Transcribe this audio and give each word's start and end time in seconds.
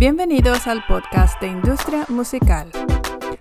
Bienvenidos 0.00 0.66
al 0.66 0.82
podcast 0.86 1.38
de 1.42 1.48
Industria 1.48 2.06
Musical, 2.08 2.70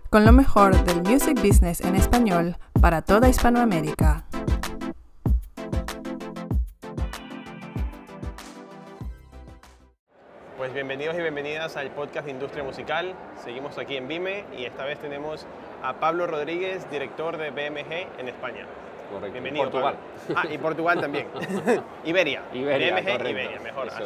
con 0.09 0.25
lo 0.25 0.33
mejor 0.33 0.75
del 0.83 1.03
music 1.03 1.41
business 1.41 1.79
en 1.79 1.95
español 1.95 2.57
para 2.81 3.01
toda 3.01 3.29
Hispanoamérica. 3.29 4.25
Pues 10.57 10.73
bienvenidos 10.73 11.15
y 11.15 11.21
bienvenidas 11.21 11.77
al 11.77 11.91
podcast 11.91 12.25
de 12.25 12.31
Industria 12.33 12.65
Musical. 12.65 13.15
Seguimos 13.41 13.77
aquí 13.77 13.95
en 13.95 14.09
Vime 14.09 14.43
y 14.57 14.65
esta 14.65 14.83
vez 14.83 14.99
tenemos 14.99 15.45
a 15.81 16.01
Pablo 16.01 16.27
Rodríguez, 16.27 16.91
director 16.91 17.37
de 17.37 17.51
BMG 17.51 18.19
en 18.19 18.27
España. 18.27 18.67
Correcto. 19.11 19.33
Bienvenido. 19.33 19.63
Portugal. 19.65 19.95
Pablo. 20.27 20.41
Ah, 20.41 20.53
y 20.53 20.57
Portugal 20.57 21.01
también. 21.01 21.27
Iberia. 22.05 22.43
Iberia, 22.53 22.95
correcto. 22.95 23.29
Iberia, 23.29 23.59
mejor. 23.59 23.87
Así. 23.89 24.03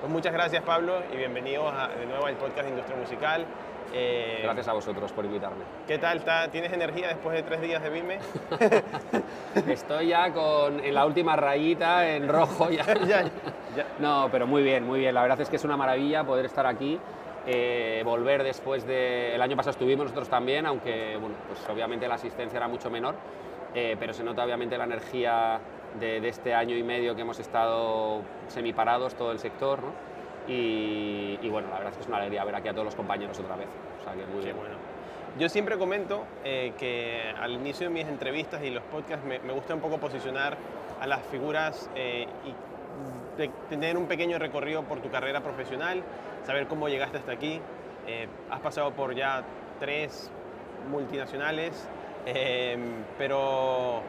Pues 0.00 0.12
muchas 0.12 0.32
gracias 0.32 0.62
Pablo 0.64 1.02
y 1.12 1.16
bienvenidos 1.16 1.72
a- 1.72 1.88
de 1.88 2.06
nuevo 2.06 2.26
al 2.26 2.34
podcast 2.34 2.62
de 2.64 2.70
Industria 2.70 2.96
Musical. 2.96 3.46
Eh, 3.92 4.40
Gracias 4.44 4.68
a 4.68 4.72
vosotros 4.72 5.10
por 5.12 5.24
invitarme. 5.24 5.64
¿Qué 5.86 5.98
tal? 5.98 6.18
está- 6.18 6.48
¿Tienes 6.48 6.72
energía 6.72 7.08
después 7.08 7.34
de 7.36 7.42
tres 7.42 7.60
días 7.60 7.82
de 7.82 7.90
Vime? 7.90 8.18
Estoy 9.68 10.08
ya 10.08 10.32
con 10.32 10.78
en 10.84 10.94
la 10.94 11.06
última 11.06 11.34
rayita 11.36 12.08
en 12.08 12.28
rojo 12.28 12.70
ya. 12.70 12.84
ya, 13.06 13.22
ya. 13.76 13.86
No, 13.98 14.28
pero 14.30 14.46
muy 14.46 14.62
bien, 14.62 14.84
muy 14.86 15.00
bien. 15.00 15.14
La 15.14 15.22
verdad 15.22 15.40
es 15.40 15.48
que 15.50 15.56
es 15.56 15.64
una 15.64 15.76
maravilla 15.76 16.22
poder 16.24 16.44
estar 16.44 16.66
aquí, 16.66 17.00
eh, 17.46 18.02
volver 18.04 18.44
después 18.44 18.86
de... 18.86 19.34
El 19.34 19.42
año 19.42 19.56
pasado 19.56 19.72
estuvimos 19.72 20.04
nosotros 20.04 20.28
también, 20.28 20.66
aunque 20.66 21.16
bueno, 21.20 21.34
pues 21.48 21.68
obviamente 21.68 22.06
la 22.06 22.14
asistencia 22.14 22.58
era 22.58 22.68
mucho 22.68 22.90
menor, 22.90 23.16
eh, 23.74 23.96
pero 23.98 24.12
se 24.12 24.22
nota 24.24 24.44
obviamente 24.44 24.76
la 24.78 24.84
energía 24.84 25.60
de, 25.98 26.20
de 26.20 26.28
este 26.28 26.54
año 26.54 26.76
y 26.76 26.82
medio 26.82 27.14
que 27.14 27.22
hemos 27.22 27.38
estado 27.40 28.22
semiparados 28.48 29.14
todo 29.14 29.32
el 29.32 29.38
sector, 29.38 29.80
¿no? 29.82 29.92
Y, 30.48 31.38
y 31.42 31.48
bueno, 31.48 31.68
la 31.68 31.76
verdad 31.76 31.90
es 31.90 31.96
que 31.96 32.02
es 32.02 32.08
una 32.08 32.16
alegría 32.18 32.44
ver 32.44 32.54
aquí 32.56 32.68
a 32.68 32.72
todos 32.72 32.84
los 32.84 32.94
compañeros 32.94 33.38
otra 33.38 33.56
vez. 33.56 33.68
O 34.00 34.04
sea 34.04 34.14
que 34.14 34.24
muy 34.26 34.44
Qué 34.44 34.52
bueno. 34.52 34.74
Yo 35.38 35.48
siempre 35.48 35.78
comento 35.78 36.24
eh, 36.44 36.72
que 36.78 37.32
al 37.40 37.52
inicio 37.52 37.88
de 37.88 37.94
mis 37.94 38.06
entrevistas 38.06 38.62
y 38.64 38.70
los 38.70 38.82
podcasts 38.84 39.24
me, 39.24 39.38
me 39.40 39.52
gusta 39.52 39.74
un 39.74 39.80
poco 39.80 39.98
posicionar 39.98 40.56
a 41.00 41.06
las 41.06 41.22
figuras 41.26 41.88
eh, 41.94 42.26
y 42.44 42.54
de- 43.40 43.50
tener 43.68 43.96
un 43.96 44.06
pequeño 44.06 44.38
recorrido 44.38 44.82
por 44.82 45.00
tu 45.00 45.08
carrera 45.10 45.40
profesional, 45.40 46.02
saber 46.44 46.66
cómo 46.66 46.88
llegaste 46.88 47.18
hasta 47.18 47.32
aquí. 47.32 47.60
Eh, 48.08 48.26
has 48.50 48.60
pasado 48.60 48.90
por 48.90 49.14
ya 49.14 49.44
tres 49.78 50.30
multinacionales, 50.90 51.86
eh, 52.26 52.76
pero 53.18 54.00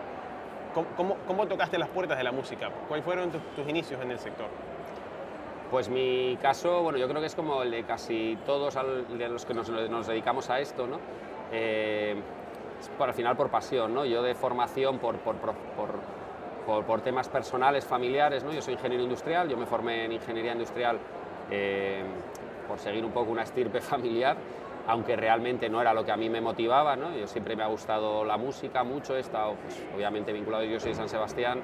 ¿cómo, 0.95 1.17
cómo, 1.28 1.48
tocaste 1.48 1.78
las 1.78 1.90
puertas 1.90 2.17
de 2.17 2.23
la 2.23 2.31
música? 2.31 2.70
¿Cuáles 2.88 3.06
fueron 3.06 3.31
tus, 3.31 3.67
inicios 3.67 4.02
en 4.02 4.12
el 4.12 4.20
sector? 4.20 4.48
Pues 5.70 5.90
mi 5.90 6.38
caso, 6.42 6.82
bueno, 6.82 6.98
yo 6.98 7.08
creo 7.08 7.22
que 7.22 7.28
es 7.28 7.36
como 7.36 7.64
el 7.64 7.72
de 7.72 7.84
casi 7.84 8.38
todos 8.45 8.76
de 8.76 9.30
los 9.30 9.45
que 9.45 9.54
nos, 9.54 10.08
dedicamos 10.08 10.50
a 10.50 10.59
esto, 10.59 10.86
¿no? 10.86 11.00
Eh, 11.52 12.16
al 13.00 13.14
final 13.14 13.38
por 13.38 13.50
pasión, 13.50 13.94
¿no? 13.94 14.06
Yo 14.06 14.22
de 14.22 14.36
formación, 14.36 15.00
por, 15.00 15.17
por- 15.17 15.36
por- 15.38 16.86
por 16.86 17.02
temas 17.02 17.28
personales, 17.28 17.86
familiares, 17.86 18.44
¿no? 18.44 18.54
Yo 18.54 18.62
soy 18.62 18.76
ingeniero 18.76 19.04
industrial, 19.04 19.50
yo 19.50 19.58
me 19.58 19.66
formé 19.66 20.06
en 20.06 20.14
ingeniería 20.14 20.54
industrial 20.54 21.00
eh, 21.50 22.04
por 22.67 22.80
seguir 22.80 23.04
un 23.04 23.12
poco 23.12 23.32
una 23.32 23.44
estirpe 23.44 23.82
familiar, 23.82 24.38
aunque 24.87 25.15
realmente 25.15 25.69
no 25.69 25.81
era 25.81 25.93
lo 25.93 26.05
que 26.05 26.11
a 26.11 26.17
mí 26.17 26.29
me 26.29 26.41
motivaba, 26.41 26.95
¿no? 26.95 27.15
Yo 27.15 27.27
siempre 27.27 27.55
me 27.55 27.63
ha 27.63 27.67
gustado 27.67 28.25
la 28.25 28.37
música 28.37 28.83
mucho, 28.83 29.15
he 29.15 29.19
estado, 29.19 29.55
pues, 29.55 29.81
obviamente 29.95 30.33
vinculado, 30.33 30.63
yo 30.63 30.79
soy 30.79 30.89
de 30.89 30.95
San 30.95 31.09
Sebastián, 31.09 31.61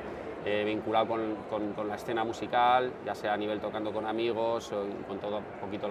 vinculado 0.65 1.07
con, 1.07 1.87
la 1.87 1.95
escena 1.95 2.23
musical, 2.23 2.91
ya 3.05 3.13
sea 3.15 3.33
a 3.33 3.37
nivel 3.37 3.59
tocando 3.59 3.91
con 3.91 4.05
amigos 4.05 4.71
o 4.71 4.85
con 5.07 5.19
todo 5.19 5.37
un 5.37 5.43
poquito 5.59 5.89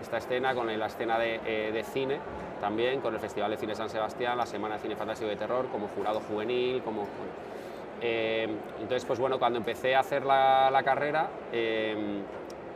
esta 0.00 0.18
escena, 0.18 0.54
con 0.54 0.66
la 0.66 0.86
escena 0.86 1.18
de, 1.18 1.40
eh, 1.44 1.72
de 1.72 1.82
cine 1.84 2.18
también, 2.60 3.00
con 3.00 3.14
el 3.14 3.20
Festival 3.20 3.50
de 3.50 3.56
Cine 3.56 3.74
San 3.74 3.90
Sebastián, 3.90 4.38
la 4.38 4.46
Semana 4.46 4.76
de 4.76 4.80
Cine 4.80 4.96
Fantástico 4.96 5.28
de 5.28 5.36
Terror, 5.36 5.66
como 5.68 5.88
jurado 5.88 6.20
juvenil, 6.20 6.82
como... 6.82 7.06
Eh, 8.00 8.48
entonces, 8.80 9.04
pues 9.04 9.18
bueno, 9.18 9.38
cuando 9.38 9.58
empecé 9.58 9.96
a 9.96 10.00
hacer 10.00 10.24
la, 10.24 10.70
la 10.70 10.82
carrera, 10.84 11.28
eh, 11.52 12.22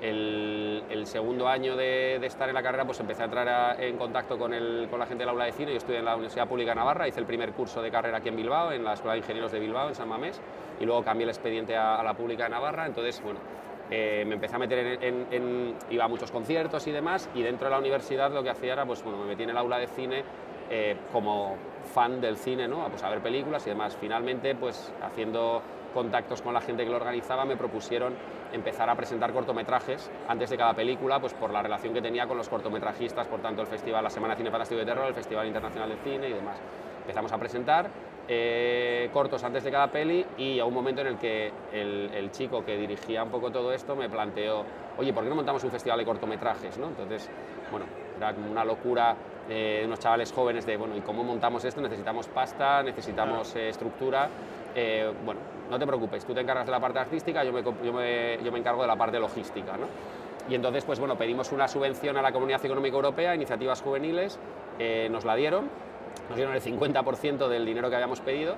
el, 0.03 1.07
segundo 1.07 1.49
año 1.49 1.77
de, 1.77 2.17
estar 2.27 2.49
en 2.49 2.55
la 2.55 2.63
carrera, 2.63 2.85
pues 2.85 2.99
empecé 3.01 3.23
a 3.23 3.25
entrar 3.27 3.81
en 3.81 3.97
contacto 3.97 4.39
con, 4.39 4.53
el- 4.53 4.89
con 4.91 4.99
la 4.99 5.07
gente 5.07 5.23
del 5.23 5.31
aula 5.31 5.45
de 5.45 5.53
cine. 5.53 5.71
Yo 5.73 5.79
estudié 5.79 5.99
en 5.99 6.05
la 6.05 6.15
Universidad 6.15 6.49
Pública 6.49 6.73
de 6.73 6.77
Navarra, 6.77 7.09
hice 7.09 7.21
el 7.21 7.27
primer 7.27 7.53
curso 7.53 7.81
de 7.83 7.91
carrera 7.91 8.19
aquí 8.19 8.29
en 8.29 8.37
Bilbao, 8.37 8.73
en 8.73 8.85
la 8.85 8.95
Escuela 8.95 9.13
de 9.13 9.19
Ingenieros 9.19 9.53
de 9.53 9.61
Bilbao, 9.61 9.89
en 9.89 9.95
San 9.95 10.09
Mamés, 10.09 10.41
y 10.81 10.85
luego 10.85 11.03
cambié 11.05 11.25
el 11.25 11.31
expediente 11.31 11.77
a, 11.77 12.03
la 12.03 12.15
Pública 12.15 12.45
de 12.45 12.51
Navarra. 12.51 12.87
Entonces, 12.87 13.23
bueno, 13.23 13.41
eh, 13.91 14.25
me 14.27 14.35
empecé 14.35 14.57
a 14.57 14.59
meter 14.59 14.99
en- 15.03 15.75
iba 15.91 16.05
a 16.05 16.09
muchos 16.09 16.31
conciertos 16.31 16.87
y 16.87 16.93
demás, 16.93 17.29
y 17.35 17.43
dentro 17.43 17.67
de 17.67 17.71
la 17.73 17.79
universidad 17.79 18.33
lo 18.33 18.43
que 18.43 18.51
hacía 18.51 18.73
era, 18.73 18.87
pues 18.87 19.03
bueno, 19.03 19.19
me 19.19 19.27
metí 19.27 19.43
en 19.43 19.51
el 19.51 19.57
aula 19.57 19.79
de 19.79 19.87
cine 19.87 20.25
eh, 20.71 20.97
como 21.13 21.57
fan 21.93 22.21
del 22.21 22.37
cine, 22.37 22.67
¿no? 22.67 22.89
Pues 22.89 23.03
a 23.03 23.11
ver 23.11 23.21
películas 23.21 23.67
y 23.67 23.71
demás. 23.71 23.97
Finalmente, 24.01 24.55
pues 24.55 24.93
haciendo 25.03 25.61
contactos 25.93 26.41
con 26.41 26.55
la 26.55 26.61
gente 26.63 26.85
que 26.85 26.91
lo 26.91 26.97
organizaba, 26.97 27.45
me 27.45 27.57
propusieron 27.57 28.15
empezar 28.53 28.89
a 28.89 28.95
presentar 28.95 29.33
cortometrajes 29.33 30.11
antes 30.29 30.51
de 30.51 30.57
cada 30.57 30.75
película, 30.75 31.21
pues 31.21 31.35
por 31.35 31.51
la 31.51 31.63
relación 31.63 31.95
que 31.95 32.03
tenía 32.03 32.27
con 32.27 32.37
los 32.37 32.49
cortometrajistas, 32.49 33.27
por 33.27 33.41
tanto 33.41 33.63
el 33.63 33.69
festival, 33.69 34.05
la 34.05 34.11
Semana 34.11 34.35
de 34.35 34.39
Cine 34.39 34.51
Fantástico 34.51 34.81
y 34.81 34.85
de 34.85 34.91
Terror, 34.91 35.07
el 35.09 35.15
Festival 35.15 35.47
Internacional 35.47 35.89
de 35.89 35.97
Cine 35.97 36.29
y 36.29 36.33
demás. 36.33 36.59
Empezamos 37.01 37.33
a 37.33 37.39
presentar 37.39 37.91
eh, 38.29 39.11
cortos 39.13 39.43
antes 39.43 39.65
de 39.65 39.71
cada 39.71 39.89
peli 39.89 40.25
y 40.39 40.61
a 40.61 40.65
un 40.65 40.75
momento 40.75 41.01
en 41.01 41.09
el 41.09 41.19
que 41.19 41.51
el, 41.73 42.11
el 42.15 42.31
chico 42.31 42.65
que 42.65 42.77
dirigía 42.77 43.25
un 43.25 43.31
poco 43.31 43.51
todo 43.51 43.73
esto 43.73 43.97
me 43.97 44.09
planteó, 44.09 44.65
oye, 44.99 45.13
¿por 45.13 45.25
qué 45.25 45.31
no 45.31 45.37
montamos 45.37 45.65
un 45.65 45.71
festival 45.71 45.99
de 45.99 46.05
cortometrajes? 46.05 46.79
¿no? 46.79 46.89
Entonces, 46.89 47.29
bueno, 47.71 47.87
era 48.17 48.35
como 48.35 48.51
una 48.51 48.65
locura 48.65 49.17
eh, 49.49 49.79
de 49.81 49.87
unos 49.87 49.99
chavales 49.99 50.33
jóvenes 50.33 50.65
de, 50.65 50.77
bueno, 50.77 50.97
¿y 50.97 51.01
cómo 51.01 51.25
montamos 51.25 51.65
esto? 51.65 51.81
Necesitamos 51.81 52.29
pasta, 52.29 52.83
necesitamos 52.83 53.57
eh, 53.57 53.69
estructura. 53.69 54.29
Eh, 54.75 55.13
bueno, 55.25 55.41
no 55.73 55.79
te 55.79 55.87
preocupes, 55.87 56.25
tú 56.25 56.35
te 56.35 56.41
encargas 56.43 56.67
de 56.67 56.73
la 56.73 56.79
parte 56.79 56.99
artística, 56.99 57.43
yo 57.43 57.53
me, 57.53 58.59
encargo 58.59 58.83
de 58.83 58.89
la 58.89 58.97
parte 58.97 59.19
logística. 59.19 59.73
¿no? 59.77 59.87
Y 60.49 60.55
entonces, 60.55 60.85
pues 60.85 61.01
bueno, 61.01 61.17
pedimos 61.17 61.51
una 61.51 61.67
subvención 61.67 62.17
a 62.19 62.23
la 62.23 62.31
Comunidad 62.31 62.63
Económica 62.65 62.95
Europea, 62.95 63.35
iniciativas 63.35 63.81
juveniles, 63.81 64.39
eh, 64.79 65.09
nos 65.11 65.25
la 65.25 65.35
dieron, 65.35 65.71
nos 66.29 66.37
dieron 66.37 66.55
el 66.55 66.61
50% 66.61 67.49
del 67.49 67.65
dinero 67.65 67.89
que 67.89 67.97
habíamos 67.97 68.21
pedido. 68.21 68.55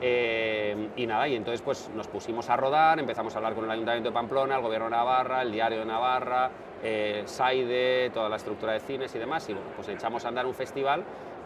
eh, 0.00 0.88
y 0.96 1.06
nada, 1.06 1.28
y 1.28 1.36
entonces 1.36 1.62
pues 1.62 1.88
nos 1.94 2.08
pusimos 2.08 2.48
a 2.50 2.56
rodar, 2.56 2.98
empezamos 2.98 3.34
a 3.34 3.38
hablar 3.38 3.54
con 3.54 3.64
el 3.64 3.70
Ayuntamiento 3.70 4.08
de 4.08 4.14
Pamplona, 4.14 4.56
el 4.56 4.62
Gobierno 4.62 4.86
de 4.86 4.96
Navarra, 4.96 5.42
el 5.42 5.52
Diario 5.52 5.80
de 5.80 5.84
Navarra, 5.84 6.50
eh, 6.82 7.22
Saide, 7.26 8.10
toda 8.10 8.28
la 8.28 8.36
estructura 8.36 8.72
de 8.72 8.80
cines 8.80 9.14
y 9.14 9.18
demás, 9.18 9.48
y 9.48 9.52
bueno, 9.52 9.68
pues 9.76 9.88
echamos 9.88 10.24
a 10.24 10.28
andar 10.28 10.46
un 10.46 10.54
festival 10.54 11.04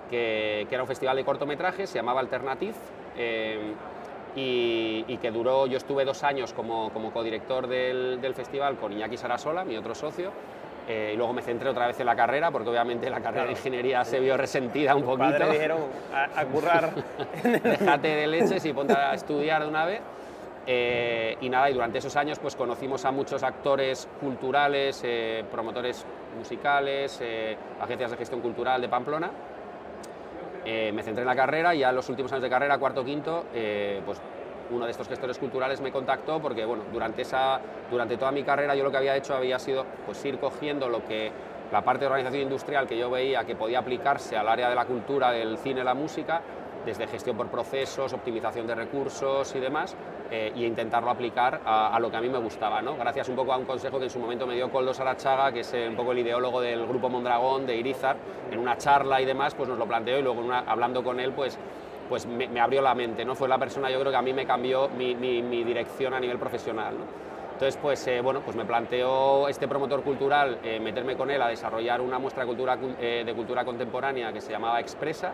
que, 0.09 0.67
era 0.71 0.83
un 0.83 0.89
festival 0.89 1.17
de 1.17 1.25
cortometrajes, 1.25 1.91
se 1.91 1.99
llamaba 1.99 2.21
Alternative, 2.21 2.75
eh, 3.17 3.75
y, 4.37 5.05
y 5.09 5.17
que 5.17 5.31
duró, 5.31 5.67
yo 5.67 5.79
estuve 5.79 6.05
dos 6.05 6.23
años 6.23 6.53
como, 6.53 6.91
como 6.93 7.11
codirector 7.11 7.67
del, 7.67 8.21
del 8.21 8.35
festival 8.35 8.77
con 8.77 8.93
Iñaki 8.93 9.17
Sarasola, 9.17 9.65
mi 9.65 9.77
otro 9.77 9.95
socio, 9.95 10.31
eh, 10.89 11.13
y 11.15 11.17
luego 11.17 11.33
me 11.33 11.43
centré 11.43 11.69
otra 11.69 11.87
vez 11.89 11.99
en 11.99 12.07
la 12.07 12.15
carrera, 12.15 12.51
porque 12.51 12.69
obviamente 12.69 13.11
la 13.11 13.21
carrera 13.21 13.47
de 13.47 13.53
ingeniería 13.53 14.05
se 14.05 14.21
vio 14.21 14.37
resentida 14.37 14.95
un 14.95 15.03
poquito. 15.03 15.31
padres 15.31 15.51
dijeron 15.51 15.79
a, 16.15 16.41
a 16.41 16.45
currar. 16.45 16.93
Déjate 17.43 18.09
de 18.09 18.27
leches 18.29 18.65
y 18.65 18.73
ponte 18.73 18.93
a 18.93 19.15
estudiar 19.15 19.63
de 19.63 19.69
una 19.69 19.85
vez. 19.87 20.01
Eh, 20.69 21.37
y 21.41 21.49
nada, 21.49 21.71
y 21.71 21.75
durante 21.75 21.99
esos 21.99 22.15
años 22.17 22.39
pues 22.41 22.57
conocimos 22.57 23.05
a 23.05 23.13
muchos 23.13 23.43
actores 23.43 24.09
culturales, 24.21 25.01
eh, 25.05 25.45
promotores 25.51 26.05
musicales, 26.37 27.23
agencias 27.81 28.11
de 28.11 28.17
gestión 28.17 28.41
cultural 28.41 28.81
de 28.81 28.89
Pamplona. 28.89 29.31
Eh, 30.69 30.91
me 30.93 31.05
centré 31.05 31.23
en 31.23 31.29
la 31.29 31.37
carrera 31.37 31.77
y 31.77 31.79
ya 31.79 31.91
en 31.91 31.95
los 31.95 32.09
últimos 32.09 32.33
años 32.33 32.43
de 32.43 32.51
carrera, 32.51 32.77
cuarto 32.77 33.05
quinto, 33.05 33.45
eh, 33.55 34.03
pues 34.05 34.21
uno 34.71 34.85
de 34.85 34.91
estos 34.91 35.07
gestores 35.07 35.39
culturales 35.39 35.81
me 35.81 35.93
contactó 35.93 36.43
porque 36.43 36.65
bueno, 36.65 36.83
durante, 36.93 37.23
esa, 37.23 37.61
durante 37.89 38.17
toda 38.17 38.33
mi 38.33 38.43
carrera 38.43 38.75
yo 38.75 38.83
lo 38.83 38.91
que 38.91 38.97
había 38.97 39.15
hecho 39.15 39.37
había 39.37 39.61
sido 39.61 39.87
pues, 40.05 40.25
ir 40.25 40.41
cogiendo 40.41 40.89
lo 40.89 41.07
que 41.07 41.31
la 41.71 41.83
parte 41.83 42.01
de 42.01 42.07
organización 42.07 42.43
industrial 42.43 42.89
que 42.89 42.99
yo 42.99 43.09
veía 43.09 43.45
que 43.45 43.55
podía 43.55 43.79
aplicarse 43.79 44.37
al 44.37 44.49
área 44.49 44.69
de 44.69 44.75
la 44.75 44.87
cultura, 44.87 45.31
del 45.31 45.57
cine, 45.59 45.85
la 45.85 45.95
música, 45.95 46.43
desde 46.87 47.07
gestión 47.09 47.37
por 47.37 47.49
procesos, 47.49 48.13
optimización 48.13 48.67
de 48.67 48.75
recursos 48.77 49.55
y 49.57 49.59
demás, 49.59 49.95
eh, 50.31 50.53
y 50.55 50.65
intentarlo 50.65 51.11
aplicar 51.11 51.61
a, 51.65 51.99
lo 52.01 52.11
que 52.11 52.17
a 52.17 52.21
mí 52.21 52.29
me 52.29 52.39
gustaba, 52.39 52.81
¿no? 52.81 52.97
gracias 52.97 53.29
un 53.29 53.37
poco 53.37 53.53
a 53.53 53.57
un 53.57 53.65
consejo 53.65 53.99
que 53.99 54.05
en 54.05 54.11
su 54.11 54.21
momento 54.21 54.47
me 54.47 54.55
dio 54.55 54.71
Coldo 54.71 54.95
Sarachaga, 54.95 55.53
que 55.53 55.61
es 55.61 55.75
eh, 55.75 55.89
un 55.89 55.97
poco 55.97 56.13
el 56.13 56.21
ideólogo 56.21 56.61
del 56.61 56.87
grupo 56.87 57.09
Mondragón, 57.09 57.67
de 57.67 57.77
Irizar, 57.77 58.17
en 58.51 58.61
una 58.61 58.79
charla 58.79 59.21
y 59.21 59.25
demás, 59.25 59.55
pues 59.55 59.69
nos 59.69 59.79
lo 59.79 59.87
planteó 59.87 60.19
y 60.19 60.23
luego 60.23 60.43
hablando 60.67 61.03
con 61.03 61.21
él, 61.21 61.33
pues 61.33 61.59
pues 62.09 62.25
me, 62.25 62.61
abrió 62.61 62.83
la 62.83 62.95
mente, 62.95 63.25
¿no? 63.25 63.35
Fue 63.35 63.49
la 63.49 63.59
persona, 63.59 63.91
yo 63.91 63.99
creo 63.99 64.13
que 64.13 64.17
a 64.17 64.23
mí 64.23 64.33
me 64.33 64.47
cambió 64.47 64.89
mi, 64.89 65.13
dirección 65.65 66.15
a 66.15 66.21
nivel 66.21 66.39
profesional. 66.39 66.95
Entonces, 67.55 67.77
pues, 67.83 68.07
eh, 68.07 68.21
bueno, 68.21 68.43
pues 68.45 68.57
me 68.57 68.65
planteó 68.65 69.49
este 69.49 69.67
promotor 69.67 70.05
cultural 70.05 70.61
eh, 70.63 70.79
meterme 70.79 71.17
con 71.17 71.33
él 71.33 71.43
a 71.43 71.49
desarrollar 71.49 72.01
una 72.01 72.21
muestra 72.21 72.45
de 72.45 73.35
cultura 73.35 73.65
contemporánea 73.65 74.33
que 74.33 74.41
se 74.41 74.53
llamaba 74.53 74.79
Expresa 74.79 75.33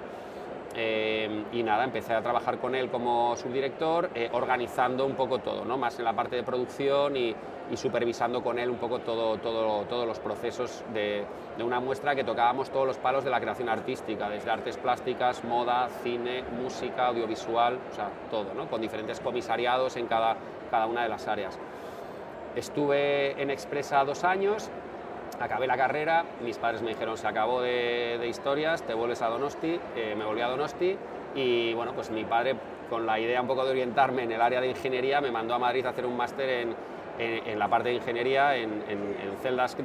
Eh, 0.75 1.45
y 1.53 1.63
nada, 1.63 1.85
empecé 1.85 2.15
a 2.15 2.23
trabajar 2.23 2.59
con 2.59 2.75
él 2.75 2.91
como 2.91 3.37
subdirector, 3.37 4.11
eh, 4.15 4.31
organizando 4.33 5.05
un 5.05 5.15
poco 5.15 5.39
todo, 5.39 5.65
¿no? 5.65 5.77
más 5.77 5.99
en 5.99 6.05
la 6.05 6.15
parte 6.15 6.37
de 6.37 6.43
producción 6.43 7.17
y, 7.17 7.35
supervisando 7.75 8.43
con 8.43 8.59
él 8.59 8.69
un 8.69 8.77
poco 8.77 8.99
todo, 8.99 9.39
todo, 9.39 9.85
todos 9.85 10.07
los 10.07 10.19
procesos 10.19 10.85
de, 10.93 11.25
de, 11.57 11.65
una 11.65 11.81
muestra 11.81 12.15
que 12.15 12.23
tocábamos 12.23 12.69
todos 12.69 12.87
los 12.87 12.99
palos 12.99 13.25
de 13.25 13.31
la 13.31 13.41
creación 13.41 13.71
artística, 13.71 14.29
desde 14.29 14.51
artes 14.51 14.77
plásticas, 14.77 15.43
moda, 15.43 15.89
cine, 16.03 16.45
música, 16.63 17.07
audiovisual, 17.07 17.79
o 17.91 17.95
sea, 17.95 18.11
todo, 18.31 18.53
¿no? 18.55 18.69
con 18.69 18.83
diferentes 18.83 19.21
comisariados 19.21 19.97
en 19.97 20.07
cada, 20.07 20.37
cada 20.71 20.85
una 20.85 21.03
de 21.05 21.09
las 21.09 21.27
áreas. 21.29 21.59
Estuve 22.57 23.41
en 23.41 23.51
Expresa 23.51 24.05
dos 24.05 24.25
años, 24.25 24.71
acabé 25.41 25.67
la 25.67 25.77
carrera, 25.77 26.25
mis 26.43 26.59
padres 26.59 26.83
me 26.83 26.91
dijeron 26.91 27.17
se 27.17 27.27
acabó 27.27 27.61
de, 27.61 28.27
historias, 28.29 28.83
te 28.83 28.95
vuelves 28.95 29.23
a 29.23 29.29
Donosti, 29.29 29.79
eh, 29.97 30.15
me 30.17 30.25
volví 30.25 30.41
a 30.41 30.49
Donosti 30.49 30.97
y 31.35 31.75
bueno, 31.75 31.93
pues 31.93 32.11
mi 32.11 32.25
padre 32.25 32.57
con 32.89 33.07
la 33.07 33.19
idea 33.19 33.41
un 33.41 33.47
poco 33.47 33.65
de 33.65 33.71
orientarme 33.71 34.25
en 34.25 34.33
el 34.33 34.41
área 34.41 34.61
de 34.61 34.69
ingeniería 34.69 35.21
me 35.21 35.31
mandó 35.31 35.55
a 35.55 35.59
Madrid 35.59 35.85
a 35.87 35.91
hacer 35.91 36.05
un 36.07 36.17
máster 36.17 36.49
en, 36.49 36.75
en, 37.19 37.59
la 37.59 37.69
parte 37.69 37.91
de 37.91 37.97
ingeniería 37.97 38.57
en, 38.57 38.83
celdas, 39.43 39.77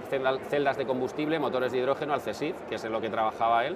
celdas, 0.49 0.77
de 0.77 0.85
combustible, 0.85 1.39
motores 1.39 1.71
de 1.71 1.79
hidrógeno 1.79 2.13
al 2.13 2.21
CESID, 2.21 2.55
que 2.69 2.75
es 2.75 2.83
en 2.83 2.91
lo 2.91 3.01
que 3.01 3.09
trabajaba 3.09 3.65
él. 3.65 3.75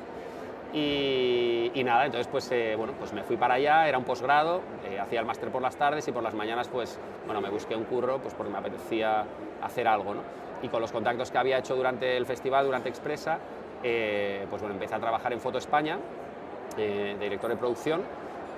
Y, 0.73 1.81
nada, 1.83 2.05
entonces 2.05 2.27
pues, 2.27 2.49
eh, 2.51 2.75
bueno, 2.77 2.93
pues 2.97 3.11
me 3.11 3.23
fui 3.23 3.35
para 3.35 3.55
allá, 3.55 3.87
era 3.87 3.97
un 3.97 4.05
posgrado, 4.05 4.61
eh, 4.85 4.99
hacía 4.99 5.19
el 5.19 5.25
máster 5.25 5.49
por 5.49 5.61
las 5.61 5.75
tardes 5.75 6.07
y 6.07 6.11
por 6.11 6.23
las 6.23 6.33
mañanas 6.33 6.69
pues 6.69 6.99
bueno, 7.25 7.41
me 7.41 7.49
busqué 7.49 7.75
un 7.75 7.83
curro 7.83 8.19
pues 8.19 8.33
porque 8.33 8.51
me 8.51 8.59
apetecía 8.59 9.25
hacer 9.61 9.87
algo. 9.87 10.13
¿no? 10.13 10.21
Y 10.61 10.67
con 10.69 10.81
los 10.81 10.91
contactos 10.91 11.31
que 11.31 11.37
había 11.37 11.57
hecho 11.57 11.75
durante 11.75 12.17
el 12.17 12.25
festival, 12.25 12.65
durante 12.65 12.89
Expresa, 12.89 13.39
eh, 13.83 14.45
pues 14.49 14.61
bueno, 14.61 14.75
empecé 14.75 14.95
a 14.95 14.99
trabajar 14.99 15.33
en 15.33 15.39
Foto 15.39 15.57
España, 15.57 15.97
eh, 16.77 17.15
de 17.17 17.23
director 17.23 17.49
de 17.49 17.57
producción. 17.57 18.01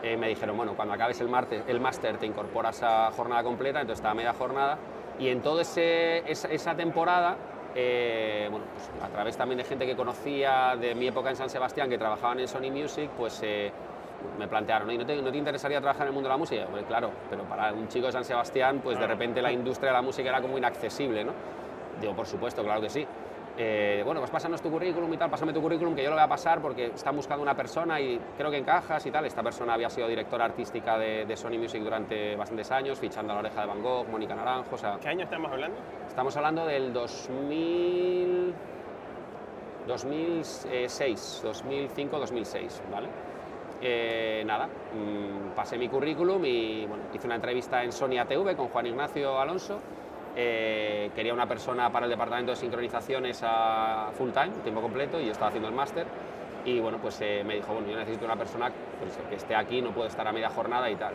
Eh, 0.01 0.17
me 0.17 0.27
dijeron, 0.27 0.57
bueno, 0.57 0.73
cuando 0.75 0.93
acabes 0.93 1.21
el, 1.21 1.29
martes, 1.29 1.63
el 1.67 1.79
máster 1.79 2.17
te 2.17 2.25
incorporas 2.25 2.83
a 2.83 3.09
jornada 3.11 3.43
completa, 3.43 3.79
entonces 3.79 3.99
estaba 3.99 4.13
media 4.13 4.33
jornada. 4.33 4.77
Y 5.17 5.29
en 5.29 5.41
toda 5.41 5.61
esa, 5.61 6.75
temporada, 6.75 7.37
bueno, 8.49 8.65
pues 8.75 8.89
a 9.01 9.07
través 9.09 9.37
también 9.37 9.59
de 9.59 9.63
gente 9.63 9.85
que 9.85 9.95
conocía 9.95 10.75
de 10.75 10.93
mi 10.95 11.07
época 11.07 11.29
en 11.29 11.35
San 11.35 11.49
Sebastián, 11.49 11.89
que 11.89 11.97
trabajaban 11.97 12.39
en 12.39 12.47
Sony 12.47 12.71
Music, 12.71 13.09
pues 13.15 13.41
me 14.37 14.47
plantearon, 14.47 14.89
¿y 14.91 14.97
no 14.97 15.05
te, 15.05 15.21
no 15.21 15.31
te, 15.31 15.37
interesaría 15.37 15.79
trabajar 15.79 16.03
en 16.03 16.07
el 16.09 16.13
mundo 16.13 16.29
de 16.29 16.33
la 16.33 16.37
música? 16.37 16.65
Pues 16.69 16.83
claro, 16.85 17.11
pero 17.29 17.43
para 17.43 17.71
un 17.73 17.87
chico 17.87 18.07
de 18.07 18.11
San 18.11 18.25
Sebastián, 18.25 18.81
pues 18.83 18.99
de 18.99 19.07
repente 19.07 19.41
la 19.41 19.51
industria 19.51 19.91
de 19.91 19.97
la 19.97 20.01
música 20.01 20.29
era 20.29 20.41
como 20.41 20.57
inaccesible, 20.57 21.23
¿no? 21.23 21.31
Digo, 21.99 22.15
por 22.15 22.25
supuesto, 22.25 22.63
claro 22.63 22.81
que 22.81 22.89
sí. 22.89 23.05
Eh, 23.55 24.01
bueno, 24.03 24.19
pues 24.19 24.31
pásanos 24.31 24.61
tu 24.63 24.71
currículum 24.71 25.13
y 25.13 25.17
tal, 25.17 25.29
pásame 25.29 25.53
tu 25.53 25.61
currículum 25.61 25.93
que 25.93 26.01
yo 26.03 26.09
lo 26.09 26.15
voy 26.15 26.23
a 26.23 26.27
pasar 26.27 26.59
porque 26.59 26.87
están 26.87 27.15
buscando 27.15 27.43
una 27.43 27.55
persona 27.55 28.01
y 28.01 28.19
creo 28.35 28.49
que 28.49 28.57
encajas 28.57 29.05
y 29.05 29.11
tal. 29.11 29.25
Esta 29.25 29.43
persona 29.43 29.75
había 29.75 29.89
sido 29.89 30.07
directora 30.07 30.45
artística 30.45 30.97
de, 30.97 31.35
Sony 31.37 31.59
Music 31.59 31.81
durante 31.83 32.35
bastantes 32.35 32.71
años, 32.71 32.99
fichando 32.99 33.33
a 33.33 33.35
la 33.35 33.41
oreja 33.41 33.61
de 33.61 33.67
Van 33.67 33.81
Gogh, 33.83 34.07
Mónica 34.09 34.33
Naranjo, 34.33 34.75
o 34.75 34.77
sea... 34.77 34.97
¿Qué 34.99 35.09
año 35.09 35.23
estamos 35.23 35.51
hablando? 35.51 35.77
Estamos 36.07 36.35
hablando 36.35 36.65
del 36.65 36.93
2000... 36.93 38.53
2006, 39.87 41.41
2005, 41.43 42.19
2006, 42.19 42.81
¿vale? 42.89 43.09
Eh, 43.81 44.43
nada, 44.45 44.67
mm, 44.67 45.53
pasé 45.53 45.77
mi 45.77 45.89
currículum 45.89 46.43
y 46.45 46.85
bueno, 46.85 47.03
hice 47.13 47.27
una 47.27 47.35
entrevista 47.35 47.83
en 47.83 47.91
Sony 47.91 48.17
ATV 48.17 48.55
con 48.55 48.69
Juan 48.69 48.87
Ignacio 48.87 49.37
Alonso 49.37 49.81
eh, 50.35 51.11
quería 51.15 51.33
una 51.33 51.47
persona 51.47 51.91
para 51.91 52.05
el 52.05 52.09
departamento 52.09 52.51
de 52.51 52.55
sincronizaciones 52.55 53.41
a 53.43 54.09
full 54.17 54.31
time, 54.31 54.49
tiempo 54.63 54.81
completo, 54.81 55.19
y 55.19 55.25
yo 55.25 55.31
estaba 55.31 55.49
haciendo 55.49 55.69
el 55.69 55.75
máster. 55.75 56.07
Y 56.65 56.79
bueno, 56.79 56.97
pues 56.97 57.19
eh, 57.21 57.43
me 57.45 57.55
dijo, 57.55 57.73
bueno, 57.73 57.89
yo 57.89 57.97
necesito 57.97 58.25
una 58.25 58.35
persona 58.35 58.71
que 59.29 59.35
esté 59.35 59.55
aquí, 59.55 59.81
no 59.81 59.91
puede 59.91 60.09
estar 60.09 60.27
a 60.27 60.31
media 60.31 60.49
jornada 60.49 60.89
y 60.89 60.95
tal. 60.95 61.13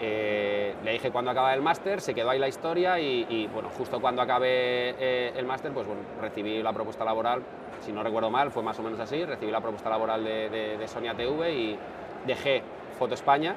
Eh, 0.00 0.74
le 0.82 0.92
dije 0.92 1.12
cuando 1.12 1.30
acaba 1.30 1.54
el 1.54 1.62
máster, 1.62 2.00
se 2.00 2.12
quedó 2.12 2.30
ahí 2.30 2.38
la 2.38 2.48
historia 2.48 2.98
y, 2.98 3.48
bueno, 3.52 3.70
justo 3.70 4.00
cuando 4.00 4.20
acabé 4.20 5.38
el 5.38 5.46
máster, 5.46 5.70
pues 5.72 5.86
bueno, 5.86 6.02
recibí 6.20 6.60
la 6.60 6.72
propuesta 6.72 7.04
laboral, 7.04 7.42
si 7.80 7.92
no 7.92 8.02
recuerdo 8.02 8.28
mal, 8.28 8.50
fue 8.50 8.64
más 8.64 8.78
o 8.80 8.82
menos 8.82 8.98
así, 8.98 9.24
recibí 9.24 9.52
la 9.52 9.60
propuesta 9.60 9.88
laboral 9.88 10.24
de, 10.24 10.76
de, 10.76 10.88
Sonia 10.88 11.14
TV 11.14 11.52
y 11.52 11.78
dejé 12.26 12.62
Foto 12.98 13.14
España, 13.14 13.54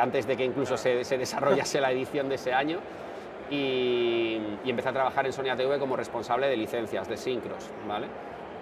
antes 0.00 0.26
de 0.26 0.34
que 0.34 0.44
incluso 0.46 0.78
se 0.78 1.18
desarrollase 1.18 1.78
la 1.78 1.92
edición 1.92 2.30
de 2.30 2.36
ese 2.36 2.54
año 2.54 2.78
y, 3.52 4.40
empecé 4.64 4.88
a 4.88 4.92
trabajar 4.92 5.26
en 5.26 5.32
Sonia 5.32 5.54
TV 5.54 5.78
como 5.78 5.96
responsable 5.96 6.48
de 6.48 6.56
licencias, 6.56 7.08
de 7.08 7.16
sincros, 7.16 7.68
¿vale? 7.86 8.06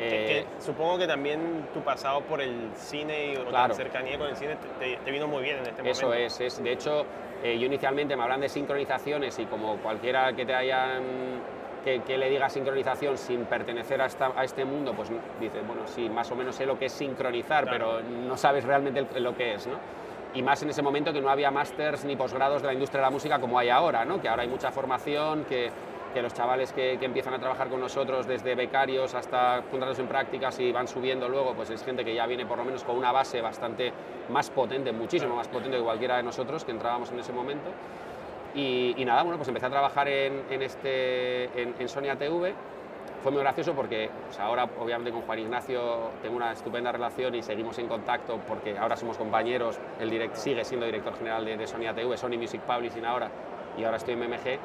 Eh, 0.03 0.47
supongo 0.59 0.99
que 0.99 1.07
también 1.07 1.69
tu 1.75 1.81
pasado 1.81 2.23
por 2.23 2.41
el 2.41 2.71
cine 2.75 3.35
y 3.35 3.53
la 3.53 3.69
cercanía 3.75 4.19
con 4.19 4.29
el 4.29 4.37
cine 4.37 4.57
te, 4.79 5.11
vino 5.11 5.29
muy 5.29 5.43
bien 5.43 5.59
en 5.59 5.67
este 5.67 5.83
momento. 5.83 5.91
Eso 5.91 6.15
es, 6.15 6.41
es 6.41 6.63
de 6.63 6.73
hecho, 6.73 7.05
eh, 7.45 7.59
yo 7.59 7.67
inicialmente 7.67 8.17
me 8.17 8.23
hablan 8.23 8.41
de 8.41 8.49
sincronizaciones 8.49 9.39
y 9.39 9.45
como 9.45 9.77
cualquiera 9.77 10.33
que 10.33 10.47
te 10.47 10.55
hayan 10.55 11.03
que, 11.85 12.19
le 12.19 12.31
diga 12.31 12.49
sincronización 12.49 13.19
sin 13.19 13.45
pertenecer 13.45 14.01
a, 14.01 14.09
a, 14.37 14.45
este 14.45 14.65
mundo, 14.65 14.95
pues 14.95 15.11
dices, 15.39 15.67
bueno, 15.67 15.83
sí, 15.87 16.09
más 16.09 16.31
o 16.31 16.37
menos 16.37 16.57
sé 16.57 16.67
lo 16.67 16.79
que 16.79 16.87
es 16.87 16.93
sincronizar, 16.93 17.67
pero 17.71 18.01
no 18.03 18.37
sabes 18.37 18.65
realmente 18.65 19.21
lo 19.21 19.37
que 19.37 19.55
es, 19.55 19.67
¿no? 19.67 19.79
Y 20.35 20.43
más 20.43 20.63
en 20.63 20.71
ese 20.71 20.83
momento 20.83 21.13
que 21.13 21.21
no 21.21 21.29
había 21.29 21.51
másters 21.51 22.05
ni 22.05 22.17
posgrados 22.17 22.63
de 22.63 22.69
la 22.69 22.75
industria 22.75 23.01
de 23.01 23.07
la 23.07 23.11
música 23.11 23.39
como 23.41 23.59
hay 23.59 23.69
ahora, 23.69 24.05
¿no? 24.05 24.21
que 24.21 24.29
ahora 24.29 24.43
hay 24.43 24.49
mucha 24.49 24.71
formación, 24.71 25.45
que, 25.45 25.71
que 26.15 26.23
los 26.23 26.35
chavales 26.35 26.73
que, 26.73 26.93
empiezan 27.01 27.35
a 27.35 27.39
trabajar 27.39 27.69
con 27.69 27.81
nosotros 27.81 28.27
desde 28.27 28.55
becarios 28.55 29.15
hasta 29.15 29.63
contratos 29.71 29.99
en 29.99 30.07
prácticas 30.07 30.59
y 30.61 30.73
van 30.73 30.89
subiendo 30.89 31.29
luego, 31.29 31.55
pues 31.55 31.71
es 31.71 31.85
gente 31.85 32.05
que 32.05 32.15
ya 32.15 32.27
viene 32.27 32.47
por 32.47 32.59
lo 32.59 32.65
menos 32.65 32.85
con 32.85 32.97
una 32.97 33.13
base 33.13 33.41
bastante 33.41 33.93
más 34.29 34.51
potente, 34.51 34.93
muchísimo 34.93 35.37
más 35.37 35.49
potente 35.49 35.77
que 35.77 35.83
cualquiera 35.83 36.17
de 36.17 36.23
nosotros 36.23 36.65
que 36.65 36.71
entrábamos 36.71 37.11
en 37.11 37.19
ese 37.19 37.33
momento. 37.33 37.71
Y, 38.53 39.05
nada, 39.05 39.23
bueno, 39.23 39.37
pues 39.37 39.47
empecé 39.47 39.67
a 39.67 39.71
trabajar 39.71 40.09
en, 40.09 40.43
en 40.51 40.63
este, 40.63 41.63
en 41.63 41.89
Sonia 41.89 42.17
TV 42.17 42.53
fue 43.23 43.33
muy 43.33 43.41
gracioso 43.43 43.75
porque 43.75 44.11
ahora 44.39 44.69
obviamente 44.79 45.13
con 45.13 45.23
Juan 45.23 45.39
Ignacio 45.39 46.11
tengo 46.23 46.37
una 46.37 46.53
estupenda 46.53 46.91
relación 46.93 47.35
y 47.35 47.43
seguimos 47.43 47.79
en 47.79 47.87
contacto 47.87 48.41
porque 48.49 48.79
ahora 48.79 48.97
somos 48.97 49.19
compañeros, 49.19 49.79
él 49.99 50.11
direct, 50.11 50.37
sigue 50.37 50.65
siendo 50.65 50.87
director 50.87 51.17
general 51.17 51.45
de, 51.45 51.57
de 51.57 51.67
Sony 51.67 51.87
ATV, 51.89 52.17
Sony 52.17 52.39
Music 52.39 52.61
Publishing 52.63 53.05
ahora 53.05 53.31
y 53.77 53.85
ahora 53.85 53.99
estoy 53.99 54.15
en 54.15 54.21
MMG 54.21 54.59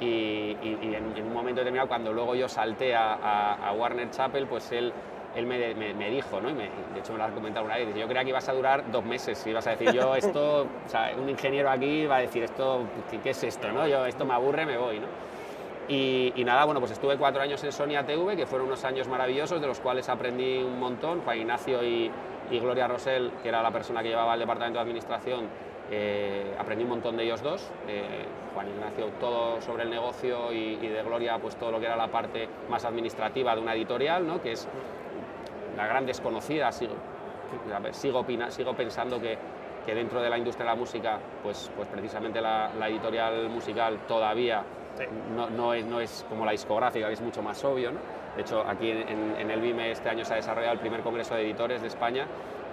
y, 0.00 0.56
en, 0.62 1.26
un 1.26 1.32
momento 1.32 1.60
determinado 1.60 1.88
cuando 1.88 2.12
luego 2.12 2.34
yo 2.34 2.48
salté 2.48 2.94
a, 2.94 3.72
Warner 3.76 4.10
Chapel 4.10 4.46
pues 4.46 4.70
él 4.72 4.92
él 5.34 5.46
me, 5.46 5.74
me, 5.74 6.10
dijo, 6.10 6.42
¿no? 6.42 6.50
Y 6.50 6.54
de 6.54 6.68
hecho 6.98 7.12
me 7.12 7.18
lo 7.18 7.24
ha 7.24 7.30
comentado 7.30 7.64
una 7.64 7.78
vez, 7.78 7.88
yo 7.94 8.06
creía 8.06 8.22
que 8.22 8.28
ibas 8.28 8.46
a 8.50 8.52
durar 8.52 8.90
dos 8.92 9.02
meses, 9.02 9.42
y 9.46 9.48
ibas 9.48 9.66
a 9.66 9.70
decir, 9.70 9.90
yo 9.90 10.14
esto, 10.14 10.66
o 10.84 10.88
sea, 10.88 11.10
un 11.18 11.26
ingeniero 11.26 11.70
aquí 11.70 12.04
va 12.04 12.16
a 12.16 12.20
decir, 12.20 12.42
esto, 12.42 12.82
¿qué, 13.10 13.18
qué 13.18 13.30
es 13.30 13.42
esto? 13.42 13.72
¿no? 13.72 13.86
Yo, 13.88 14.04
esto 14.04 14.26
me 14.26 14.34
aburre, 14.34 14.66
me 14.66 14.76
voy, 14.76 14.98
¿no? 14.98 15.06
Y, 15.88 16.32
nada, 16.44 16.64
bueno, 16.64 16.80
pues 16.80 16.92
estuve 16.92 17.16
cuatro 17.16 17.42
años 17.42 17.62
en 17.64 17.72
Sony 17.72 17.96
ATV, 17.96 18.36
que 18.36 18.46
fueron 18.46 18.68
unos 18.68 18.84
años 18.84 19.08
maravillosos, 19.08 19.60
de 19.60 19.66
los 19.66 19.80
cuales 19.80 20.08
aprendí 20.08 20.58
un 20.58 20.78
montón. 20.78 21.22
Juan 21.22 21.38
Ignacio 21.38 21.82
y, 21.84 22.10
Gloria 22.50 22.86
Rosell, 22.86 23.30
que 23.42 23.48
era 23.48 23.62
la 23.62 23.70
persona 23.70 24.02
que 24.02 24.10
llevaba 24.10 24.34
el 24.34 24.40
departamento 24.40 24.78
de 24.78 24.82
administración, 24.82 25.46
eh, 25.90 26.54
aprendí 26.58 26.84
un 26.84 26.90
montón 26.90 27.16
de 27.16 27.24
ellos 27.24 27.42
dos. 27.42 27.70
Eh, 27.88 28.26
Juan 28.54 28.68
Ignacio 28.68 29.06
todo 29.18 29.60
sobre 29.62 29.84
el 29.84 29.90
negocio 29.90 30.52
y, 30.52 30.76
de 30.76 31.02
Gloria 31.02 31.38
pues 31.38 31.56
todo 31.56 31.70
lo 31.70 31.80
que 31.80 31.86
era 31.86 31.96
la 31.96 32.08
parte 32.08 32.48
más 32.68 32.84
administrativa 32.84 33.54
de 33.54 33.62
una 33.62 33.74
editorial, 33.74 34.26
¿no? 34.26 34.40
que 34.42 34.52
es 34.52 34.68
la 35.76 35.86
gran 35.86 36.04
desconocida. 36.04 36.70
Sigo, 36.72 36.94
sigo, 37.92 38.26
sigo 38.50 38.74
pensando 38.74 39.18
que, 39.18 39.38
que, 39.86 39.94
dentro 39.94 40.20
de 40.20 40.28
la 40.28 40.36
industria 40.36 40.66
de 40.66 40.72
la 40.72 40.78
música, 40.78 41.18
pues, 41.42 41.70
pues 41.74 41.88
precisamente 41.88 42.40
la, 42.40 42.70
la 42.78 42.88
editorial 42.88 43.48
musical 43.48 44.00
todavía 44.06 44.62
no, 45.34 45.50
no, 45.50 45.74
es, 45.74 45.84
no, 45.84 46.00
es, 46.00 46.24
como 46.28 46.44
la 46.44 46.52
discográfica, 46.52 47.06
que 47.06 47.14
es 47.14 47.20
mucho 47.20 47.42
más 47.42 47.62
obvio. 47.64 47.92
¿no? 47.92 47.98
De 48.36 48.42
hecho, 48.42 48.64
aquí 48.66 48.90
en, 48.90 49.50
el 49.50 49.60
BIME 49.60 49.90
este 49.90 50.08
año 50.08 50.24
se 50.24 50.34
ha 50.34 50.36
desarrollado 50.36 50.74
el 50.74 50.80
primer 50.80 51.00
congreso 51.02 51.34
de 51.34 51.42
editores 51.42 51.82
de 51.82 51.88
España 51.88 52.26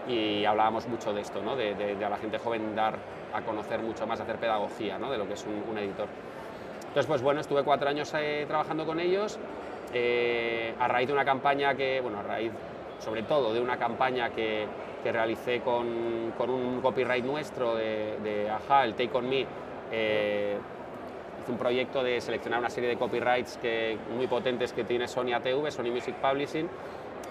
y 0.08 0.46
hablábamos 0.46 0.88
mucho 0.88 1.14
de 1.14 1.22
esto, 1.22 1.42
¿no? 1.42 1.56
de, 1.56 1.98
a 2.04 2.10
la 2.10 2.18
gente 2.18 2.38
joven 2.40 2.76
dar 2.76 2.96
a 3.34 3.42
conocer 3.42 3.80
mucho 3.80 4.08
más, 4.08 4.20
hacer 4.20 4.38
pedagogía 4.38 4.98
¿no? 4.98 5.12
de 5.12 5.18
lo 5.18 5.28
que 5.28 5.34
es 5.34 5.46
un, 5.46 5.78
editor. 5.78 6.08
Entonces, 6.80 7.06
pues 7.06 7.22
bueno, 7.22 7.42
estuve 7.42 7.64
cuatro 7.64 7.90
años 7.90 8.12
eh, 8.18 8.46
trabajando 8.48 8.86
con 8.86 9.00
ellos 9.00 9.38
eh, 9.94 10.74
a 10.80 10.88
raíz 10.88 11.08
de 11.08 11.14
una 11.14 11.26
campaña 11.26 11.76
que, 11.76 12.02
bueno, 12.02 12.20
a 12.20 12.24
raíz 12.24 12.52
sobre 13.00 13.24
todo 13.24 13.54
de 13.54 13.62
una 13.62 13.78
campaña 13.78 14.30
que, 14.30 14.66
que 15.04 15.12
realicé 15.12 15.62
con, 15.62 16.34
con, 16.38 16.50
un 16.50 16.82
copyright 16.82 17.24
nuestro 17.24 17.76
de, 17.76 18.18
de 18.24 18.50
Aja, 18.50 18.84
el 18.84 18.96
Take 18.96 19.12
On 19.14 19.30
Me, 19.30 19.46
eh, 19.92 20.58
un 21.48 21.58
proyecto 21.58 22.04
de 22.04 22.20
seleccionar 22.22 22.60
una 22.60 22.70
serie 22.70 22.90
de 22.90 22.98
copyrights 22.98 23.58
que, 23.58 23.98
muy 24.16 24.28
potentes 24.28 24.74
que 24.74 24.84
tiene 24.84 25.08
Sony 25.08 25.34
ATV, 25.34 25.72
Sony 25.72 25.92
Music 25.92 26.16
Publishing, 26.16 26.70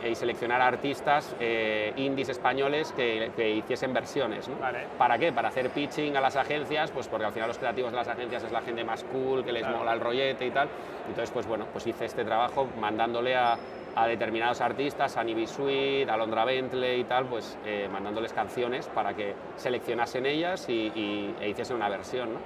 y 0.09 0.15
seleccionar 0.15 0.61
artistas 0.61 1.35
eh, 1.41 1.93
indies 1.97 2.29
españoles 2.29 2.93
que, 2.93 3.51
hiciesen 3.57 3.93
versiones. 3.93 4.49
¿Para 4.97 5.19
qué? 5.19 5.33
Para 5.33 5.49
hacer 5.49 5.71
pitching 5.71 6.17
a 6.17 6.21
las 6.21 6.37
agencias, 6.37 6.91
pues 6.93 7.09
porque 7.09 7.27
al 7.27 7.33
final 7.33 7.49
los 7.49 7.59
creativos 7.59 7.91
de 7.91 7.97
las 7.97 8.09
agencias 8.09 8.45
es 8.45 8.53
la 8.53 8.63
gente 8.63 8.85
más 8.85 9.03
cool, 9.05 9.45
que 9.45 9.53
les 9.53 9.69
mola 9.69 9.93
el 9.93 10.01
rollete 10.01 10.47
y 10.47 10.51
tal. 10.51 10.69
Entonces, 11.09 11.31
pues 11.33 11.47
bueno, 11.47 11.67
pues 11.73 11.87
hice 11.87 12.05
este 12.05 12.25
trabajo 12.25 12.69
mandándole 12.79 13.35
a, 13.35 13.59
a 13.99 14.07
determinados 14.07 14.61
artistas, 14.61 15.17
a 15.17 15.25
Nibi 15.25 15.47
Sweet, 15.47 16.09
a 16.09 16.17
Londra 16.17 16.45
Bentley 16.45 17.01
y 17.01 17.05
tal, 17.05 17.27
pues 17.27 17.59
eh, 17.67 17.89
mandándoles 17.91 18.33
canciones 18.33 18.87
para 18.87 19.15
que 19.15 19.35
seleccionasen 19.57 20.25
ellas 20.27 20.69
y, 20.69 21.35
e 21.41 21.49
hiciesen 21.49 21.77
una 21.77 21.89
versión. 21.89 22.35
¿no? 22.35 22.39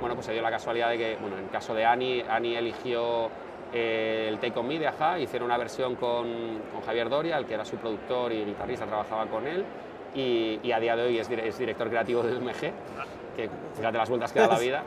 Bueno, 0.00 0.14
pues 0.14 0.26
se 0.26 0.32
dio 0.32 0.42
la 0.42 0.50
casualidad 0.50 0.90
de 0.90 0.98
que, 0.98 1.16
bueno, 1.20 1.38
en 1.38 1.48
caso 1.48 1.74
de 1.74 1.84
Annie, 1.84 2.24
Annie 2.28 2.58
eligió 2.58 3.30
eh, 3.72 4.26
el 4.28 4.38
Take 4.38 4.58
On 4.58 4.66
Me 4.66 4.78
de 4.78 4.86
Aja, 4.86 5.18
hicieron 5.18 5.46
una 5.46 5.58
versión 5.58 5.96
con, 5.96 6.60
Javier 6.84 7.08
Doria, 7.08 7.38
el 7.38 7.46
que 7.46 7.54
era 7.54 7.64
su 7.64 7.76
productor 7.76 8.32
y 8.32 8.44
guitarrista, 8.44 8.86
trabajaba 8.86 9.26
con 9.26 9.46
él, 9.46 9.64
y, 10.14 10.70
a 10.70 10.78
día 10.78 10.94
de 10.94 11.02
hoy 11.02 11.18
es, 11.18 11.28
es, 11.28 11.58
director 11.58 11.88
creativo 11.88 12.22
del 12.22 12.40
MG, 12.40 12.72
que 13.36 13.50
fíjate 13.74 13.98
las 13.98 14.08
vueltas 14.08 14.32
que 14.32 14.40
da 14.40 14.48
la 14.48 14.58
vida. 14.58 14.82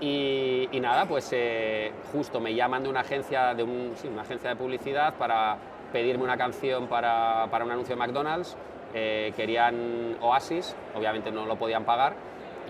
Y, 0.00 0.68
nada, 0.80 1.04
pues 1.04 1.28
eh, 1.32 1.92
justo 2.12 2.40
me 2.40 2.54
llaman 2.54 2.82
de 2.82 2.88
una 2.88 3.00
agencia 3.00 3.54
de, 3.54 3.62
una 3.62 4.22
agencia 4.22 4.48
de 4.48 4.56
publicidad 4.56 5.14
para 5.14 5.58
pedirme 5.92 6.24
una 6.24 6.38
canción 6.38 6.86
para, 6.86 7.46
para 7.50 7.64
un 7.66 7.70
anuncio 7.72 7.94
de 7.94 7.98
McDonald's. 7.98 8.56
Eh, 8.94 9.32
querían 9.36 10.16
Oasis, 10.20 10.74
obviamente 10.96 11.30
no 11.30 11.44
lo 11.44 11.56
podían 11.56 11.84
pagar, 11.84 12.14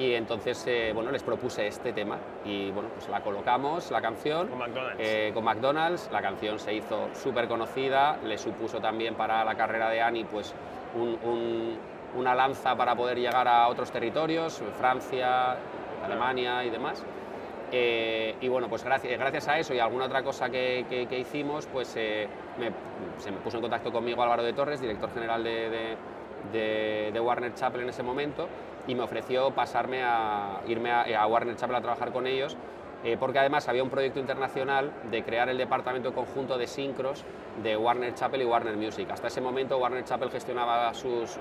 y 0.01 0.15
entonces 0.15 0.65
eh, 0.67 0.93
bueno, 0.95 1.11
les 1.13 1.23
propuse 1.23 1.67
este 1.67 1.93
tema 1.93 2.17
y 2.45 2.71
bueno, 2.71 2.89
pues 2.89 3.09
la 3.11 3.21
colocamos, 3.21 3.91
la 3.91 4.01
canción, 4.01 4.49
con 4.49 4.59
McDonald's. 4.59 5.35
con 5.35 5.45
McDonald's. 5.45 6.09
La 6.11 6.23
canción 6.23 6.59
se 6.59 6.73
hizo 6.73 7.11
súper 7.13 7.47
conocida, 7.47 8.17
le 8.25 8.39
supuso 8.39 8.81
también 8.81 9.15
para 9.15 9.45
la 9.45 9.55
carrera 9.55 9.91
de 9.91 10.01
Annie 10.01 10.25
pues, 10.25 10.55
un, 10.95 11.79
una 12.17 12.35
lanza 12.35 12.75
para 12.75 12.97
poder 12.97 13.19
llegar 13.19 13.47
a 13.47 13.69
otros 13.69 13.91
territorios, 13.91 14.63
Francia, 14.79 15.57
Alemania 16.03 16.65
y 16.65 16.71
demás. 16.71 17.05
Eh, 17.73 18.35
y 18.41 18.49
bueno, 18.49 18.69
pues 18.69 18.83
gracias, 18.83 19.17
gracias 19.19 19.49
a 19.49 19.59
eso 19.59 19.75
y 19.75 19.79
a 19.79 19.85
alguna 19.85 20.07
otra 20.07 20.23
cosa 20.23 20.51
que, 20.51 20.87
que, 20.89 21.19
hicimos, 21.19 21.67
pues 21.67 21.95
eh, 21.97 22.27
se 23.19 23.31
me 23.31 23.37
puso 23.39 23.59
en 23.59 23.61
contacto 23.61 23.93
conmigo 23.93 24.23
Álvaro 24.23 24.43
de 24.43 24.53
Torres, 24.53 24.81
director 24.81 25.13
general 25.13 25.45
de, 25.45 25.97
de, 26.53 27.11
de, 27.13 27.21
Warner 27.21 27.55
Chappell 27.55 27.83
en 27.83 27.91
ese 27.91 28.03
momento, 28.03 28.49
y 28.87 28.95
me 28.95 29.03
ofreció 29.03 29.51
pasarme 29.51 30.03
a 30.03 30.61
irme 30.67 30.91
a, 30.91 31.27
Warner 31.27 31.57
Chappell 31.57 31.77
a 31.77 31.81
trabajar 31.81 32.13
con 32.13 32.27
ellos 32.27 32.57
eh, 33.03 33.17
porque 33.19 33.39
además 33.39 33.67
había 33.69 33.83
un 33.83 33.89
proyecto 33.89 34.21
internacional 34.21 34.93
de 35.11 35.23
crear 35.23 35.49
el 35.49 35.57
departamento 35.57 36.13
conjunto 36.13 36.59
de 36.59 36.67
sincros 36.67 37.25
de 37.63 37.77
Warner 37.77 38.15
Chappell 38.15 38.43
y 38.43 38.45
Warner 38.45 38.77
Music. 38.77 39.09
Hasta 39.11 39.29
ese 39.29 39.41
momento 39.41 39.79
Warner 39.79 40.05
Chappell 40.05 40.31
gestionaba 40.31 40.93
sus, 40.93 41.39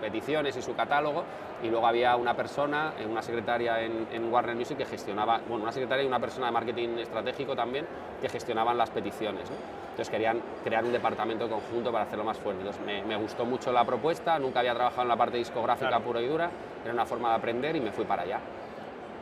peticiones 0.00 0.56
y 0.56 0.62
su 0.62 0.74
catálogo 0.74 1.24
y 1.62 1.68
luego 1.68 1.86
había 1.86 2.16
una 2.16 2.34
persona, 2.34 2.94
eh, 2.98 3.06
una 3.06 3.22
secretaria 3.22 3.82
en, 3.82 4.32
Warner 4.32 4.56
Music 4.56 4.78
que 4.78 4.86
gestionaba, 4.86 5.40
bueno, 5.46 5.64
una 5.64 5.72
secretaria 5.72 6.04
y 6.04 6.06
una 6.06 6.18
persona 6.18 6.46
de 6.46 6.52
marketing 6.52 6.98
estratégico 6.98 7.54
también 7.54 7.86
que 8.20 8.28
gestionaban 8.28 8.76
las 8.78 8.90
peticiones. 8.90 9.50
Entonces 9.90 10.10
querían 10.10 10.40
crear 10.64 10.84
un 10.84 10.92
departamento 10.92 11.48
conjunto 11.48 11.92
para 11.92 12.04
hacerlo 12.04 12.24
más 12.24 12.38
fuerte. 12.38 12.62
Entonces 12.62 13.06
me, 13.06 13.16
gustó 13.16 13.44
mucho 13.44 13.72
la 13.72 13.84
propuesta, 13.84 14.38
nunca 14.38 14.60
había 14.60 14.74
trabajado 14.74 15.02
en 15.02 15.08
la 15.08 15.16
parte 15.16 15.36
discográfica 15.36 16.00
pura 16.00 16.20
y 16.20 16.26
dura, 16.26 16.50
era 16.82 16.92
una 16.92 17.06
forma 17.06 17.28
de 17.28 17.34
aprender 17.36 17.76
y 17.76 17.80
me 17.80 17.92
fui 17.92 18.04
para 18.04 18.22
allá. 18.22 18.40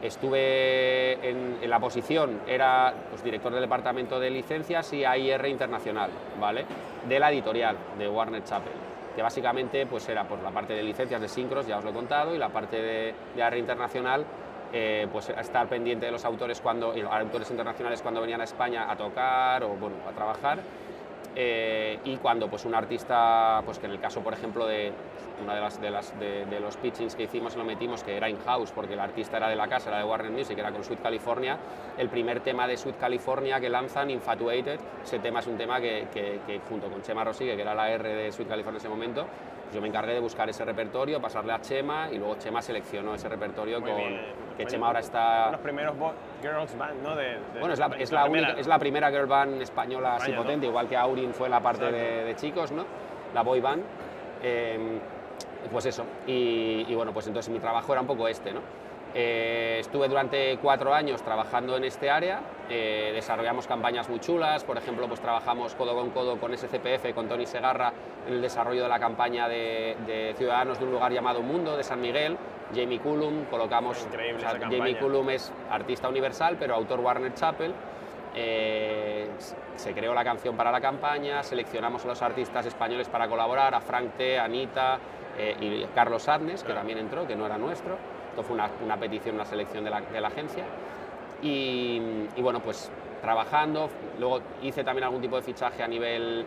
Estuve 0.03 1.29
en, 1.29 1.71
la 1.71 1.79
posición, 1.79 2.41
era 2.47 2.93
pues, 3.09 3.23
director 3.23 3.53
del 3.53 3.63
departamento 3.63 4.19
de 4.19 4.31
licencias 4.31 4.93
y 4.93 5.05
AIR 5.05 5.47
internacional, 5.47 6.11
¿vale? 6.41 6.65
De 7.09 7.19
la 7.19 7.31
editorial 7.31 7.77
de 7.97 8.09
Warner 8.09 8.43
Chappell, 8.43 8.73
que 9.15 9.23
básicamente 9.23 9.87
pues, 9.87 10.09
era 10.09 10.25
pues, 10.25 10.43
la 10.43 10.51
parte 10.51 10.75
de 10.75 10.83
licencias 10.83 11.21
de 11.21 11.29
sincros, 11.29 11.67
ya 11.67 11.79
os 11.79 11.85
lo 11.85 11.91
he 11.91 11.95
contado, 11.95 12.35
y 12.35 12.39
la 12.39 12.49
parte 12.49 12.83
de, 12.83 13.15
de 13.37 13.43
AIR 13.43 13.59
internacional, 13.59 14.27
eh, 14.75 15.07
pues 15.13 15.29
estar 15.29 15.69
pendiente 15.69 16.07
de 16.07 16.13
los 16.13 16.25
autores, 16.25 16.61
cuando, 16.63 16.95
autores 17.11 17.51
internacionales 17.51 18.01
cuando 18.01 18.23
venían 18.23 18.41
a 18.41 18.45
España 18.45 18.91
a 18.91 18.97
tocar 18.97 19.63
o 19.65 19.69
bueno, 19.69 19.97
a 20.09 20.13
trabajar. 20.13 20.61
Eh, 21.35 21.99
y 22.05 22.17
cuando 22.17 22.49
pues, 22.49 22.65
un 22.65 22.75
artista, 22.75 23.62
pues 23.65 23.79
que 23.79 23.87
en 23.87 23.93
el 23.93 24.01
caso, 24.01 24.21
por 24.21 24.35
ejemplo, 24.35 24.67
de 24.67 24.93
una 25.43 25.55
de, 25.55 25.91
las, 25.91 26.19
de, 26.19 26.61
los 26.61 26.77
pitchings 26.77 27.15
que 27.15 27.25
hicimos 27.25 27.57
lo 27.57 27.65
metimos, 27.65 28.05
que 28.05 28.17
era 28.17 28.29
in-house, 28.29 28.71
porque 28.73 28.95
el 28.95 29.01
artista 29.01 29.39
era 29.39 29.49
de 29.49 29.57
la 29.57 29.67
casa, 29.67 29.89
era 29.89 29.99
de 29.99 30.05
Warner 30.05 30.31
Music, 30.31 30.57
era 30.59 30.71
con 30.71 30.85
Sweet 30.85 31.03
California, 31.03 31.59
el 31.97 32.09
primer 32.09 32.41
tema 32.41 32.67
de 32.69 32.77
Sweet 32.77 32.99
California 32.99 33.59
que 33.59 33.69
lanzan, 33.69 34.11
Infatuated, 34.11 34.79
ese 35.03 35.19
tema 35.19 35.41
es 35.41 35.47
un 35.47 35.57
tema 35.57 35.81
que, 35.81 36.61
junto 36.69 36.89
con 36.89 37.03
Chema 37.03 37.25
Rosigue, 37.25 37.57
que 37.57 37.62
era 37.62 37.75
la 37.75 37.91
R 37.91 38.09
de 38.09 38.31
Sweet 38.31 38.49
California 38.49 38.79
en 38.79 38.81
ese 38.81 38.89
momento, 38.89 39.27
yo 39.73 39.81
me 39.81 39.88
encargué 39.88 40.12
de 40.14 40.21
buscar 40.21 40.49
ese 40.49 40.64
repertorio, 40.64 41.21
pasarle 41.21 41.52
a 41.52 41.61
Chema 41.61 42.11
y 42.11 42.19
luego 42.19 42.37
Chema 42.37 42.61
seleccionó 42.61 43.14
ese 43.14 43.29
repertorio 43.29 43.81
con 43.81 43.97
que 44.57 44.67
Chema 44.67 44.88
ahora 44.88 45.00
está... 45.00 45.50
Los 45.50 45.61
primeros 45.61 45.95
girls 46.43 46.76
band, 46.76 47.02
¿no? 47.02 47.17
De, 47.17 47.38
bueno, 47.59 47.73
es 47.73 47.79
la, 47.79 47.87
es, 47.99 48.12
la, 48.12 48.26
única, 48.26 48.52
es 48.52 48.67
la 48.67 48.79
primera 48.79 49.11
girl 49.11 49.26
band 49.26 49.62
española 49.62 50.17
así 50.17 50.33
potente, 50.33 50.67
igual 50.67 50.88
que 50.88 50.97
Aurin 50.97 51.33
fue 51.33 51.49
la 51.49 51.61
parte 51.61 51.91
de, 51.91 52.35
chicos, 52.37 52.71
¿no? 52.73 52.85
La 53.35 53.43
boy 53.43 53.61
band. 53.61 53.83
Eh, 54.43 54.99
pues 55.71 55.87
eso, 55.87 56.05
y, 56.26 56.93
bueno, 56.95 57.12
pues 57.12 57.26
entonces 57.26 57.52
mi 57.52 57.61
trabajo 57.61 57.93
era 57.93 58.00
un 58.00 58.07
poco 58.07 58.26
este, 58.29 58.52
¿no? 58.52 58.61
Eh, 59.14 59.76
estuve 59.81 60.09
durante 60.09 60.57
cuatro 60.57 60.95
años 60.95 61.23
trabajando 61.23 61.76
en 61.76 61.85
este 61.85 62.09
área, 62.09 62.40
eh, 62.71 63.11
desarrollamos 63.14 63.66
campañas 63.66 64.09
muy 64.09 64.21
chulas, 64.21 64.64
por 64.64 64.78
ejemplo, 64.78 65.07
pues 65.07 65.21
trabajamos 65.21 65.75
codo 65.75 65.95
con 65.95 66.11
codo 66.11 66.40
con 66.40 66.57
SCPF, 66.57 67.12
con 67.14 67.28
Tony 67.28 67.45
Segarra, 67.45 67.92
en 68.26 68.35
el 68.35 68.40
desarrollo 68.40 68.85
de 68.85 68.88
la 68.88 68.99
campaña 68.99 69.49
de, 69.49 70.35
Ciudadanos 70.38 70.78
de 70.78 70.87
un 70.87 70.92
lugar 70.92 71.12
llamado 71.12 71.42
Mundo, 71.42 71.76
de 71.76 71.85
San 71.85 72.00
Miguel, 72.00 72.38
Jamie 72.75 73.00
Cullum, 73.00 73.45
colocamos... 73.50 74.09
Jamie 74.62 74.99
Cullum 74.99 75.28
es 75.28 75.52
artista 75.71 76.09
universal, 76.09 76.57
pero 76.59 76.75
autor 76.75 77.00
Warner 77.00 77.35
Chappell, 77.35 77.75
eh, 78.35 79.28
se 79.76 79.92
creó 79.92 80.14
la 80.14 80.25
canción 80.25 80.57
para 80.57 80.73
la 80.73 80.81
campaña, 80.81 81.42
seleccionamos 81.42 82.07
a 82.07 82.09
los 82.09 82.23
artistas 82.23 82.64
españoles 82.64 83.11
para 83.11 83.28
colaborar, 83.28 83.75
a 83.75 83.81
Frank 83.83 84.12
T, 84.16 84.38
Anita, 84.38 84.99
y 85.61 85.83
Carlos 85.95 86.28
Adnes, 86.28 86.62
que 86.62 86.75
también 86.75 86.99
entró, 86.99 87.26
que 87.26 87.35
no 87.35 87.47
era 87.47 87.57
nuestro. 87.57 87.97
Esto 88.33 88.45
fue 88.45 88.55
una, 88.55 88.97
petición, 88.97 89.35
una 89.35 89.45
selección 89.45 89.85
de 89.85 89.91
la, 89.91 90.01
de 90.01 90.19
la 90.19 90.29
agencia. 90.29 90.65
Y, 91.43 92.01
bueno, 92.39 92.61
pues 92.61 92.91
trabajando, 93.21 93.91
luego 94.19 94.41
hice 94.62 94.83
también 94.83 95.05
algún 95.05 95.21
tipo 95.21 95.37
de 95.37 95.43
fichaje 95.43 95.83
a 95.83 95.87
nivel, 95.87 96.47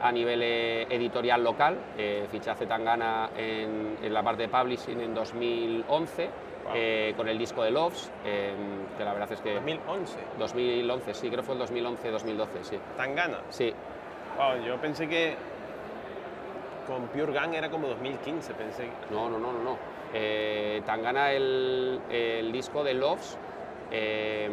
a 0.00 0.12
nivel 0.12 0.40
eh, 0.44 0.86
editorial 0.88 1.42
local, 1.42 1.76
eh, 1.98 2.28
fiché 2.30 2.50
a 2.50 2.54
Zetangana 2.54 3.30
en, 3.36 3.98
en, 4.00 4.14
la 4.14 4.22
parte 4.22 4.42
de 4.42 4.48
publishing 4.48 5.00
en 5.00 5.12
2011. 5.12 6.30
Eh, 6.72 7.12
con 7.14 7.28
el 7.28 7.36
disco 7.36 7.62
de 7.62 7.70
Loves, 7.70 8.10
que 8.22 9.04
la 9.04 9.12
verdad 9.12 9.30
es 9.30 9.40
que... 9.42 9.52
2011. 9.52 10.18
2011, 10.38 11.12
sí, 11.12 11.28
creo 11.28 11.42
que 11.42 11.46
fue 11.46 11.56
el 11.56 11.60
2011-2012, 11.60 12.46
sí. 12.62 12.78
¿Tangana? 12.96 13.40
Sí. 13.50 13.70
Wow, 14.38 14.64
yo 14.64 14.80
pensé 14.80 15.06
que 15.06 15.36
con 16.86 17.06
Pure 17.08 17.32
Gang 17.34 17.52
era 17.52 17.68
como 17.68 17.88
2015, 17.88 18.54
pensé. 18.54 18.88
No, 19.10 19.28
no, 19.28 19.38
no, 19.38 19.52
no. 19.52 19.62
no. 19.62 19.93
Eh, 20.16 20.80
Tangana, 20.86 21.32
el, 21.32 22.00
el, 22.08 22.52
disco 22.52 22.84
de 22.84 22.94
Loves, 22.94 23.36
eh, 23.90 24.48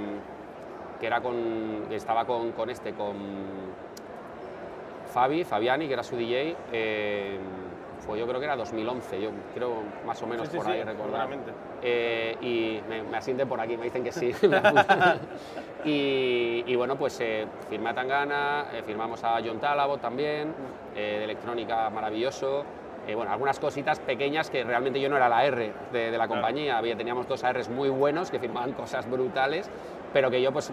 que 1.00 1.06
era 1.06 1.22
con, 1.22 1.86
estaba 1.92 2.26
con, 2.26 2.52
con, 2.54 2.72
este, 2.72 2.94
con 2.94 3.16
Fabi, 5.14 5.44
Fabiani, 5.44 5.88
que 5.88 5.94
era 5.94 6.04
su 6.04 6.16
DJ, 6.16 6.56
eh, 6.72 7.38
fue 8.00 8.18
yo 8.18 8.26
creo 8.26 8.40
que 8.40 8.46
era 8.46 8.56
2011, 8.56 9.22
yo 9.22 9.30
creo 9.54 9.84
más 10.06 10.20
o 10.24 10.28
menos 10.28 10.50
por 10.50 10.66
ahí 10.68 10.84
recordar. 10.84 11.30
Eh, 11.84 12.36
y 12.42 12.82
me, 12.90 13.04
me, 13.04 13.18
asienten 13.18 13.48
por 13.48 13.60
aquí, 13.60 13.78
me 13.78 13.84
dicen 13.86 14.04
que 14.04 14.12
sí. 14.12 14.32
y, 15.86 16.64
y, 16.66 16.76
bueno, 16.76 16.96
pues 16.96 17.20
eh, 17.20 17.46
firmé 17.70 17.92
a 17.92 17.94
Tangana, 17.94 18.66
firmamos 18.86 19.24
a 19.24 19.40
John 19.46 19.60
Talabot 19.60 20.02
también, 20.02 20.54
de 20.96 21.24
electrónica 21.24 21.90
maravilloso. 21.92 22.64
Bueno, 23.16 23.32
algunas 23.32 23.60
cositas 23.60 24.00
pequeñas 24.00 24.50
que 24.50 24.64
realmente 24.64 25.02
yo 25.02 25.10
no 25.10 25.18
era 25.18 25.28
la 25.28 25.46
R 25.46 25.74
de, 25.92 26.12
de 26.12 26.18
la 26.18 26.28
compañía, 26.28 26.78
Había, 26.78 26.96
teníamos 26.96 27.28
dos 27.28 27.44
ARs 27.44 27.70
muy 27.70 27.90
buenos 27.90 28.32
que 28.32 28.40
firmaban 28.40 28.72
cosas 28.82 29.10
brutales 29.10 29.70
pero 30.14 30.30
que 30.30 30.42
yo, 30.42 30.52
pues, 30.52 30.72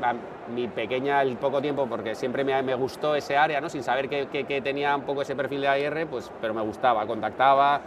mi 0.52 0.68
pequeña, 0.68 1.22
el 1.22 1.36
poco 1.36 1.60
tiempo, 1.60 1.86
porque 1.86 2.14
siempre 2.14 2.44
me, 2.44 2.60
me 2.62 2.74
gustó 2.74 3.14
ese 3.14 3.36
área, 3.36 3.60
¿no? 3.60 3.68
Sin 3.68 3.82
saber 3.82 4.08
que, 4.08 4.26
que, 4.26 4.60
tenía 4.60 4.96
un 4.96 5.02
poco 5.02 5.22
ese 5.22 5.36
perfil 5.36 5.60
de 5.60 5.68
AIR, 5.68 6.06
pues, 6.08 6.30
pero 6.40 6.54
me 6.54 6.62
gustaba, 6.62 7.06
contactaba, 7.06 7.80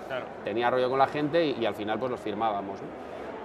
tenía 0.43 0.69
rollo 0.69 0.89
con 0.89 0.99
la 0.99 1.07
gente 1.07 1.45
y, 1.45 1.65
al 1.65 1.75
final, 1.75 1.99
pues, 1.99 2.11
los 2.11 2.19
firmábamos, 2.19 2.79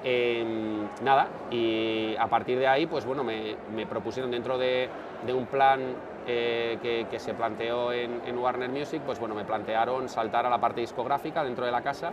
em, 0.05 0.87
nada, 1.03 1.29
y 1.51 2.15
a 2.17 2.27
partir 2.29 2.59
de 2.59 2.69
ahí, 2.69 2.87
pues, 2.87 3.05
bueno, 3.05 3.25
me, 3.25 3.57
me 3.75 3.87
propusieron 3.87 4.31
dentro 4.31 4.57
de, 4.57 4.89
de 5.27 5.33
un 5.33 5.47
plan 5.47 5.81
eh, 6.27 6.79
que, 6.83 7.07
que, 7.11 7.19
se 7.19 7.35
planteó 7.35 7.93
en, 7.93 8.21
en 8.27 8.39
Warner 8.39 8.69
Music, 8.69 9.03
pues, 9.05 9.19
bueno, 9.19 9.35
me 9.35 9.45
plantearon 9.45 10.09
saltar 10.09 10.47
a 10.47 10.51
la 10.51 10.59
parte 10.59 10.81
discográfica 10.81 11.45
dentro 11.45 11.65
de 11.65 11.73
la 11.73 11.83
casa 11.83 12.13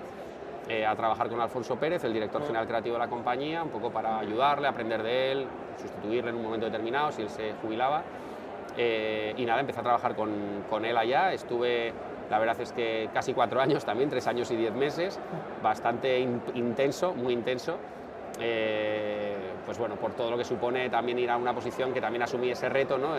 eh, 0.70 0.86
a 0.86 0.96
trabajar 0.96 1.28
con 1.28 1.42
Alfonso 1.42 1.76
Pérez, 1.76 2.04
el 2.06 2.14
director 2.14 2.42
general 2.42 2.66
creativo 2.66 2.96
de 2.96 3.00
la 3.00 3.10
compañía, 3.10 3.64
un 3.64 3.70
poco 3.70 3.90
para 3.92 4.20
ayudarle, 4.20 4.68
aprender 4.68 5.04
de 5.04 5.32
él, 5.32 5.48
sustituirle 5.82 6.30
en 6.30 6.38
un 6.38 6.44
momento 6.44 6.68
determinado 6.68 7.12
si 7.12 7.22
él 7.22 7.30
se 7.30 7.54
jubilaba. 7.62 8.02
Eh, 8.78 9.34
y 9.36 9.46
nada, 9.46 9.60
empecé 9.60 9.82
a 9.82 9.84
trabajar 9.84 10.16
con, 10.16 10.32
con, 10.70 10.86
él 10.86 10.96
allá. 10.96 11.34
Estuve, 11.34 11.92
la 12.30 12.40
verdad 12.40 12.60
es 12.62 12.72
que 12.72 13.10
casi 13.14 13.34
cuatro 13.34 13.60
años 13.60 13.84
también, 13.84 14.10
tres 14.10 14.26
años 14.28 14.50
y 14.52 14.56
diez 14.56 14.74
meses, 14.74 15.20
bastante 15.62 16.20
intenso, 16.20 17.14
muy 17.14 17.34
intenso. 17.34 17.78
Eh, 18.40 19.36
pues 19.66 19.78
bueno, 19.78 19.96
por 19.96 20.14
todo 20.14 20.32
lo 20.32 20.38
que 20.38 20.46
supone 20.46 20.90
también 20.90 21.20
ir 21.20 21.30
a 21.30 21.36
una 21.36 21.54
posición 21.54 21.94
que 21.94 22.00
también 22.00 22.24
asumí 22.24 22.50
ese 22.50 22.70
reto, 22.70 22.98
¿no? 22.98 23.16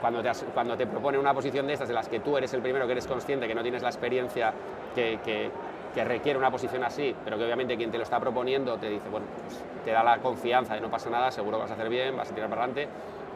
Cuando 0.00 0.22
te, 0.22 0.30
cuando 0.54 0.76
te 0.76 0.86
propone 0.86 1.18
una 1.18 1.34
posición 1.34 1.66
de 1.66 1.74
estas, 1.74 1.88
de 1.88 1.94
las 1.94 2.08
que 2.08 2.20
tú 2.20 2.36
eres 2.36 2.52
el 2.54 2.62
primero 2.62 2.86
que 2.86 2.92
eres 2.92 3.06
consciente 3.06 3.46
que 3.46 3.54
no 3.54 3.62
tienes 3.62 3.82
la 3.82 3.88
experiencia 3.88 4.52
que, 4.94 5.18
que, 5.24 5.50
que 5.94 6.04
requiere 6.04 6.38
una 6.38 6.50
posición 6.50 6.84
así, 6.84 7.14
pero 7.24 7.36
que 7.36 7.44
obviamente 7.44 7.76
quien 7.76 7.90
te 7.90 7.98
lo 7.98 8.04
está 8.04 8.20
proponiendo 8.20 8.76
te 8.78 8.88
dice, 8.88 9.08
bueno, 9.08 9.26
pues 9.46 9.62
te 9.84 9.90
da 9.90 10.02
la 10.02 10.18
confianza 10.18 10.74
de 10.74 10.80
no 10.80 10.90
pasa 10.90 11.10
nada, 11.10 11.30
seguro 11.30 11.58
que 11.58 11.62
vas 11.62 11.70
a 11.70 11.74
hacer 11.74 11.88
bien, 11.88 12.16
vas 12.16 12.30
a 12.30 12.34
tirar 12.34 12.48
para 12.48 12.64
adelante. 12.64 12.88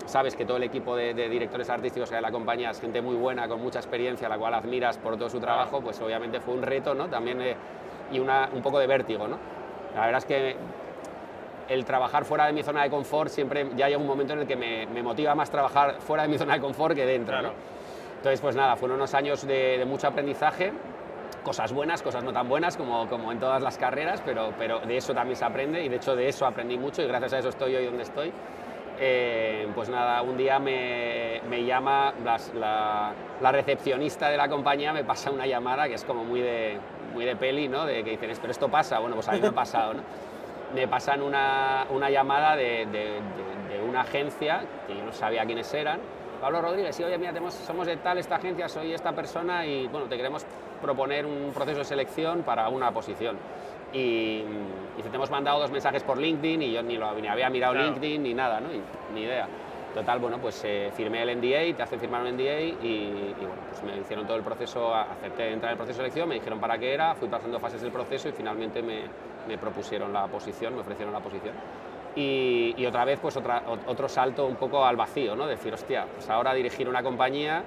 Sabes 0.06 0.36
que 0.36 0.44
todo 0.44 0.58
el 0.58 0.64
equipo 0.64 0.96
de, 0.96 1.14
directores 1.14 1.70
artísticos 1.70 2.10
de 2.10 2.20
la 2.20 2.30
compañía 2.30 2.70
es 2.70 2.80
gente 2.80 3.00
muy 3.00 3.16
buena, 3.16 3.48
con 3.48 3.60
mucha 3.60 3.78
experiencia, 3.78 4.28
la 4.28 4.36
cual 4.36 4.54
admiras 4.54 4.98
por 4.98 5.16
todo 5.16 5.30
su 5.30 5.40
trabajo, 5.40 5.80
pues 5.80 6.00
obviamente 6.00 6.40
fue 6.40 6.54
un 6.54 6.62
reto, 6.62 6.94
¿no? 6.94 7.08
También 7.08 7.40
eh, 7.40 7.56
y 8.12 8.18
una, 8.18 8.50
un 8.52 8.60
poco 8.60 8.78
de 8.78 8.86
vértigo, 8.86 9.26
¿no? 9.26 9.38
La 9.94 10.06
verdad 10.06 10.18
es 10.18 10.24
que 10.26 10.56
el 11.68 11.84
trabajar 11.84 12.24
fuera 12.24 12.46
de 12.46 12.52
mi 12.52 12.62
zona 12.62 12.82
de 12.82 12.90
confort 12.90 13.30
siempre 13.30 13.68
ya 13.76 13.88
llega 13.88 13.98
un 13.98 14.06
momento 14.06 14.32
en 14.32 14.40
el 14.40 14.46
que 14.46 14.56
me, 14.56 15.02
motiva 15.02 15.34
más 15.34 15.50
trabajar 15.50 15.96
fuera 16.00 16.24
de 16.24 16.28
mi 16.28 16.38
zona 16.38 16.54
de 16.54 16.60
confort 16.60 16.94
que 16.94 17.06
dentro, 17.06 17.42
¿no? 17.42 17.52
Entonces, 18.16 18.40
pues 18.40 18.56
nada, 18.56 18.76
fueron 18.76 18.96
unos 18.96 19.12
años 19.14 19.46
de, 19.46 19.78
de 19.78 19.84
mucho 19.84 20.06
aprendizaje 20.08 20.72
cosas 21.44 21.72
buenas, 21.72 22.02
cosas 22.02 22.24
no 22.24 22.32
tan 22.32 22.48
buenas 22.48 22.76
como, 22.76 23.06
como 23.08 23.30
en 23.30 23.38
todas 23.38 23.62
las 23.62 23.78
carreras, 23.78 24.20
pero, 24.24 24.52
pero 24.58 24.80
de 24.80 24.96
eso 24.96 25.14
también 25.14 25.36
se 25.36 25.44
aprende 25.44 25.84
y 25.84 25.88
de 25.88 25.96
hecho 25.96 26.16
de 26.16 26.28
eso 26.28 26.46
aprendí 26.46 26.76
mucho 26.76 27.02
y 27.02 27.06
gracias 27.06 27.34
a 27.34 27.38
eso 27.38 27.50
estoy 27.50 27.76
hoy 27.76 27.84
donde 27.84 28.02
estoy. 28.02 28.32
Eh, 28.98 29.68
pues 29.74 29.88
nada, 29.88 30.22
un 30.22 30.36
día 30.36 30.58
me, 30.58 31.40
me 31.50 31.64
llama 31.64 32.14
la, 32.24 33.12
la, 33.40 33.52
recepcionista 33.52 34.28
de 34.28 34.36
la 34.36 34.48
compañía, 34.48 34.92
me 34.92 35.02
pasa 35.02 35.32
una 35.32 35.46
llamada 35.46 35.88
que 35.88 35.94
es 35.94 36.04
como 36.04 36.24
muy 36.24 36.40
de, 36.40 36.78
muy 37.12 37.24
de 37.24 37.34
peli, 37.34 37.66
¿no? 37.66 37.84
De 37.86 38.04
que 38.04 38.10
dicen, 38.10 38.30
pero 38.40 38.52
esto 38.52 38.68
pasa, 38.68 39.00
bueno, 39.00 39.16
pues 39.16 39.28
a 39.28 39.32
mí 39.32 39.40
me 39.40 39.48
ha 39.48 39.52
pasado, 39.52 39.94
¿no? 39.94 40.02
Me 40.74 40.88
pasan 40.88 41.22
una, 41.22 41.86
una 41.90 42.10
llamada 42.10 42.56
de, 42.56 42.86
de, 42.86 43.20
de, 43.68 43.82
una 43.88 44.00
agencia, 44.00 44.62
que 44.86 44.96
yo 44.96 45.04
no 45.04 45.12
sabía 45.12 45.44
quiénes 45.44 45.72
eran, 45.72 46.00
Pablo 46.40 46.60
Rodríguez, 46.60 46.98
y 46.98 47.04
oye, 47.04 47.16
mira, 47.16 47.32
tenemos, 47.32 47.54
somos 47.54 47.86
de 47.86 47.96
tal 47.98 48.18
esta 48.18 48.36
agencia, 48.36 48.68
soy 48.68 48.92
esta 48.92 49.12
persona 49.12 49.64
y 49.64 49.86
bueno, 49.86 50.06
te 50.06 50.16
queremos 50.16 50.44
proponer 50.82 51.26
un 51.26 51.52
proceso 51.54 51.78
de 51.78 51.84
selección 51.84 52.42
para 52.42 52.68
una 52.68 52.90
posición. 52.90 53.36
Y, 53.92 54.42
y 54.98 55.02
te 55.08 55.14
hemos 55.14 55.30
mandado 55.30 55.60
dos 55.60 55.70
mensajes 55.70 56.02
por 56.02 56.18
LinkedIn 56.18 56.62
y 56.62 56.72
yo 56.72 56.82
ni, 56.82 56.96
lo, 56.96 57.14
ni 57.14 57.28
había 57.28 57.48
mirado 57.48 57.74
LinkedIn 57.74 58.22
ni 58.22 58.34
nada, 58.34 58.58
¿no? 58.60 58.68
ni 59.14 59.22
idea. 59.22 59.46
Total, 59.94 60.18
bueno, 60.18 60.38
pues 60.38 60.60
eh, 60.64 60.90
firmé 60.96 61.22
el 61.22 61.38
NDA, 61.38 61.76
te 61.76 61.82
hacen 61.82 62.00
firmar 62.00 62.22
un 62.22 62.32
NDA 62.32 62.60
y, 62.60 62.74
y, 62.82 63.34
bueno, 63.38 63.62
pues 63.70 63.82
me 63.84 63.96
hicieron 64.00 64.26
todo 64.26 64.36
el 64.36 64.42
proceso, 64.42 64.92
acepté 64.92 65.52
entrar 65.52 65.70
en 65.70 65.74
el 65.74 65.76
proceso 65.76 65.98
de 65.98 66.04
selección, 66.08 66.28
me 66.28 66.34
dijeron 66.34 66.58
para 66.58 66.76
qué 66.78 66.92
era, 66.92 67.14
fui 67.14 67.28
pasando 67.28 67.60
fases 67.60 67.80
del 67.80 67.92
proceso 67.92 68.28
y 68.28 68.32
finalmente 68.32 68.82
me, 68.82 69.02
me 69.46 69.56
propusieron 69.56 70.12
la 70.12 70.26
posición, 70.26 70.74
me 70.74 70.80
ofrecieron 70.80 71.12
la 71.12 71.20
posición. 71.20 71.54
Y, 72.16 72.74
y, 72.76 72.86
otra 72.86 73.04
vez, 73.04 73.20
pues 73.20 73.36
otra, 73.36 73.62
otro 73.86 74.08
salto 74.08 74.46
un 74.46 74.56
poco 74.56 74.84
al 74.84 74.96
vacío, 74.96 75.36
¿no? 75.36 75.46
Decir, 75.46 75.72
hostia, 75.72 76.06
pues 76.12 76.28
ahora 76.28 76.54
dirigir 76.54 76.88
una 76.88 77.02
compañía 77.02 77.62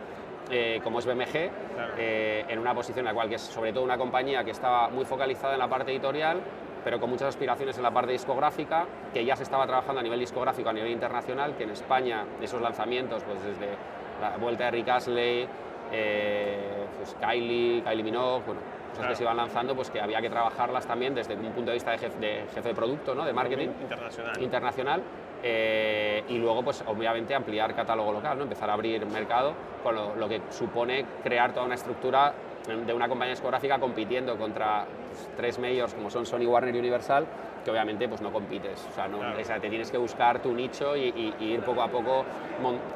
eh, 0.50 0.80
como 0.84 1.00
es 1.00 1.06
BMG, 1.06 1.50
eh, 1.98 2.46
en 2.48 2.60
una 2.60 2.74
posición 2.74 3.00
en 3.00 3.06
la 3.06 3.14
cual 3.14 3.28
que 3.28 3.36
es 3.36 3.42
sobre 3.42 3.74
todo 3.74 3.84
una 3.84 3.98
compañía 3.98 4.44
que 4.44 4.52
estaba 4.52 4.88
muy 4.90 5.04
focalizada 5.04 5.54
en 5.54 5.60
la 5.60 5.68
parte 5.68 5.92
editorial, 5.92 6.40
pero 6.88 7.02
con 7.02 7.10
muchas 7.10 7.28
aspiraciones 7.28 7.76
en 7.76 7.84
la 7.84 7.92
parte 7.92 8.14
discográfica, 8.14 8.86
que 9.14 9.26
ya 9.26 9.36
se 9.36 9.44
estaba 9.44 9.68
trabajando 9.68 10.00
a 10.00 10.04
nivel 10.04 10.22
discográfico, 10.22 10.70
a 10.70 10.72
nivel 10.72 10.90
internacional, 10.90 11.54
que 11.58 11.66
en 11.66 11.72
España 11.72 12.24
esos 12.42 12.62
lanzamientos, 12.62 13.24
pues 13.24 13.44
desde 13.44 13.76
la 14.22 14.38
vuelta 14.38 14.64
de 14.64 14.72
Rick 14.72 14.88
Astley, 14.88 15.46
eh, 15.92 16.86
pues 16.98 17.14
Kylie, 17.20 17.84
Kylie 17.84 18.04
Minogue, 18.04 18.42
bueno, 18.46 18.62
cosas 18.92 19.08
que 19.10 19.16
se 19.18 19.24
iban 19.24 19.36
lanzando, 19.36 19.76
pues 19.76 19.90
que 19.90 20.00
había 20.00 20.22
que 20.22 20.30
trabajarlas 20.30 20.88
también 20.88 21.14
desde 21.14 21.36
un 21.36 21.52
punto 21.52 21.72
de 21.72 21.74
vista 21.74 21.92
de 21.92 21.98
jefe 21.98 22.20
de, 22.20 22.46
jefe 22.56 22.70
de 22.70 22.74
producto, 22.74 23.14
¿no? 23.14 23.26
de 23.26 23.34
marketing 23.34 23.68
internacional. 23.82 24.42
internacional 24.42 25.02
eh, 25.44 26.24
y 26.30 26.38
luego, 26.38 26.64
pues 26.64 26.86
obviamente, 26.88 27.36
ampliar 27.36 27.76
catálogo 27.76 28.14
local, 28.14 28.38
¿no? 28.38 28.44
empezar 28.44 28.70
a 28.70 28.74
abrir 28.74 29.06
mercado, 29.08 29.54
con 29.84 29.94
lo, 29.94 30.30
que 30.30 30.40
supone 30.52 31.04
crear 31.22 31.52
toda 31.52 31.66
una 31.66 31.76
estructura 31.76 32.34
de 32.68 32.94
una 32.94 33.08
compañía 33.08 33.34
discográfica 33.34 33.80
compitiendo 33.80 34.38
contra 34.38 34.86
pues, 34.86 35.30
tres 35.38 35.60
majors 35.60 35.94
como 35.94 36.10
son 36.10 36.26
Sony, 36.26 36.46
Warner 36.46 36.76
y 36.76 36.80
Universal, 36.80 37.26
que 37.64 37.72
obviamente 37.72 38.08
pues, 38.08 38.22
no 38.22 38.32
compites. 38.32 38.86
O 38.92 38.94
sea, 38.94 39.08
no, 39.08 39.20
te 39.36 39.70
tienes 39.70 39.90
que 39.90 39.98
buscar 39.98 40.42
tu 40.42 40.54
nicho 40.54 40.96
y, 40.96 41.34
ir 41.40 41.62
poco 41.62 41.82
a 41.82 41.88
poco 41.88 42.26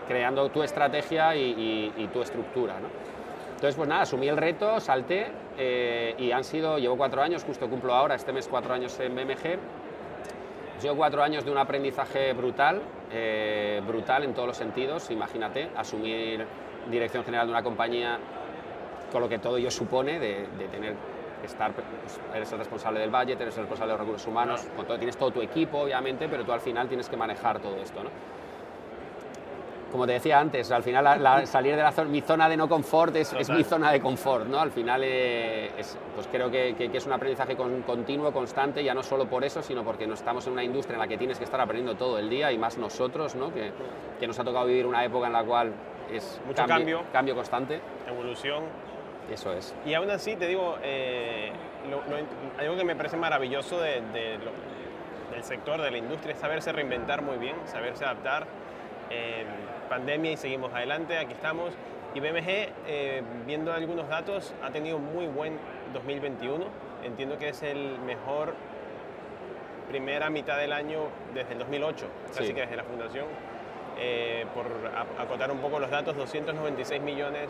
creando 0.08 0.50
tu 0.50 0.63
estrategia 0.63 1.36
y, 1.36 2.10
tu 2.13 2.22
estructura. 2.22 2.80
¿no? 2.80 2.88
Entonces, 3.56 3.76
pues 3.76 3.88
nada, 3.88 4.02
asumí 4.02 4.28
el 4.28 4.38
reto, 4.38 4.80
salté 4.80 5.28
eh, 5.58 6.15
y 6.17 6.32
han 6.32 6.43
sido, 6.43 6.80
llevo 6.80 6.98
cuatro 6.98 7.22
años, 7.22 7.43
justo 7.43 7.69
cumplo 7.69 7.93
ahora, 7.93 8.15
este 8.15 8.34
mes 8.34 8.48
cuatro 8.48 8.74
años 8.74 9.00
en 9.00 9.15
BMG 9.15 9.60
Llevo 10.82 10.95
cuatro 10.95 11.22
años 11.22 11.45
de 11.45 11.52
un 11.52 11.60
aprendizaje 11.60 12.34
brutal, 12.34 12.82
eh, 13.12 13.82
brutal 13.86 14.24
en 14.24 14.34
todos 14.34 14.48
los 14.48 14.58
sentidos, 14.58 15.12
imagínate, 15.12 15.69
asumir 15.78 16.43
dirección 16.89 17.24
general 17.24 17.45
de 17.45 17.52
una 17.52 17.62
compañía 17.62 18.17
con 19.12 19.21
lo 19.21 19.30
que 19.30 19.39
todo 19.39 19.58
ello 19.58 19.71
supone 19.71 20.19
de, 20.19 20.47
tener 20.71 20.95
que 21.41 21.47
estar, 21.47 21.71
pues, 21.74 21.86
eres 22.36 22.52
el 22.52 22.60
responsable 22.60 23.00
del 23.00 23.10
budget, 23.10 23.41
eres 23.41 23.56
el 23.58 23.63
responsable 23.63 23.93
de 23.93 23.97
los 23.97 24.08
recursos 24.08 24.28
humanos, 24.28 24.62
con 24.76 24.86
todo, 24.86 24.97
tienes 24.97 25.17
todo 25.17 25.32
tu 25.32 25.41
equipo, 25.41 25.80
obviamente, 25.80 26.28
pero 26.30 26.43
tú 26.43 26.52
al 26.52 26.62
final 26.62 26.88
tienes 26.88 27.10
que 27.10 27.17
manejar 27.17 27.60
todo 27.60 27.78
esto. 27.78 28.04
¿no? 28.04 28.10
como 29.91 30.08
te 30.08 30.13
decía 30.13 30.39
antes, 30.39 30.71
al 30.71 30.84
final 30.84 31.45
salir 31.45 31.76
de 31.76 31.84
la 31.84 31.91
zona, 31.91 32.10
mi 32.10 32.21
zona 32.21 32.50
de 32.50 32.58
no 32.58 32.67
confort 32.67 33.15
es, 33.15 33.50
mi 33.50 33.63
zona 33.63 33.91
de 33.91 34.00
confort, 34.00 34.47
¿no? 34.47 34.60
Al 34.60 34.71
final 34.71 35.02
eh, 35.04 35.69
pues 36.15 36.28
creo 36.32 36.50
que, 36.50 36.89
es 36.91 37.06
un 37.06 37.13
aprendizaje 37.13 37.56
continuo, 37.56 38.32
constante, 38.32 38.84
ya 38.84 38.93
no 38.93 39.04
solo 39.04 39.26
por 39.26 39.43
eso, 39.43 39.62
sino 39.62 39.84
porque 39.84 40.08
no 40.08 40.13
estamos 40.13 40.47
en 40.47 40.54
una 40.54 40.63
industria 40.63 40.95
en 40.95 41.02
la 41.02 41.08
que 41.08 41.17
tienes 41.17 41.38
que 41.38 41.43
estar 41.43 41.60
aprendiendo 41.60 41.95
todo 41.95 42.17
el 42.17 42.30
día 42.30 42.52
y 42.52 42.58
más 42.58 42.78
nosotros, 42.78 43.36
¿no? 43.36 43.54
Que, 43.54 43.71
que 44.19 44.28
nos 44.28 44.39
ha 44.39 44.43
tocado 44.43 44.65
vivir 44.65 44.86
una 44.88 45.04
época 45.04 45.28
en 45.28 45.34
la 45.34 45.43
cual 45.43 45.74
es 46.12 46.41
mucho 46.45 46.65
cambio, 46.65 47.04
cambio, 47.12 47.36
constante. 47.36 47.80
Evolución. 48.08 48.63
Eso 49.29 49.53
es. 49.53 49.73
Y 49.86 49.93
aún 49.93 50.10
así, 50.10 50.36
te 50.36 50.47
digo, 50.47 50.77
eh, 50.81 51.51
algo 52.57 52.77
que 52.77 52.84
me 52.84 52.95
parece 52.95 53.17
maravilloso 53.17 53.79
de, 53.79 54.01
del 55.31 55.43
sector, 55.43 55.81
de 55.81 55.91
la 55.91 55.97
industria, 55.97 56.34
es 56.34 56.39
saberse 56.39 56.71
reinventar 56.71 57.21
muy 57.21 57.38
bien, 57.38 57.55
saberse 57.65 58.05
adaptar 58.05 58.47
pandemia 59.91 60.31
y 60.31 60.38
seguimos 60.38 60.73
adelante, 60.73 61.17
aquí 61.17 61.34
estamos. 61.34 61.73
Y 62.15 62.21
BMG, 62.21 62.69
eh, 62.88 63.23
viendo 63.45 63.73
algunos 63.73 64.07
datos, 64.07 64.53
ha 64.63 64.71
tenido 64.71 64.99
muy 64.99 65.27
buen 65.27 65.60
2021. 65.93 66.63
Entiendo 67.03 67.38
que 67.38 67.49
es 67.49 67.62
el 67.62 67.99
mejor 67.99 68.53
primera 69.89 70.29
mitad 70.29 70.57
del 70.57 70.71
año 70.71 71.10
desde 71.34 71.53
el 71.53 71.60
2008, 71.60 72.07
casi 72.34 72.53
que 72.53 72.62
desde 72.62 72.77
la 72.77 72.86
fundación. 72.86 73.25
Eh, 73.99 74.45
por 74.55 74.65
acotar 75.19 75.51
un 75.51 75.60
poco 75.60 75.77
los 75.77 75.91
datos, 75.91 76.15
296 76.15 77.01
millones 77.01 77.49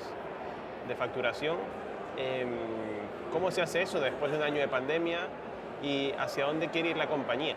de 0.92 0.96
facturación. 0.98 1.58
Em, 2.18 2.50
¿Cómo 3.32 3.50
se 3.50 3.62
hace 3.62 3.82
eso 3.82 4.00
después 4.02 4.32
de 4.32 4.38
un 4.38 4.44
año 4.44 4.60
de 4.60 4.68
pandemia 4.68 5.20
y 5.82 6.12
hacia 6.20 6.46
dónde 6.46 6.68
quiere 6.68 6.90
ir 6.90 6.98
la 6.98 7.08
compañía? 7.08 7.56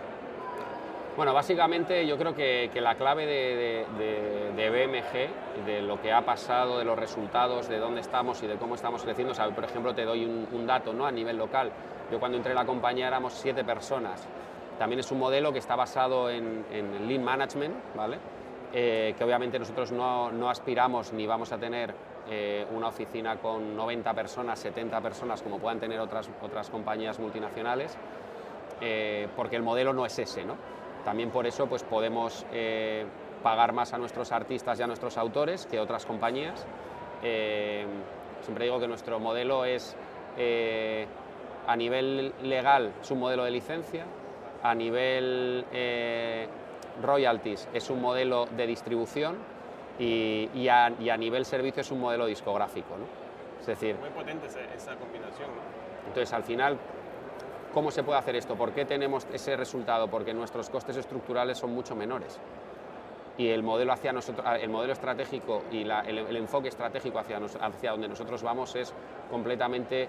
Bueno, 1.16 1.35
básicamente 1.35 2.07
yo 2.07 2.16
creo 2.16 2.35
que, 2.35 2.70
la 2.81 2.94
clave 2.97 3.27
de, 3.27 4.70
BMG, 4.70 5.64
de 5.66 5.83
lo 5.83 6.01
que 6.01 6.12
ha 6.12 6.23
pasado, 6.23 6.79
de 6.79 6.85
los 6.85 6.99
resultados, 6.99 7.68
de 7.68 7.79
dónde 7.79 8.01
estamos 8.01 8.42
y 8.42 8.47
de 8.47 8.57
cómo 8.57 8.75
estamos 8.75 9.03
creciendo, 9.03 9.33
o 9.33 9.51
por 9.51 9.64
ejemplo, 9.64 9.94
te 9.94 10.05
doy 10.05 10.25
un, 10.25 10.66
dato 10.66 10.92
¿no? 10.92 11.07
a 11.07 11.12
nivel 11.12 11.37
local. 11.37 11.70
Yo 12.11 12.18
cuando 12.18 12.37
entré 12.37 12.53
en 12.53 12.59
la 12.59 12.66
compañía 12.66 13.09
éramos 13.09 13.33
siete 13.33 13.64
personas. 13.64 14.27
También 14.79 15.01
es 15.01 15.11
un 15.12 15.18
modelo 15.18 15.53
que 15.53 15.61
está 15.61 15.77
basado 15.77 16.31
en, 16.31 16.64
Lean 17.07 17.23
Management, 17.23 17.75
¿vale? 17.94 18.18
Eh, 18.73 19.14
que 19.16 19.23
obviamente 19.23 19.57
nosotros 19.57 19.92
no, 19.92 20.51
aspiramos 20.51 21.12
ni 21.12 21.27
vamos 21.27 21.53
a 21.53 21.59
tener 21.59 21.94
eh, 22.31 22.67
una 22.75 22.89
oficina 22.89 23.37
con 23.37 23.77
90 23.77 24.15
personas, 24.15 24.59
70 24.59 25.01
personas 25.01 25.43
como 25.43 25.59
puedan 25.59 25.79
tener 25.79 26.01
otras, 26.01 26.31
otras 26.41 26.71
compañías 26.71 27.19
multinacionales, 27.19 27.97
eh, 28.81 29.29
porque 29.37 29.57
el 29.57 29.63
modelo 29.63 29.93
no 29.93 30.07
es 30.07 30.19
ese, 30.19 30.45
¿no? 30.45 30.57
También 31.05 31.31
por 31.31 31.47
eso 31.47 31.67
pues, 31.67 31.83
podemos 31.83 32.47
eh, 32.53 33.05
pagar 33.43 33.75
más 33.75 33.93
a 33.93 33.99
nuestros 33.99 34.33
artistas 34.33 34.81
y 34.81 34.83
a 34.83 34.87
nuestros 34.87 35.19
autores 35.19 35.67
que 35.67 35.79
otras 35.79 36.07
compañías. 36.07 36.67
Siempre 38.43 38.65
digo 38.65 38.79
que 38.79 38.89
nuestro 38.89 39.19
modelo 39.19 39.65
es, 39.65 39.97
a 41.67 41.77
nivel 41.77 42.35
legal, 42.43 42.93
es 43.01 43.11
un 43.11 43.21
modelo 43.21 43.45
de 43.45 43.51
licencia, 43.51 44.05
a 44.63 44.75
nivel 44.75 45.65
royalties 47.03 47.69
es 47.73 47.89
un 47.91 48.01
modelo 48.01 48.47
de 48.47 48.67
distribución 48.67 49.37
y, 49.99 50.69
a, 50.69 50.91
nivel 51.17 51.45
servicio 51.45 51.81
es 51.81 51.91
un 51.91 52.01
modelo 52.01 52.27
discográfico. 52.27 52.95
Es 53.61 53.67
decir, 53.67 53.97
Muy 53.97 54.11
potente 54.11 54.47
esa 54.47 54.95
combinación. 54.97 55.51
Entonces, 56.07 56.33
al 56.33 56.45
final, 56.45 56.79
¿Cómo 57.75 57.91
se 57.91 58.05
puede 58.05 58.21
hacer 58.21 58.37
esto? 58.37 58.55
¿Por 58.55 58.71
qué 58.71 58.85
tenemos 58.85 59.27
ese 59.33 59.57
resultado? 59.57 60.07
Porque 60.07 60.33
nuestros 60.33 60.71
costes 60.71 60.97
estructurales 60.97 61.59
son 61.59 61.75
mucho 61.75 61.97
menores. 61.97 62.39
Y 63.37 63.49
el 63.49 63.65
modelo, 63.65 63.93
hacia 63.93 64.13
nosotros, 64.13 64.47
el 64.61 64.71
modelo 64.71 64.93
estratégico 64.93 65.65
y 65.73 65.83
el, 65.83 66.37
enfoque 66.37 66.69
estratégico 66.69 67.19
hacia, 67.19 67.41
hacia, 67.61 67.91
donde 67.91 68.07
nosotros 68.07 68.45
vamos 68.45 68.77
es 68.77 68.95
completamente 69.29 70.09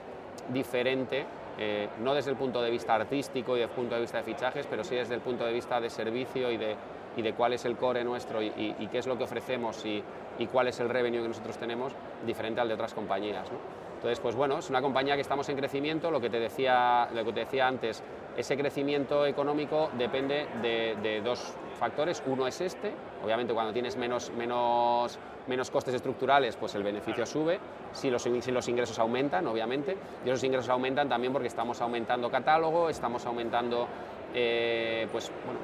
diferente, 0.50 1.26
eh, 1.58 1.89
no 2.02 2.13
desde 2.13 2.30
el 2.30 2.38
punto 2.38 2.62
de 2.62 2.69
vista 2.69 2.93
artístico 2.93 3.58
y 3.58 3.62
desde 3.62 3.71
el 3.71 3.76
punto 3.76 3.95
de 3.95 4.02
vista 4.02 4.19
de 4.19 4.24
fichajes, 4.26 4.67
pero 4.67 4.84
sí 4.84 4.93
desde 4.95 5.15
el 5.15 5.21
punto 5.21 5.43
de 5.43 5.52
vista 5.52 5.82
de 5.82 5.89
servicio 5.89 6.52
y 6.52 6.58
de, 6.58 6.76
y 7.15 7.21
de 7.21 7.34
cuál 7.34 7.54
es 7.54 7.65
el 7.65 7.78
core 7.78 8.04
nuestro 8.04 8.41
y, 8.41 8.88
qué 8.91 8.97
es 8.97 9.08
lo 9.08 9.17
que 9.17 9.23
ofrecemos 9.23 9.86
y, 9.86 10.04
cuál 10.51 10.67
es 10.67 10.80
el 10.80 10.89
revenue 10.89 11.21
que 11.21 11.28
nosotros 11.28 11.58
tenemos, 11.58 11.93
diferente 12.25 12.62
al 12.62 12.67
de 12.67 12.73
otras 12.73 12.93
compañías. 12.93 13.47
Entonces, 13.95 14.19
pues 14.19 14.36
bueno, 14.36 14.60
es 14.60 14.69
una 14.69 14.82
compañía 14.82 15.15
que 15.15 15.21
estamos 15.21 15.47
en 15.49 15.58
crecimiento, 15.58 16.12
lo 16.12 16.21
que 16.21 16.30
te 16.30 16.39
decía, 16.39 17.08
lo 17.13 17.23
que 17.25 17.34
te 17.34 17.39
decía 17.41 17.67
antes, 17.67 18.04
ese 18.38 18.58
crecimiento 18.58 19.25
económico 19.25 19.89
depende 19.97 20.45
de, 20.62 21.21
dos 21.23 21.54
factores. 21.80 22.21
Uno 22.25 22.47
es 22.47 22.60
este, 22.62 22.91
obviamente 23.23 23.54
cuando 23.54 23.73
tienes 23.73 23.97
menos, 23.97 24.32
menos, 24.32 25.17
menos 25.47 25.71
costes 25.71 25.93
estructurales, 25.95 26.56
pues 26.56 26.75
el 26.75 26.84
beneficio 26.84 27.25
sube, 27.25 27.60
si 27.93 28.10
los, 28.10 28.21
si 28.21 28.51
los 28.51 28.67
ingresos 28.67 28.99
aumentan, 28.99 29.47
obviamente, 29.47 29.97
y 30.25 30.30
esos 30.30 30.43
ingresos 30.43 30.69
aumentan 30.69 31.08
también 31.08 31.32
porque 31.32 31.47
estamos 31.47 31.82
aumentando 31.82 32.30
catálogo, 32.30 32.89
estamos 32.89 33.25
aumentando, 33.25 33.88
eh, 34.34 35.08
pues 35.12 35.32
bueno, 35.45 35.60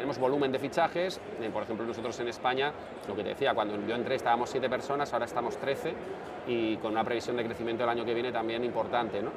tenemos 0.00 0.18
volumen 0.18 0.50
de 0.50 0.58
fichajes, 0.58 1.20
eh, 1.42 1.50
por 1.52 1.62
ejemplo 1.62 1.84
nosotros 1.84 2.18
en 2.20 2.28
España, 2.28 2.72
lo 3.06 3.14
que 3.14 3.22
te 3.22 3.28
decía, 3.28 3.52
cuando 3.52 3.78
yo 3.86 3.94
entré 3.94 4.14
estábamos 4.14 4.48
7 4.48 4.70
personas, 4.70 5.12
ahora 5.12 5.26
estamos 5.26 5.58
13 5.58 5.92
y 6.46 6.78
con 6.78 6.92
una 6.92 7.04
previsión 7.04 7.36
de 7.36 7.44
crecimiento 7.44 7.84
el 7.84 7.90
año 7.90 8.02
que 8.02 8.14
viene 8.14 8.32
también 8.32 8.64
importante, 8.64 9.20
¿no? 9.20 9.30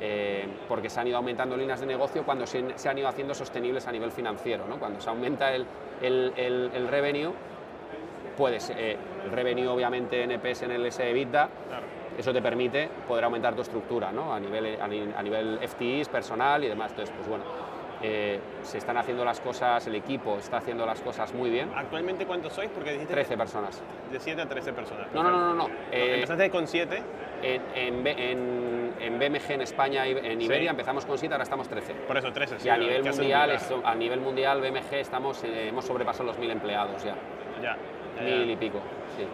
Eh, 0.00 0.46
porque 0.70 0.88
se 0.88 1.00
han 1.00 1.08
ido 1.08 1.18
aumentando 1.18 1.54
líneas 1.54 1.80
de 1.80 1.86
negocio 1.86 2.24
cuando 2.24 2.46
se, 2.46 2.64
han 2.88 2.96
ido 2.96 3.08
haciendo 3.08 3.34
sostenibles 3.34 3.86
a 3.88 3.92
nivel 3.92 4.10
financiero, 4.10 4.66
¿no? 4.66 4.78
cuando 4.78 5.02
se 5.02 5.10
aumenta 5.10 5.54
el, 5.54 5.66
el, 6.00 6.32
el, 6.36 6.88
revenue, 6.88 7.32
puedes, 8.38 8.70
eh, 8.70 8.96
el 9.24 9.30
revenue 9.30 9.68
obviamente 9.68 10.22
NPS 10.22 10.62
en 10.62 10.70
el 10.70 10.86
EBITDA, 10.86 11.48
eso 12.18 12.32
te 12.32 12.40
permite 12.40 12.88
poder 13.06 13.24
aumentar 13.24 13.54
tu 13.54 13.62
estructura 13.62 14.12
¿no? 14.12 14.34
a, 14.34 14.40
nivel, 14.40 14.78
a, 14.80 15.22
nivel 15.22 15.58
FTIs, 15.66 16.08
personal 16.08 16.64
y 16.64 16.68
demás, 16.68 16.90
entonces 16.90 17.14
pues 17.16 17.28
bueno, 17.28 17.44
eh, 18.08 18.38
se 18.62 18.78
están 18.78 18.96
haciendo 18.96 19.24
las 19.24 19.40
cosas, 19.40 19.84
el 19.88 19.96
equipo 19.96 20.38
está 20.38 20.58
haciendo 20.58 20.86
las 20.86 21.00
cosas 21.00 21.34
muy 21.34 21.50
bien. 21.50 21.70
¿Actualmente 21.74 22.24
cuántos 22.24 22.52
sois? 22.52 22.70
Porque 22.70 22.92
dijiste 22.92 23.14
13 23.14 23.36
personas. 23.36 23.82
De 24.12 24.20
7 24.20 24.42
a 24.42 24.48
13 24.48 24.72
personas. 24.72 25.08
No, 25.12 25.24
no, 25.24 25.30
no, 25.30 25.54
no. 25.54 25.68
Eh, 25.90 26.14
¿Empezaste 26.14 26.48
con 26.48 26.68
7? 26.68 27.02
En, 27.42 28.06
en, 28.06 28.94
en, 29.00 29.18
BMG 29.18 29.50
en 29.50 29.60
España 29.62 30.06
y 30.06 30.12
en 30.12 30.40
Iberia 30.40 30.70
empezamos 30.70 31.04
con 31.04 31.18
7, 31.18 31.34
ahora 31.34 31.42
estamos 31.42 31.68
13. 31.68 31.94
Por 32.06 32.16
eso 32.16 32.32
13, 32.32 32.60
sí. 32.60 32.68
Y 32.68 32.70
a 32.70 32.76
nivel, 32.78 33.02
mundial, 33.02 33.58
a 33.84 33.94
nivel 33.94 34.20
mundial 34.20 34.60
BMG 34.60 34.94
estamos, 34.94 35.42
eh, 35.42 35.68
hemos 35.68 35.84
sobrepasado 35.84 36.26
los 36.26 36.38
1000 36.38 36.50
empleados 36.52 37.02
ya. 37.02 37.16
Ya. 37.60 37.76
Mil 38.22 38.50
y 38.50 38.56
pico, 38.56 38.78
sí. 39.16 39.26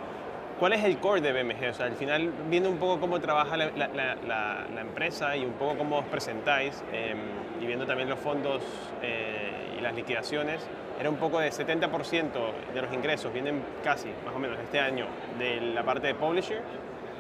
¿Cuál 0.63 0.75
es 0.75 0.85
el 0.85 0.99
core 0.99 1.21
de 1.21 1.33
BMG? 1.33 1.71
O 1.71 1.75
sea, 1.75 1.87
al 1.87 1.97
final, 1.97 2.33
viendo 2.49 2.71
un 2.71 2.77
poco 2.77 3.01
cómo 3.01 3.19
trabaja 3.19 3.57
la, 3.57 3.67
la, 3.75 4.81
empresa 4.81 5.37
y 5.37 5.45
un 5.45 5.55
poco 5.55 5.79
cómo 5.79 5.99
os 5.99 6.05
presentáis, 6.05 6.85
em, 6.93 7.19
y 7.61 7.67
viendo 7.67 7.85
también 7.85 8.09
los 8.09 8.21
fondos 8.21 8.63
eh, 9.03 9.75
y 9.77 9.81
las 9.81 9.93
liquidaciones, 9.93 10.61
era 11.01 11.11
un 11.11 11.17
poco 11.17 11.41
de 11.41 11.51
70% 11.51 12.53
de 12.73 12.81
los 12.81 12.93
ingresos 12.93 13.33
vienen 13.33 13.61
casi, 13.83 14.11
más 14.25 14.37
o 14.37 14.39
menos, 14.39 14.57
este 14.61 14.79
año 14.79 15.07
de 15.37 15.61
la 15.61 15.83
parte 15.83 16.07
de 16.07 16.15
publisher 16.15 16.63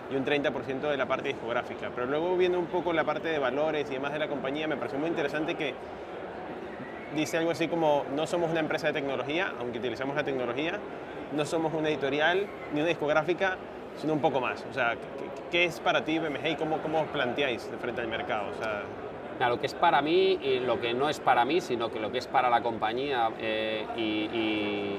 y 0.08 0.14
un 0.14 0.24
30% 0.24 0.88
de 0.88 0.96
la 0.96 1.06
parte 1.06 1.30
discográfica. 1.30 1.90
Pero 1.92 2.06
luego 2.06 2.36
viendo 2.36 2.60
un 2.60 2.66
poco 2.66 2.92
la 2.92 3.02
parte 3.02 3.26
de 3.26 3.40
valores 3.40 3.90
y 3.90 3.94
demás 3.94 4.12
de 4.12 4.20
la 4.20 4.28
compañía, 4.28 4.68
me 4.68 4.76
pareció 4.76 5.00
muy 5.00 5.08
interesante 5.08 5.56
que 5.56 5.74
dice 7.16 7.38
algo 7.38 7.50
así 7.50 7.66
como, 7.66 8.04
no 8.14 8.24
somos 8.24 8.52
una 8.52 8.60
empresa 8.60 8.86
de 8.86 8.92
tecnología, 8.92 9.52
aunque 9.58 9.80
utilizamos 9.80 10.14
la 10.14 10.22
tecnología, 10.22 10.78
no 11.34 11.44
somos 11.44 11.72
una 11.74 11.88
editorial 11.88 12.46
ni 12.72 12.80
una 12.80 12.88
discográfica, 12.88 13.56
sino 13.96 14.12
un 14.12 14.20
poco 14.20 14.40
más. 14.40 14.64
O 14.70 14.74
sea, 14.74 14.94
¿qué, 15.50 15.64
es 15.64 15.80
para 15.80 16.04
ti 16.04 16.18
BMG 16.18 16.46
y 16.52 16.56
cómo, 16.56 16.78
cómo 16.78 17.02
os 17.02 17.08
planteáis 17.08 17.70
de 17.70 17.76
frente 17.78 18.00
al 18.00 18.08
mercado? 18.08 18.50
O 18.50 18.62
sea, 18.62 19.48
lo 19.48 19.58
que 19.58 19.66
es 19.66 19.74
para 19.74 20.02
mí 20.02 20.38
y 20.42 20.60
lo 20.60 20.80
que 20.80 20.94
no 20.94 21.08
es 21.08 21.20
para 21.20 21.44
mí, 21.44 21.60
sino 21.60 21.90
que 21.90 21.98
lo 21.98 22.12
que 22.12 22.18
es 22.18 22.26
para 22.26 22.48
la 22.48 22.62
compañía 22.62 23.30
eh, 23.40 23.86
y, 23.96 24.96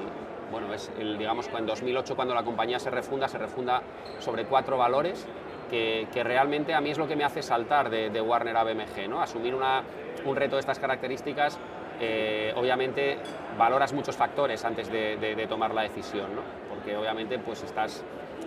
bueno, 0.52 0.74
es 0.74 0.92
el, 1.00 1.18
digamos 1.18 1.50
en 1.58 1.66
2008 1.66 2.16
cuando 2.16 2.34
la 2.36 2.44
compañía 2.44 2.80
se 2.80 2.90
refunda, 2.90 3.28
se 3.28 3.38
refunda 3.38 3.82
sobre 4.20 4.46
cuatro 4.46 4.78
valores 4.78 5.26
que, 5.70 6.08
que 6.14 6.24
realmente 6.24 6.74
a 6.74 6.82
mí 6.82 6.92
es 6.92 6.98
lo 6.98 7.08
que 7.08 7.16
me 7.16 7.24
hace 7.24 7.42
saltar 7.42 7.90
de, 7.90 8.10
de 8.10 8.22
Warner 8.22 8.58
a 8.58 8.64
BMG, 8.64 9.10
¿no? 9.10 9.22
Asumir 9.22 9.56
una, 9.56 9.84
un 10.26 10.36
reto 10.36 10.58
de 10.58 10.60
estas 10.60 10.78
características 10.78 11.58
eh, 12.00 12.54
obviamente 12.56 13.18
valoras 13.58 13.94
muchos 13.94 14.16
factores 14.16 14.64
antes 14.66 14.92
de, 14.92 15.46
tomar 15.48 15.74
la 15.74 15.84
decisión, 15.84 16.36
¿no? 16.36 16.42
porque 16.70 16.96
obviamente 16.98 17.40
pues 17.40 17.64
estás 17.64 18.04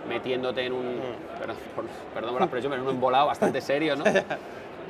metiéndote 0.07 0.65
en 0.65 0.73
un, 0.73 0.97
mm. 0.97 1.39
perdón, 1.39 1.55
perdón 2.13 2.31
por 2.31 2.41
la 2.41 2.45
expresión, 2.45 2.73
en 2.73 2.81
un 2.81 2.89
embolado 2.89 3.27
bastante 3.27 3.61
serio, 3.61 3.95
¿no? 3.95 4.03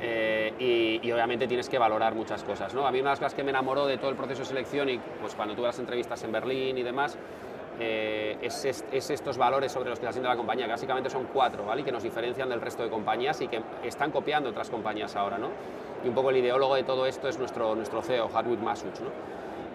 Eh, 0.00 1.00
y, 1.02 1.10
obviamente 1.10 1.48
tienes 1.48 1.68
que 1.68 1.78
valorar 1.78 2.14
muchas 2.14 2.44
cosas. 2.44 2.72
¿no? 2.72 2.86
A 2.86 2.92
mí 2.92 3.00
una 3.00 3.10
de 3.10 3.12
las 3.14 3.18
cosas 3.18 3.34
que 3.34 3.42
me 3.42 3.50
enamoró 3.50 3.86
de 3.86 3.98
todo 3.98 4.10
el 4.10 4.16
proceso 4.16 4.40
de 4.40 4.46
selección 4.46 4.88
y 4.88 4.98
pues 5.20 5.34
cuando 5.34 5.54
tuve 5.54 5.66
las 5.66 5.78
entrevistas 5.78 6.22
en 6.22 6.30
Berlín 6.30 6.78
y 6.78 6.82
demás, 6.82 7.18
eh, 7.80 8.36
es, 8.40 8.64
es, 8.64 9.10
estos 9.10 9.38
valores 9.38 9.72
sobre 9.72 9.90
los 9.90 9.98
que 9.98 10.04
se 10.04 10.10
asienta 10.10 10.28
la 10.30 10.36
compañía, 10.36 10.66
que 10.66 10.72
básicamente 10.72 11.10
son 11.10 11.24
cuatro, 11.32 11.64
¿vale? 11.64 11.84
que 11.84 11.92
nos 11.92 12.02
diferencian 12.02 12.48
del 12.48 12.60
resto 12.60 12.82
de 12.82 12.90
compañías 12.90 13.40
y 13.40 13.48
que 13.48 13.60
están 13.84 14.10
copiando 14.10 14.50
otras 14.50 14.70
compañías 14.70 15.16
ahora. 15.16 15.38
¿no? 15.38 15.48
Y 16.04 16.08
un 16.08 16.14
poco 16.14 16.30
el 16.30 16.36
ideólogo 16.36 16.74
de 16.74 16.84
todo 16.84 17.06
esto 17.06 17.28
es 17.28 17.38
nuestro, 17.38 17.74
nuestro 17.74 18.02
CEO, 18.02 18.30
Harwood 18.32 18.58
Masuch, 18.58 19.00
¿no? 19.00 19.10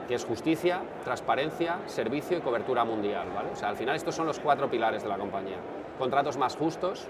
que 0.07 0.15
es 0.15 0.25
justicia, 0.25 0.81
transparencia, 1.03 1.79
servicio 1.85 2.37
y 2.37 2.41
cobertura 2.41 2.83
mundial. 2.83 3.27
¿vale? 3.33 3.49
O 3.53 3.55
sea, 3.55 3.69
al 3.69 3.77
final 3.77 3.95
estos 3.95 4.15
son 4.15 4.27
los 4.27 4.39
cuatro 4.39 4.69
pilares 4.69 5.03
de 5.03 5.09
la 5.09 5.17
compañía. 5.17 5.57
Contratos 5.97 6.37
más 6.37 6.55
justos, 6.55 7.07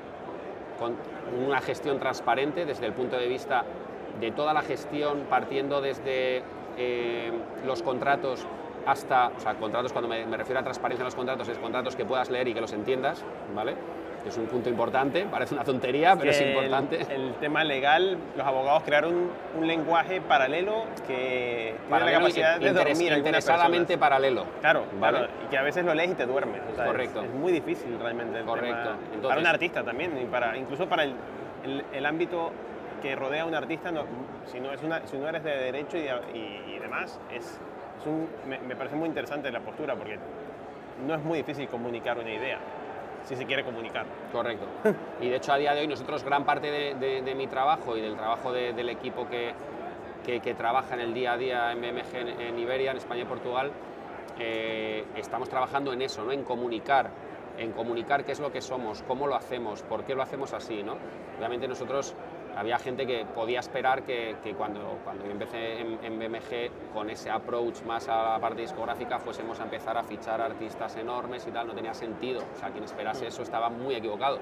con 0.80 0.96
una 1.46 1.62
gestión 1.62 2.00
transparente 2.00 2.66
desde 2.66 2.86
el 2.86 2.94
punto 2.94 3.18
de 3.18 3.28
vista 3.28 3.64
de 4.20 4.32
toda 4.32 4.54
la 4.54 4.62
gestión, 4.62 5.26
partiendo 5.30 5.82
desde 5.82 6.44
eh, 6.78 7.32
los 7.66 7.82
contratos 7.82 8.46
hasta, 8.86 9.30
o 9.30 9.40
sea, 9.40 9.56
contratos 9.56 9.94
cuando 9.94 10.10
me, 10.10 10.26
me, 10.26 10.38
refiero 10.38 10.60
a 10.60 10.64
transparencia 10.64 11.04
en 11.04 11.06
los 11.06 11.16
contratos, 11.16 11.48
es 11.48 11.58
contratos 11.58 11.96
que 11.96 12.06
puedas 12.06 12.30
leer 12.30 12.50
y 12.50 12.54
que 12.54 12.62
los 12.62 12.74
entiendas, 12.74 13.24
¿vale? 13.56 13.76
Es 14.26 14.38
un 14.38 14.46
punto 14.46 14.70
importante, 14.70 15.26
parece 15.30 15.54
una 15.54 15.64
tontería, 15.64 16.16
pero 16.16 16.32
es 16.32 16.42
importante. 16.42 17.00
El, 17.10 17.34
tema 17.36 17.64
legal, 17.64 18.18
los 18.38 18.46
abogados 18.46 18.84
crearon 18.84 19.32
un, 19.58 19.68
lenguaje 19.68 20.22
paralelo 20.22 20.86
que 21.08 21.76
tiene 21.88 22.06
la 22.06 22.12
capacidad 22.12 22.60
de 22.60 22.74
dormir 22.74 23.14
interesadamente 23.14 23.98
paralelo. 23.98 24.46
Claro, 24.62 24.86
¿vale? 25.00 25.28
y 25.46 25.50
que 25.50 25.58
a 25.58 25.64
veces 25.64 25.84
lo 25.86 25.94
lees 25.94 26.12
y 26.12 26.16
te 26.16 26.26
duermes. 26.26 26.62
Correcto. 26.76 27.24
Es, 27.24 27.32
muy 27.32 27.52
difícil 27.52 27.98
realmente. 28.00 28.40
El 28.40 28.46
Correcto. 28.46 28.96
para 29.22 29.40
un 29.40 29.48
artista 29.48 29.84
también, 29.84 30.18
y 30.22 30.26
para, 30.26 30.58
incluso 30.58 30.88
para 30.88 31.04
el, 31.04 31.16
el, 31.92 32.06
ámbito 32.06 32.52
que 33.02 33.16
rodea 33.16 33.44
a 33.44 33.46
un 33.46 33.56
artista, 33.56 33.92
no, 33.92 34.06
si, 34.46 34.60
no 34.60 34.72
es 34.72 34.82
una, 34.84 35.06
si 35.06 35.18
no 35.18 35.28
eres 35.28 35.44
de 35.44 35.52
derecho 35.52 35.98
y, 35.98 36.08
y, 36.38 36.80
demás, 36.80 37.20
es, 37.32 37.60
es 38.00 38.06
un, 38.06 38.28
me, 38.48 38.60
me 38.60 38.76
parece 38.76 38.96
muy 38.96 39.08
interesante 39.08 39.52
la 39.52 39.60
postura, 39.60 39.96
porque 39.96 40.18
no 41.06 41.16
es 41.16 41.24
muy 41.24 41.40
difícil 41.40 41.68
comunicar 41.68 42.18
una 42.18 42.32
idea 42.32 42.60
si 43.26 43.36
se 43.36 43.46
quiere 43.46 43.64
comunicar. 43.64 44.06
Correcto. 44.32 44.66
Y 45.22 45.30
de 45.30 45.36
hecho 45.38 45.54
a 45.54 45.58
día 45.58 45.74
de 45.74 45.82
hoy 45.82 45.88
nosotros 45.88 46.24
gran 46.24 46.46
parte 46.46 46.72
de, 46.72 47.36
mi 47.36 47.48
trabajo 47.48 47.98
y 47.98 48.02
del 48.02 48.16
trabajo 48.16 48.52
del 48.52 48.90
equipo 48.90 49.28
que, 49.28 49.54
que, 50.24 50.54
trabaja 50.54 50.96
en 50.96 51.02
el 51.02 51.14
día 51.14 51.34
a 51.34 51.38
día 51.38 51.72
en 51.72 51.82
BMG 51.82 52.16
en, 52.40 52.60
Iberia, 52.60 52.92
en 52.92 52.98
España 52.98 53.24
y 53.24 53.26
Portugal, 53.26 53.72
eh, 54.40 55.06
estamos 55.16 55.50
trabajando 55.50 55.94
en 55.94 56.02
eso, 56.02 56.24
¿no? 56.24 56.32
en 56.32 56.44
comunicar, 56.44 57.12
en 57.58 57.72
comunicar 57.72 58.24
qué 58.24 58.32
es 58.32 58.40
lo 58.40 58.52
que 58.52 58.62
somos, 58.62 59.04
cómo 59.04 59.28
lo 59.28 59.36
hacemos, 59.36 59.84
por 59.84 60.04
qué 60.04 60.16
lo 60.16 60.24
hacemos 60.24 60.54
así. 60.54 60.84
¿no? 60.84 60.98
Obviamente 61.38 61.68
nosotros 61.68 62.16
había 62.56 62.78
gente 62.78 63.06
que 63.06 63.26
podía 63.26 63.60
esperar 63.60 64.04
que, 64.04 64.36
cuando, 64.58 65.00
cuando 65.04 65.26
yo 65.26 65.32
empecé 65.32 65.80
en, 65.82 66.20
BMG 66.20 66.94
con 66.94 67.10
ese 67.10 67.30
approach 67.30 67.82
más 67.84 68.08
a 68.08 68.34
la 68.34 68.40
parte 68.40 68.62
discográfica 68.62 69.20
fuésemos 69.20 69.60
a 69.60 69.64
empezar 69.64 69.98
a 69.98 70.04
fichar 70.04 70.42
artistas 70.42 70.96
enormes 70.98 71.46
y 71.48 71.52
tal, 71.52 71.68
no 71.68 71.74
tenía 71.74 71.94
sentido. 71.94 72.44
O 72.56 72.60
sea, 72.60 72.70
quien 72.70 72.84
esperase 72.84 73.28
eso 73.28 73.42
estaba 73.42 73.70
muy 73.70 73.96
equivocado. 73.96 74.40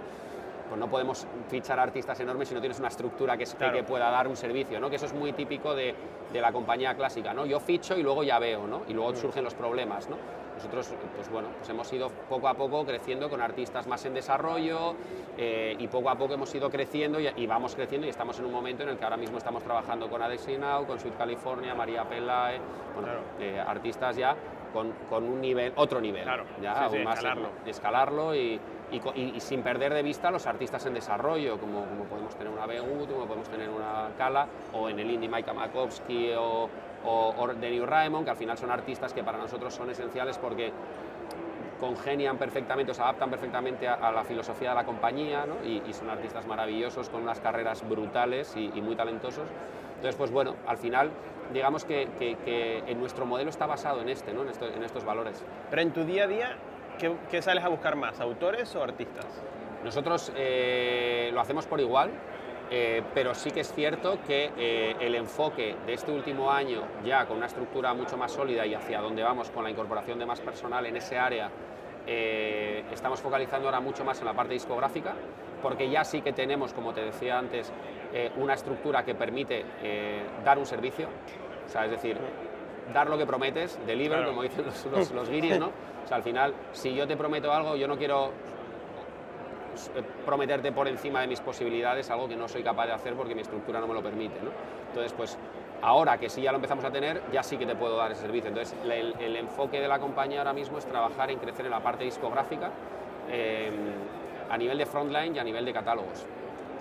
Pues 0.68 0.80
no 0.80 0.90
podemos 0.90 1.28
fichar 1.50 1.80
artistas 1.80 2.20
enormes 2.22 2.48
si 2.48 2.54
no 2.56 2.62
tienes 2.62 2.80
una 2.80 2.88
estructura 2.88 3.36
que, 3.36 3.46
que 3.46 3.84
pueda 3.84 4.10
dar 4.10 4.28
un 4.28 4.38
servicio, 4.38 4.80
¿no? 4.80 4.90
que 4.90 4.96
eso 4.96 5.06
es 5.06 5.14
muy 5.14 5.34
típico 5.34 5.76
de, 5.76 5.94
de, 6.32 6.42
la 6.42 6.54
compañía 6.54 6.96
clásica. 6.96 7.34
¿no? 7.34 7.46
Yo 7.46 7.60
ficho 7.60 7.98
y 7.98 8.04
luego 8.04 8.24
ya 8.24 8.40
veo, 8.40 8.68
¿no? 8.68 8.84
y 8.88 8.94
luego 8.94 9.14
surgen 9.16 9.44
los 9.44 9.54
problemas. 9.54 10.10
¿no? 10.10 10.16
Nosotros, 10.62 10.94
pues 11.16 11.28
bueno, 11.32 11.48
pues 11.58 11.68
hemos 11.70 11.92
ido 11.92 12.10
poco 12.30 12.48
a 12.48 12.54
poco 12.54 12.86
creciendo 12.86 13.32
con 13.32 13.42
artistas 13.42 13.88
más 13.88 14.06
en 14.06 14.14
desarrollo 14.14 14.94
eh, 15.36 15.76
y 15.80 15.88
poco 15.88 16.12
a 16.12 16.16
poco 16.16 16.36
hemos 16.36 16.54
ido 16.54 16.70
creciendo 16.70 17.20
y, 17.20 17.48
vamos 17.48 17.74
creciendo 17.74 18.06
y 18.06 18.12
estamos 18.12 18.38
en 18.38 18.46
un 18.46 18.52
momento 18.52 18.84
en 18.84 18.90
el 18.90 18.98
que 18.98 19.04
ahora 19.04 19.18
mismo 19.18 19.40
estamos 19.40 19.64
trabajando 19.64 20.08
con 20.08 20.22
Adexi 20.22 20.60
Now, 20.60 20.86
con 20.86 21.00
Sweet 21.00 21.18
California, 21.18 21.74
María 21.74 22.08
Pelae, 22.08 22.60
bueno, 22.94 23.10
eh, 23.40 23.60
artistas 23.60 24.16
ya 24.16 24.36
con, 24.72 24.92
con, 25.10 25.24
un 25.24 25.42
nivel, 25.42 25.74
otro 25.78 26.00
nivel, 26.00 26.26
ya 26.62 26.88
más 27.04 27.18
escalarlo, 27.18 27.50
escalarlo 27.66 28.36
y, 28.36 28.60
y, 28.92 29.40
sin 29.40 29.64
perder 29.64 29.96
de 29.96 30.04
vista 30.04 30.30
los 30.30 30.46
artistas 30.46 30.86
en 30.86 30.94
desarrollo, 30.94 31.60
como, 31.60 31.86
como 31.86 32.04
podemos 32.04 32.36
tener 32.36 32.54
una 32.54 32.68
Begut, 32.68 33.12
como 33.12 33.26
podemos 33.26 33.50
tener 33.50 33.70
una 33.70 34.10
Kala, 34.16 34.48
o 34.74 34.90
en 34.90 35.00
el 35.00 35.10
indie 35.10 35.28
Mike 35.28 35.52
Makovsky 35.54 36.34
o, 36.38 36.70
o, 37.06 37.34
o 37.38 37.54
New 37.54 37.86
Raymond, 37.86 38.26
que 38.26 38.32
al 38.32 38.38
final 38.38 38.58
son 38.58 38.72
artistas 38.72 39.14
que 39.14 39.24
para 39.24 39.38
nosotros 39.38 39.74
son 39.74 39.90
esenciales 39.90 40.38
porque 40.38 40.72
congenian 41.82 42.38
perfectamente, 42.38 42.94
se 42.94 43.02
adaptan 43.02 43.32
perfectamente 43.32 43.88
a, 43.88 44.12
la 44.12 44.24
filosofía 44.24 44.70
de 44.70 44.76
la 44.76 44.86
compañía 44.86 45.48
¿no? 45.48 45.66
y, 45.68 45.82
son 45.94 46.12
artistas 46.12 46.46
maravillosos 46.46 47.10
con 47.10 47.24
unas 47.24 47.40
carreras 47.42 47.88
brutales 47.90 48.56
y, 48.56 48.70
muy 48.82 48.96
talentosos. 48.96 49.48
Entonces, 49.96 50.16
pues 50.16 50.32
bueno, 50.32 50.56
al 50.68 50.78
final 50.78 51.10
digamos 51.52 51.84
que, 51.84 52.08
en 52.88 53.00
nuestro 53.00 53.26
modelo 53.26 53.50
está 53.50 53.66
basado 53.66 54.02
en 54.02 54.10
este, 54.10 54.32
¿no? 54.32 54.44
en, 54.44 54.84
estos 54.84 55.04
valores. 55.04 55.44
Pero 55.70 55.82
en 55.82 55.92
tu 55.92 56.06
día 56.06 56.26
a 56.26 56.28
día, 56.28 56.56
¿qué, 57.30 57.42
sales 57.42 57.64
a 57.66 57.70
buscar 57.70 57.96
más, 57.96 58.20
autores 58.20 58.74
o 58.76 58.84
artistas? 58.84 59.26
Nosotros 59.84 60.32
eh, 60.36 61.32
lo 61.34 61.42
hacemos 61.42 61.66
por 61.66 61.82
igual, 61.82 62.12
eh, 62.74 63.04
pero 63.14 63.36
sí 63.36 63.52
que 63.52 63.60
es 63.60 63.74
cierto 63.74 64.20
que 64.26 64.50
eh, 64.58 64.96
el 65.02 65.16
enfoque 65.16 65.76
de 65.86 65.94
este 65.94 66.10
último 66.10 66.50
año, 66.50 66.84
ya 67.04 67.26
con 67.26 67.36
una 67.36 67.48
estructura 67.48 67.94
mucho 67.94 68.16
más 68.16 68.32
sólida 68.32 68.66
y 68.66 68.74
hacia 68.74 69.02
donde 69.02 69.24
vamos 69.24 69.52
con 69.52 69.66
la 69.66 69.70
incorporación 69.70 70.18
de 70.18 70.26
más 70.26 70.40
personal 70.40 70.86
en 70.86 70.96
ese 70.96 71.18
área, 71.18 71.52
eh, 72.08 72.86
estamos 72.94 73.20
focalizando 73.20 73.68
ahora 73.68 73.82
mucho 73.82 74.06
más 74.06 74.20
en 74.22 74.26
la 74.26 74.34
parte 74.34 74.54
discográfica, 74.54 75.14
porque 75.62 75.90
ya 75.90 76.06
sí 76.06 76.22
que 76.22 76.32
tenemos, 76.32 76.74
como 76.74 76.94
te 76.94 77.02
decía 77.02 77.38
antes, 77.38 77.72
una 78.38 78.54
estructura 78.54 79.04
que 79.04 79.16
permite 79.16 79.64
dar 80.44 80.58
un 80.58 80.66
servicio, 80.66 81.08
o 81.66 81.70
sea, 81.70 81.86
es 81.86 81.92
decir, 81.92 82.18
dar 82.94 83.10
lo 83.10 83.18
que 83.18 83.26
prometes, 83.26 83.80
deliver, 83.86 84.26
como 84.26 84.44
dicen 84.44 84.66
los, 84.66 84.86
los, 84.86 85.12
los 85.12 85.30
guiris, 85.30 85.60
¿no? 85.60 85.68
O 86.04 86.08
sea, 86.08 86.18
al 86.18 86.24
final, 86.24 86.54
si 86.72 86.96
yo 86.96 87.08
te 87.08 87.16
prometo 87.16 87.52
algo, 87.52 87.76
yo 87.76 87.88
no 87.88 87.98
quiero 87.98 88.32
prometerte 90.26 90.72
por 90.72 90.88
encima 90.88 91.22
de 91.22 91.28
mis 91.28 91.40
posibilidades 91.40 92.10
algo 92.10 92.28
que 92.28 92.36
no 92.36 92.48
soy 92.48 92.64
capaz 92.64 92.88
de 92.88 92.94
hacer 92.94 93.14
porque 93.14 93.36
mi 93.36 93.42
estructura 93.42 93.80
no 93.80 93.88
me 93.88 93.94
lo 93.94 94.04
permite. 94.04 94.36
Entonces, 94.90 95.14
pues 95.14 95.38
ahora 95.82 96.18
que 96.18 96.30
sí 96.30 96.42
ya 96.42 96.52
lo 96.52 96.58
empezamos 96.58 96.86
a 96.86 96.92
tener, 96.92 97.22
ya 97.32 97.44
sí 97.44 97.58
que 97.58 97.66
te 97.66 97.76
puedo 97.76 97.98
dar 97.98 98.12
ese 98.12 98.22
servicio. 98.22 98.50
Entonces, 98.50 98.76
el, 98.84 99.36
enfoque 99.36 99.80
de 99.80 99.88
la 99.88 100.00
compañía 100.00 100.40
ahora 100.40 100.54
mismo 100.54 100.78
es 100.78 100.86
trabajar 100.86 101.32
en 101.32 101.40
crecer 101.40 101.66
en 101.66 101.72
la 101.72 101.80
parte 101.82 102.04
discográfica 102.04 102.70
em, 103.30 103.74
a 104.50 104.58
nivel 104.58 104.78
de 104.78 104.86
frontline 104.86 105.36
y 105.36 105.40
a 105.40 105.44
nivel 105.44 105.66
de 105.66 105.74
catálogos. 105.74 106.26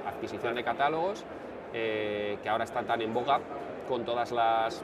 Adquisición 0.07 0.55
de 0.55 0.65
catálogos, 0.65 1.25
eh, 1.73 2.39
que 2.43 2.49
ahora 2.49 2.65
están 2.65 2.87
tan 2.87 3.01
en 3.01 3.15
boga 3.15 3.41
con 3.89 4.05
todas 4.05 4.33
las 4.33 4.83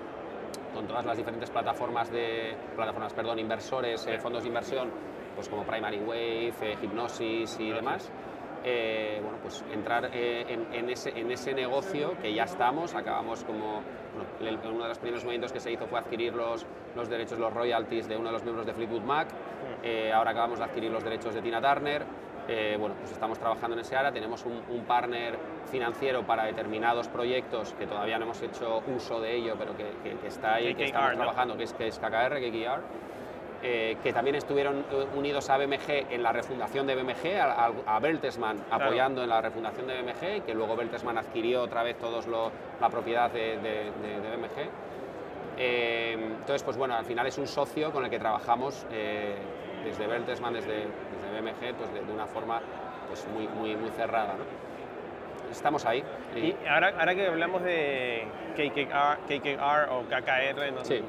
con 0.75 0.87
todas 0.87 1.07
las 1.07 1.17
diferentes 1.17 1.49
plataformas 1.49 2.13
de 2.13 2.55
plataformas, 2.75 3.15
perdón, 3.15 3.39
inversores, 3.39 4.07
eh, 4.07 4.19
fondos 4.19 4.43
de 4.43 4.49
inversión 4.49 4.91
pues 5.37 5.49
como 5.49 5.65
Primary 5.65 5.99
Wave, 5.99 6.55
eh, 6.63 6.79
Hipnosis 6.83 7.61
y 7.61 7.71
demás. 7.71 8.11
Eh, 8.65 9.21
bueno, 9.23 9.39
pues 9.41 9.65
entrar 9.73 10.11
eh, 10.13 10.45
en, 10.73 10.91
ese, 10.91 11.11
en, 11.11 11.31
ese, 11.31 11.55
negocio 11.55 12.19
que 12.21 12.35
ya 12.35 12.45
estamos, 12.45 12.97
acabamos 12.97 13.45
como, 13.45 13.83
uno 14.41 14.83
de 14.83 14.89
los 14.89 14.99
primeros 14.99 15.23
movimientos 15.23 15.53
que 15.53 15.61
se 15.61 15.71
hizo 15.71 15.87
fue 15.87 16.01
adquirir 16.01 16.35
los, 16.35 16.67
los 16.97 17.09
derechos, 17.09 17.39
los 17.39 17.53
royalties 17.53 18.09
de 18.09 18.17
uno 18.17 18.27
de 18.27 18.33
los 18.33 18.43
miembros 18.43 18.67
de 18.67 18.73
Fleetwood 18.73 19.03
Mac, 19.03 19.29
ahora 20.13 20.33
acabamos 20.33 20.59
de 20.59 20.65
adquirir 20.65 20.91
los 20.91 21.05
derechos 21.05 21.33
de 21.33 21.43
Tina 21.43 21.61
Turner, 21.61 22.05
bueno, 22.81 22.97
pues 22.99 23.13
estamos 23.13 23.39
trabajando 23.39 23.75
en 23.75 23.83
ese 23.83 23.95
área, 23.95 24.11
tenemos 24.11 24.45
un, 24.45 24.85
partner 24.85 25.39
financiero 25.71 26.27
para 26.27 26.45
determinados 26.47 27.07
proyectos 27.07 27.73
que 27.75 27.87
todavía 27.87 28.19
no 28.19 28.25
hemos 28.25 28.43
hecho 28.43 28.83
uso 28.89 29.21
de 29.21 29.37
ello, 29.37 29.55
pero 29.57 29.77
que, 29.77 29.93
que, 30.03 30.27
está 30.27 30.55
ahí, 30.55 30.75
que 30.75 30.87
estamos 30.87 31.15
trabajando, 31.15 31.57
que 31.57 31.65
es, 31.65 31.73
que 31.73 31.87
es 31.87 32.01
KKR, 32.01 32.41
KKR. 32.41 32.83
Eh, 33.69 33.97
que 34.01 34.13
también 34.13 34.37
estuvieron 34.37 34.85
eh, 34.93 35.07
unidos 35.17 35.51
a 35.51 35.57
BMG 35.57 36.13
en 36.13 36.23
la 36.23 36.31
refundación 36.31 36.87
de 36.87 36.95
BMG, 36.95 37.37
a, 37.37 37.73
a 37.85 37.99
Bertelsmann 37.99 38.65
apoyando 38.71 39.25
en 39.25 39.29
la 39.29 39.41
refundación 39.41 39.89
de 39.89 40.01
BMG, 40.01 40.45
que 40.45 40.55
luego 40.55 40.77
Bertelsmann 40.77 41.19
adquirió 41.19 41.63
otra 41.63 41.83
vez 41.83 41.99
todos 41.99 42.29
la 42.29 42.89
propiedad 42.89 43.29
de, 43.29 43.57
BMG. 43.57 44.69
Eh, 45.59 46.13
entonces, 46.13 46.63
pues 46.63 46.77
bueno, 46.77 46.95
al 46.95 47.05
final 47.07 47.27
es 47.27 47.39
un 47.39 47.49
socio 47.49 47.91
con 47.91 48.05
el 48.05 48.11
que 48.11 48.21
trabajamos 48.21 48.87
desde 48.89 50.07
Bertelsmann, 50.07 50.55
desde, 50.55 50.85
BMG, 50.85 51.75
pues 51.77 51.93
de, 51.93 52.13
una 52.13 52.27
forma 52.29 52.61
pues 53.09 53.27
muy, 53.35 53.49
muy, 53.49 53.75
muy 53.75 53.91
cerrada. 53.91 54.37
Estamos 55.51 55.85
ahí. 55.87 56.05
Y, 56.37 56.55
ahora, 56.69 56.95
ahora 56.97 57.17
que 57.17 57.27
hablamos 57.27 57.65
de 57.65 58.29
KKR, 58.55 59.91
o 59.91 60.03
KKR, 60.03 60.73
no, 60.73 60.85
sí. 60.85 61.03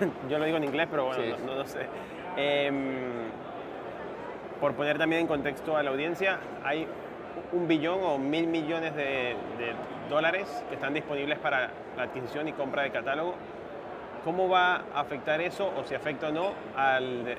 yo 0.28 0.38
lo 0.38 0.44
digo 0.44 0.56
en 0.56 0.64
inglés, 0.64 0.88
pero 0.90 1.06
bueno, 1.06 1.36
no, 1.44 1.66
sé. 1.66 1.86
Em, 2.36 3.28
por 4.60 4.74
poner 4.74 4.98
también 4.98 5.22
en 5.22 5.26
contexto 5.26 5.76
a 5.76 5.82
la 5.82 5.90
audiencia, 5.90 6.38
hay 6.64 6.86
un 7.52 7.66
billón 7.66 8.00
o 8.02 8.18
mil 8.18 8.46
millones 8.46 8.94
de, 8.94 9.36
dólares 10.08 10.64
que 10.68 10.74
están 10.74 10.92
disponibles 10.92 11.38
para 11.38 11.70
la 11.96 12.02
adquisición 12.02 12.48
y 12.48 12.52
compra 12.52 12.82
de 12.82 12.90
catálogo. 12.90 13.34
¿Cómo 14.24 14.48
va 14.48 14.84
a 14.92 15.00
afectar 15.00 15.40
eso, 15.40 15.72
o 15.78 15.84
si 15.84 15.94
afecta 15.94 16.28
o 16.28 16.32
no, 16.32 16.52
al, 16.76 17.36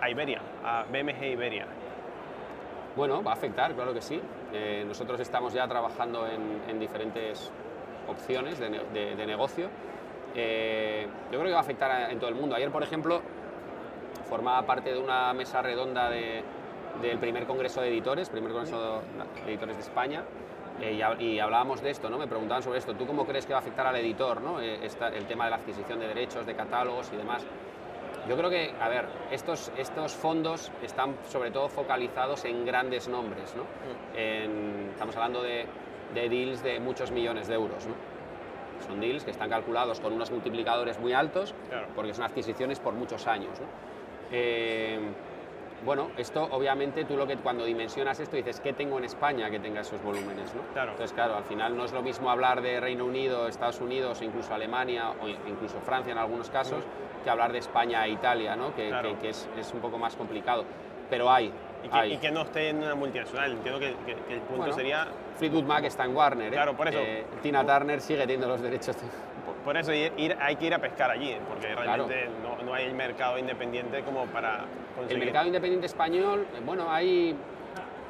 a 0.00 0.08
Iberia, 0.10 0.40
a 0.64 0.84
BMG 0.84 1.32
Iberia? 1.32 1.66
Bueno, 2.94 3.22
va 3.22 3.32
a 3.32 3.34
afectar, 3.34 3.74
claro 3.74 3.92
que 3.92 4.00
sí. 4.00 4.20
Eh, 4.52 4.84
nosotros 4.86 5.18
estamos 5.20 5.52
ya 5.52 5.66
trabajando 5.66 6.26
en, 6.28 6.78
diferentes 6.78 7.50
opciones 8.06 8.58
de, 8.60 9.16
de 9.16 9.26
negocio 9.26 9.68
eh, 10.36 11.06
yo 11.32 11.38
creo 11.38 11.44
que 11.44 11.52
va 11.52 11.58
a 11.58 11.62
afectar 11.62 12.10
en 12.10 12.18
todo 12.18 12.28
el 12.28 12.36
mundo. 12.36 12.54
Ayer, 12.54 12.70
por 12.70 12.82
ejemplo, 12.82 13.22
formaba 14.28 14.62
parte 14.66 14.92
de 14.92 14.98
una 14.98 15.32
mesa 15.32 15.62
redonda 15.62 16.10
del 16.10 17.18
primer 17.18 17.46
Congreso 17.46 17.80
de 17.80 17.88
Editores, 17.88 18.28
primer 18.28 18.52
Congreso 18.52 19.02
de 19.46 19.50
Editores 19.50 19.76
de 19.76 19.82
España, 19.82 20.22
eh, 20.80 21.00
y, 21.20 21.38
hablábamos 21.38 21.80
de 21.80 21.90
esto, 21.90 22.10
¿no? 22.10 22.18
me 22.18 22.26
preguntaban 22.26 22.62
sobre 22.62 22.78
esto. 22.78 22.94
¿Tú 22.94 23.06
cómo 23.06 23.24
crees 23.24 23.46
que 23.46 23.54
va 23.54 23.60
a 23.60 23.62
afectar 23.62 23.86
al 23.86 23.96
editor 23.96 24.42
¿no? 24.42 24.60
Eh, 24.60 24.78
el 25.14 25.24
tema 25.24 25.44
de 25.44 25.50
la 25.50 25.56
adquisición 25.56 25.98
de 25.98 26.08
derechos, 26.08 26.44
de 26.44 26.54
catálogos 26.54 27.10
y 27.14 27.16
demás? 27.16 27.42
Yo 28.28 28.36
creo 28.36 28.50
que, 28.50 28.74
a 28.80 28.88
ver, 28.88 29.06
estos, 29.30 29.70
estos 29.78 30.12
fondos 30.12 30.70
están 30.82 31.14
sobre 31.28 31.50
todo 31.50 31.68
focalizados 31.68 32.44
en 32.44 32.66
grandes 32.66 33.08
nombres. 33.08 33.54
¿no? 33.54 33.62
Mm. 33.62 34.90
estamos 34.90 35.16
hablando 35.16 35.42
de, 35.42 35.64
de 36.12 36.28
deals 36.28 36.62
de 36.62 36.80
muchos 36.80 37.10
millones 37.10 37.46
de 37.46 37.54
euros. 37.54 37.86
¿no? 37.86 38.15
Son 38.86 39.00
deals 39.00 39.24
que 39.24 39.30
están 39.30 39.50
calculados 39.50 40.00
con 40.00 40.12
unos 40.12 40.30
multiplicadores 40.30 40.98
muy 40.98 41.12
altos, 41.12 41.54
porque 41.94 42.14
son 42.14 42.24
adquisiciones 42.24 42.80
por 42.80 42.94
muchos 42.94 43.26
años. 43.26 43.52
Eh, 44.32 44.98
bueno, 45.84 46.10
esto 46.16 46.42
obviamente 46.50 47.04
tú 47.04 47.16
lo 47.16 47.26
que 47.26 47.36
cuando 47.36 47.64
dimensionas 47.64 48.18
esto 48.18 48.36
dices, 48.36 48.60
¿qué 48.60 48.72
tengo 48.72 48.98
en 48.98 49.04
España 49.04 49.50
que 49.50 49.58
tenga 49.60 49.82
esos 49.82 50.02
volúmenes? 50.02 50.52
¿no? 50.54 50.62
Entonces, 50.80 51.12
claro, 51.12 51.36
al 51.36 51.44
final 51.44 51.76
no 51.76 51.84
es 51.84 51.92
lo 51.92 52.02
mismo 52.02 52.30
hablar 52.30 52.62
de 52.62 52.80
Reino 52.80 53.04
Unido, 53.04 53.46
Estados 53.46 53.80
Unidos, 53.80 54.22
incluso 54.22 54.54
Alemania 54.54 55.10
o 55.10 55.28
incluso 55.28 55.78
Francia 55.80 56.12
en 56.12 56.18
algunos 56.18 56.50
casos, 56.50 56.82
que 57.22 57.30
hablar 57.30 57.52
de 57.52 57.58
España 57.58 58.04
e 58.06 58.10
Italia, 58.10 58.56
¿no? 58.56 58.74
que, 58.74 58.88
es, 59.22 59.48
es, 59.58 59.72
un 59.74 59.80
poco 59.80 59.98
más 59.98 60.16
complicado. 60.16 60.64
Pero 61.08 61.30
hay, 61.30 61.52
y 62.10 62.16
que, 62.16 62.30
no 62.30 62.42
esté 62.42 62.70
en 62.70 62.78
una 62.78 62.94
multinacional. 62.94 63.52
Entiendo 63.52 63.78
que, 63.80 63.94
el 64.30 64.40
punto 64.40 64.72
sería... 64.72 65.08
Fleetwood 65.36 65.64
Mac 65.64 65.84
está 65.84 66.04
en 66.04 66.16
Warner. 66.16 66.48
¿eh? 66.48 66.56
Claro, 66.56 66.76
por 66.76 66.88
eso. 66.88 66.98
Eh, 66.98 67.24
Tina 67.42 67.64
Turner 67.64 68.00
sigue 68.00 68.20
teniendo 68.20 68.48
los 68.48 68.60
derechos. 68.60 68.96
Por, 69.64 69.76
eso 69.76 69.92
ir, 69.92 70.36
hay 70.40 70.56
que 70.56 70.66
ir 70.66 70.74
a 70.74 70.78
pescar 70.78 71.10
allí, 71.10 71.36
porque 71.48 71.74
realmente 71.74 72.28
no, 72.64 72.72
hay 72.72 72.84
el 72.84 72.94
mercado 72.94 73.36
independiente 73.36 74.02
como 74.02 74.26
para 74.26 74.64
conseguir... 74.94 75.18
El 75.18 75.24
mercado 75.26 75.46
independiente 75.46 75.86
español, 75.86 76.46
eh, 76.54 76.60
bueno, 76.64 76.86
hay, 76.88 77.36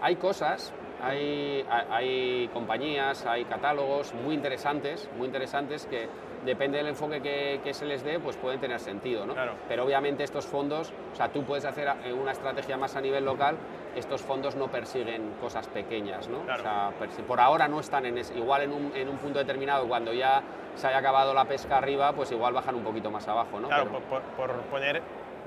hay 0.02 0.16
cosas, 0.16 0.72
hay, 1.02 1.64
hay, 1.90 2.48
compañías, 2.52 3.24
hay 3.24 3.44
catálogos 3.46 4.12
muy 4.14 4.34
interesantes, 4.34 5.08
muy 5.16 5.26
interesantes 5.26 5.86
que 5.86 6.08
depende 6.44 6.78
del 6.78 6.88
enfoque 6.88 7.20
que, 7.62 7.74
se 7.74 7.86
les 7.86 8.04
dé, 8.04 8.20
pues 8.20 8.36
pueden 8.36 8.60
tener 8.60 8.78
sentido, 8.78 9.24
¿no? 9.24 9.34
Pero 9.66 9.84
obviamente 9.84 10.24
estos 10.24 10.46
fondos, 10.46 10.92
o 11.12 11.16
sea, 11.16 11.28
tú 11.30 11.42
puedes 11.42 11.64
hacer 11.64 11.88
una 12.12 12.32
estrategia 12.32 12.76
más 12.76 12.96
a 12.96 13.00
nivel 13.00 13.24
local, 13.24 13.56
estos 13.96 14.22
fondos 14.22 14.54
no 14.56 14.68
persiguen 14.68 15.32
cosas 15.40 15.66
pequeñas, 15.68 16.28
¿no? 16.28 16.40
O 16.40 16.58
sea, 16.58 16.92
por 17.26 17.40
ahora 17.40 17.66
no 17.66 17.80
están 17.80 18.04
en 18.06 18.18
ese, 18.18 18.36
igual 18.36 18.62
en 18.62 18.72
un, 18.72 18.92
en 18.94 19.08
un, 19.08 19.16
punto 19.16 19.38
determinado, 19.38 19.88
cuando 19.88 20.12
ya 20.12 20.42
se 20.74 20.86
haya 20.86 20.98
acabado 20.98 21.32
la 21.32 21.46
pesca 21.46 21.78
arriba, 21.78 22.12
pues 22.12 22.30
igual 22.30 22.52
bajan 22.52 22.74
un 22.74 22.84
poquito 22.84 23.10
más 23.10 23.26
abajo, 23.26 23.58
¿no? 23.58 23.68
Claro, 23.68 23.86
por, 24.08 24.22
por, 24.22 24.52
poner 24.64 25.02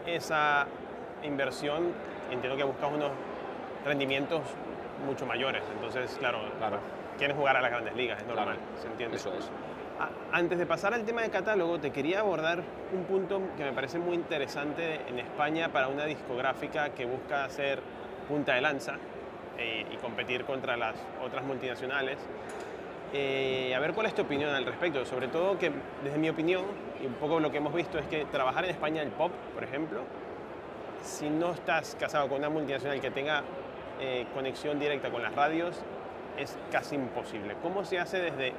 esa 0.08 0.66
inversión, 1.24 1.94
entiendo 2.32 2.58
que 2.58 2.64
buscas 2.64 2.92
unos 2.92 3.12
rendimientos 3.86 4.42
mucho 5.06 5.26
mayores, 5.28 5.64
entonces, 5.76 6.18
claro, 6.20 6.40
claro. 6.58 6.80
quieren 7.18 7.38
jugar 7.38 7.56
a 7.56 7.62
las 7.62 7.72
grandes 7.72 7.96
ligas, 7.96 8.20
es 8.20 8.28
normal, 8.28 8.58
¿se 8.82 8.88
entiende? 8.88 9.18
Eso 9.18 9.32
es. 9.34 9.50
Antes 10.32 10.58
de 10.58 10.66
pasar 10.66 10.94
al 10.94 11.04
tema 11.04 11.22
de 11.22 11.30
catálogo, 11.30 11.78
te 11.80 11.92
quería 11.92 12.22
abordar 12.22 12.64
un 12.94 13.04
punto 13.04 13.42
que 13.58 13.66
me 13.66 13.74
parece 13.74 14.00
muy 14.00 14.16
interesante 14.16 15.02
en 15.08 15.20
España 15.20 15.70
para 15.70 15.90
una 15.90 16.06
discográfica 16.06 16.92
que 16.92 17.06
busca 17.06 17.44
hacer 17.44 17.82
punta 18.30 18.54
de 18.54 18.62
lanza 18.62 18.96
eh, 19.58 19.86
y 19.92 19.98
competir 19.98 20.46
contra 20.46 20.78
las 20.78 20.96
otras 21.22 21.44
multinacionales. 21.44 22.18
Eh, 23.12 23.74
a 23.76 23.80
ver 23.80 23.94
cuál 23.94 24.06
es 24.06 24.14
tu 24.14 24.22
opinión 24.22 24.54
al 24.54 24.66
respecto, 24.66 25.04
sobre 25.04 25.28
todo 25.28 25.58
que 25.58 25.72
desde 26.04 26.20
mi 26.20 26.30
opinión 26.30 26.64
y 27.02 27.08
un 27.08 27.16
poco 27.16 27.40
lo 27.40 27.52
que 27.52 27.58
hemos 27.58 27.74
visto 27.74 27.98
es 27.98 28.06
que 28.06 28.26
trabajar 28.26 28.66
en 28.66 28.70
España 28.70 29.02
el 29.02 29.10
pop, 29.10 29.32
por 29.54 29.64
ejemplo, 29.64 30.04
si 31.02 31.28
no 31.28 31.54
estás 31.54 31.98
casado 32.00 32.30
con 32.30 32.38
una 32.38 32.50
multinacional 32.50 33.02
que 33.02 33.10
tenga 33.10 33.44
eh, 34.00 34.28
conexión 34.34 34.80
directa 34.80 35.10
con 35.10 35.24
las 35.24 35.34
radios, 35.34 35.82
es 36.38 36.56
casi 36.72 36.96
imposible. 36.96 37.56
¿Cómo 37.64 37.84
se 37.84 37.98
hace 37.98 38.20
desde 38.20 38.54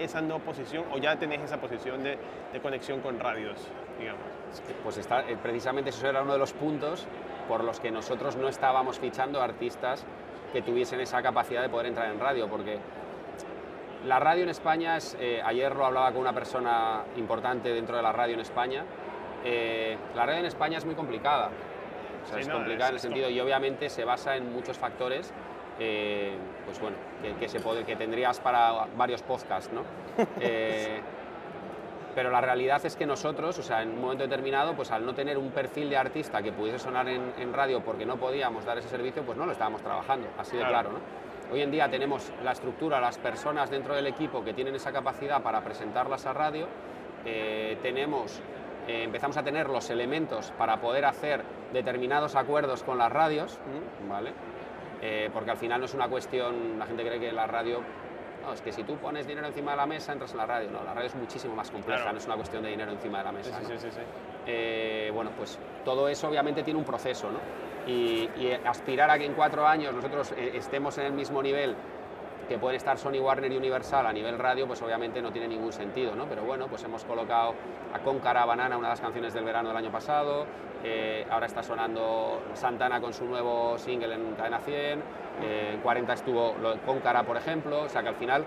esa 0.00 0.20
no 0.20 0.40
posición 0.40 0.84
o 0.92 0.98
ya 0.98 1.16
tenés 1.16 1.40
esa 1.42 1.58
posición 1.58 2.02
de, 2.02 2.18
conexión 2.60 3.00
con 3.00 3.20
radios, 3.20 3.56
digamos? 4.00 4.22
Pues 4.82 4.98
está, 4.98 5.20
eh, 5.28 5.36
precisamente 5.40 5.90
eso 5.90 6.08
era 6.08 6.22
uno 6.22 6.32
de 6.32 6.38
los 6.38 6.52
puntos 6.52 7.06
por 7.48 7.64
los 7.64 7.80
que 7.80 7.90
nosotros 7.90 8.36
no 8.36 8.48
estábamos 8.48 8.98
fichando 8.98 9.40
artistas 9.40 10.04
que 10.52 10.62
tuviesen 10.62 11.00
esa 11.00 11.22
capacidad 11.22 11.62
de 11.62 11.68
poder 11.68 11.86
entrar 11.86 12.10
en 12.10 12.20
radio, 12.20 12.48
porque 12.48 12.78
la 14.06 14.18
radio 14.20 14.44
en 14.44 14.48
España 14.48 14.96
es, 14.96 15.16
eh, 15.20 15.40
ayer 15.44 15.74
lo 15.74 15.86
hablaba 15.86 16.12
con 16.12 16.20
una 16.20 16.32
persona 16.32 17.02
importante 17.16 17.70
dentro 17.70 17.96
de 17.96 18.02
la 18.02 18.12
radio 18.12 18.34
en 18.34 18.40
España, 18.40 18.84
eh, 19.44 19.96
la 20.14 20.26
radio 20.26 20.40
en 20.40 20.46
España 20.46 20.78
es 20.78 20.84
muy 20.84 20.94
complicada, 20.94 21.50
o 22.24 22.28
sea, 22.28 22.38
es 22.38 22.48
complicada 22.48 22.90
en 22.90 22.94
el 22.94 23.00
sentido 23.00 23.28
y 23.28 23.38
obviamente 23.40 23.88
se 23.88 24.04
basa 24.04 24.36
en 24.36 24.52
muchos 24.52 24.78
factores 24.78 25.32
eh, 25.78 26.32
pues 26.64 26.80
bueno, 26.80 26.96
que, 27.38 27.48
se 27.48 27.60
puede, 27.60 27.84
que 27.84 27.96
tendrías 27.96 28.40
para 28.40 28.86
varios 28.96 29.22
podcasts, 29.22 29.70
¿no? 29.72 29.82
pero 32.16 32.30
la 32.30 32.40
realidad 32.40 32.80
es 32.86 32.96
que 32.96 33.04
nosotros, 33.04 33.58
o 33.58 33.62
sea, 33.62 33.82
en 33.82 33.90
un 33.90 34.00
momento 34.00 34.24
determinado, 34.24 34.74
pues 34.74 34.90
al 34.90 35.04
no 35.04 35.14
tener 35.14 35.36
un 35.36 35.50
perfil 35.50 35.90
de 35.90 35.98
artista 35.98 36.40
que 36.40 36.50
pudiese 36.50 36.78
sonar 36.78 37.06
en, 37.08 37.52
radio 37.52 37.84
porque 37.84 38.06
no 38.06 38.16
podíamos 38.16 38.64
dar 38.64 38.78
ese 38.78 38.88
servicio, 38.88 39.22
pues 39.22 39.36
no 39.36 39.44
lo 39.44 39.52
estábamos 39.52 39.82
trabajando, 39.82 40.26
así 40.38 40.56
de 40.56 40.64
claro, 40.64 40.92
¿no? 40.92 40.98
Hoy 41.52 41.60
en 41.60 41.70
día 41.70 41.90
tenemos 41.90 42.32
la 42.42 42.52
estructura, 42.52 43.02
las 43.02 43.18
personas 43.18 43.68
dentro 43.68 43.94
del 43.94 44.06
equipo 44.06 44.42
que 44.42 44.54
tienen 44.54 44.74
esa 44.74 44.92
capacidad 44.92 45.42
para 45.42 45.60
presentarlas 45.60 46.24
a 46.24 46.32
radio, 46.32 46.66
eh, 47.26 47.76
tenemos, 47.82 48.40
eh, 48.88 49.02
empezamos 49.02 49.36
a 49.36 49.42
tener 49.42 49.68
los 49.68 49.90
elementos 49.90 50.52
para 50.56 50.80
poder 50.80 51.04
hacer 51.04 51.42
determinados 51.74 52.34
acuerdos 52.34 52.82
con 52.82 52.96
las 52.96 53.12
radios, 53.12 53.58
¿vale? 54.08 54.32
Eh, 55.02 55.28
porque 55.34 55.50
al 55.50 55.58
final 55.58 55.80
no 55.80 55.84
es 55.84 55.92
una 55.92 56.08
cuestión, 56.08 56.78
la 56.78 56.86
gente 56.86 57.04
cree 57.04 57.20
que 57.20 57.30
la 57.30 57.46
radio 57.46 57.82
no, 58.46 58.52
es 58.52 58.60
que 58.60 58.72
si 58.72 58.84
tú 58.84 58.96
pones 58.96 59.26
dinero 59.26 59.48
encima 59.48 59.72
de 59.72 59.76
la 59.76 59.86
mesa, 59.86 60.12
entras 60.12 60.30
en 60.30 60.38
la 60.38 60.46
radio. 60.46 60.70
No, 60.70 60.84
la 60.84 60.94
radio 60.94 61.08
es 61.08 61.14
muchísimo 61.16 61.54
más 61.54 61.70
compleja, 61.70 62.12
no 62.12 62.18
es 62.18 62.26
una 62.26 62.36
cuestión 62.36 62.62
de 62.62 62.70
dinero 62.70 62.92
encima 62.92 63.18
de 63.18 63.24
la 63.24 63.32
mesa. 63.32 63.58
Sí, 63.60 63.72
sí, 63.76 63.90
sí, 63.90 64.00
eh, 64.46 65.10
bueno, 65.12 65.32
pues 65.36 65.58
todo 65.84 66.08
eso 66.08 66.28
obviamente 66.28 66.62
tiene 66.62 66.78
un 66.78 66.84
proceso, 66.84 67.30
¿no? 67.30 67.40
Y, 67.90 68.28
aspirar 68.64 69.10
a 69.10 69.18
que 69.18 69.26
en 69.26 69.34
cuatro 69.34 69.66
años 69.66 69.94
nosotros 69.94 70.32
eh, 70.32 70.52
estemos 70.54 70.96
en 70.98 71.06
el 71.06 71.12
mismo 71.12 71.42
nivel 71.42 71.74
que 72.48 72.58
pueden 72.58 72.76
estar 72.76 72.96
Sony, 72.98 73.20
Warner 73.20 73.52
y 73.52 73.56
Universal 73.56 74.06
a 74.06 74.12
nivel 74.12 74.38
radio, 74.38 74.66
pues 74.66 74.80
obviamente 74.82 75.20
no 75.20 75.32
tiene 75.32 75.48
ningún 75.48 75.72
sentido, 75.72 76.14
¿no? 76.14 76.26
Pero 76.26 76.44
bueno, 76.44 76.68
pues 76.68 76.82
hemos 76.84 77.04
colocado 77.04 77.54
a 77.92 77.98
Concara 78.00 78.44
Banana, 78.44 78.76
una 78.76 78.88
de 78.88 78.92
las 78.92 79.00
canciones 79.00 79.34
del 79.34 79.44
verano 79.44 79.68
del 79.68 79.78
año 79.78 79.90
pasado, 79.90 80.46
eh, 80.84 81.26
ahora 81.30 81.46
está 81.46 81.62
sonando 81.62 82.42
Santana 82.54 83.00
con 83.00 83.12
su 83.12 83.24
nuevo 83.24 83.76
single 83.78 84.14
en 84.14 84.34
Cadena 84.34 84.60
100, 84.60 84.76
eh, 85.42 85.70
en 85.74 85.80
40 85.80 86.12
estuvo 86.12 86.54
Concara, 86.84 87.24
por 87.24 87.36
ejemplo, 87.36 87.82
o 87.82 87.88
sea 87.88 88.02
que 88.02 88.08
al 88.08 88.14
final 88.14 88.44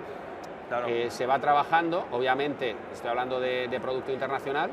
eh, 0.88 1.08
se 1.10 1.26
va 1.26 1.40
trabajando, 1.40 2.06
obviamente 2.12 2.76
estoy 2.94 3.10
hablando 3.10 3.40
de, 3.40 3.80
producto 3.82 4.12
internacional, 4.12 4.70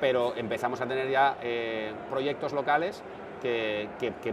pero 0.00 0.34
empezamos 0.36 0.80
a 0.80 0.86
tener 0.86 1.08
ya 1.08 1.36
proyectos 2.10 2.52
locales 2.52 3.02
que, 3.42 3.88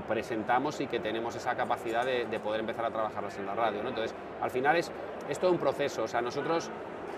presentamos 0.08 0.80
y 0.82 0.88
que 0.88 1.00
tenemos 1.00 1.36
esa 1.36 1.56
capacidad 1.56 2.06
de, 2.06 2.40
poder 2.40 2.62
empezar 2.62 2.86
a 2.86 2.92
trabajarlas 2.92 3.38
en 3.38 3.46
la 3.46 3.56
radio. 3.56 3.84
¿no? 3.84 3.90
Entonces, 3.90 4.16
al 4.42 4.52
final 4.52 4.76
es, 4.76 4.92
es 5.28 5.40
todo 5.40 5.52
un 5.52 5.58
proceso. 5.58 6.04
O 6.04 6.08
sea, 6.08 6.22
nosotros, 6.22 6.70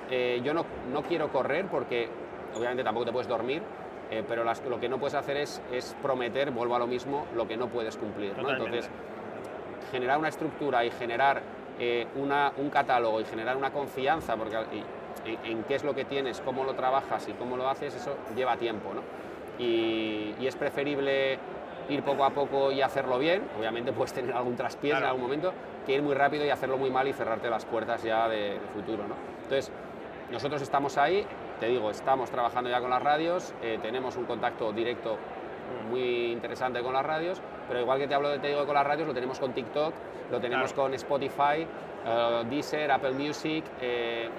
yo 0.09 0.53
no, 0.53 0.65
no 0.91 1.03
quiero 1.03 1.29
correr 1.29 1.67
porque 1.67 2.09
obviamente 2.55 2.83
tampoco 2.83 3.05
te 3.05 3.11
puedes 3.11 3.27
dormir, 3.27 3.61
eh, 4.09 4.23
pero 4.27 4.43
lo 4.43 4.79
que 4.79 4.89
no 4.89 4.97
puedes 4.97 5.15
hacer 5.15 5.37
es, 5.37 5.61
es, 5.71 5.95
prometer, 6.01 6.51
vuelvo 6.51 6.75
a 6.75 6.79
lo 6.79 6.87
mismo, 6.87 7.25
lo 7.35 7.47
que 7.47 7.55
no 7.55 7.67
puedes 7.67 7.95
cumplir. 7.97 8.33
Entonces, 8.37 8.89
generar 9.91 10.17
una 10.17 10.27
estructura 10.27 10.83
y 10.83 10.91
generar 10.91 11.41
eh, 11.79 12.07
una, 12.15 12.51
un 12.57 12.69
catálogo 12.69 13.21
y 13.21 13.25
generar 13.25 13.55
una 13.55 13.71
confianza 13.71 14.35
porque, 14.35 14.57
en 15.25 15.63
qué 15.63 15.75
es 15.75 15.83
lo 15.83 15.95
que 15.95 16.05
tienes, 16.05 16.41
cómo 16.41 16.63
lo 16.63 16.73
trabajas 16.73 17.27
y 17.29 17.33
cómo 17.33 17.55
lo 17.55 17.69
haces, 17.69 17.95
eso 17.95 18.17
lleva 18.35 18.57
tiempo. 18.57 18.93
¿no? 18.93 19.01
Y, 19.57 20.35
es 20.45 20.55
preferible 20.55 21.39
ir 21.89 22.03
poco 22.03 22.23
a 22.23 22.29
poco 22.29 22.71
y 22.71 22.81
hacerlo 22.81 23.19
bien, 23.19 23.43
obviamente 23.57 23.91
puedes 23.91 24.13
tener 24.13 24.33
algún 24.35 24.55
traspiés 24.55 24.97
en 24.97 25.03
algún 25.03 25.21
momento, 25.21 25.53
que 25.85 25.93
ir 25.93 26.01
muy 26.01 26.13
rápido 26.13 26.45
y 26.45 26.49
hacerlo 26.49 26.77
muy 26.77 26.89
mal 26.89 27.07
y 27.07 27.13
cerrarte 27.13 27.49
las 27.49 27.65
puertas 27.65 28.03
ya 28.03 28.27
de, 28.27 28.59
de 28.59 28.67
futuro. 28.73 29.07
¿no? 29.07 29.15
Entonces, 29.43 29.71
nosotros 30.31 30.61
estamos 30.61 30.97
ahí, 30.97 31.25
te 31.59 31.67
digo, 31.67 31.91
estamos 31.91 32.31
trabajando 32.31 32.69
ya 32.69 32.79
con 32.79 32.89
las 32.89 33.03
radios, 33.03 33.53
eh, 33.61 33.79
tenemos 33.81 34.15
un 34.15 34.25
contacto 34.25 34.71
directo 34.71 35.17
muy 35.89 36.31
interesante 36.31 36.81
con 36.81 36.93
las 36.93 37.05
radios, 37.05 37.41
pero 37.67 37.81
igual 37.81 37.99
que 37.99 38.07
te 38.07 38.15
hablo 38.15 38.29
de 38.29 38.39
te 38.39 38.47
digo 38.47 38.65
con 38.65 38.75
las 38.75 38.87
radios, 38.87 39.07
lo 39.07 39.13
tenemos 39.13 39.39
con 39.39 39.53
TikTok, 39.53 39.93
lo 40.31 40.39
tenemos 40.39 40.73
con 40.73 40.93
Spotify, 40.93 41.67
uh, 42.05 42.45
Deezer, 42.49 42.91
Apple 42.91 43.11
Music, 43.11 43.65
eh, 43.81 44.29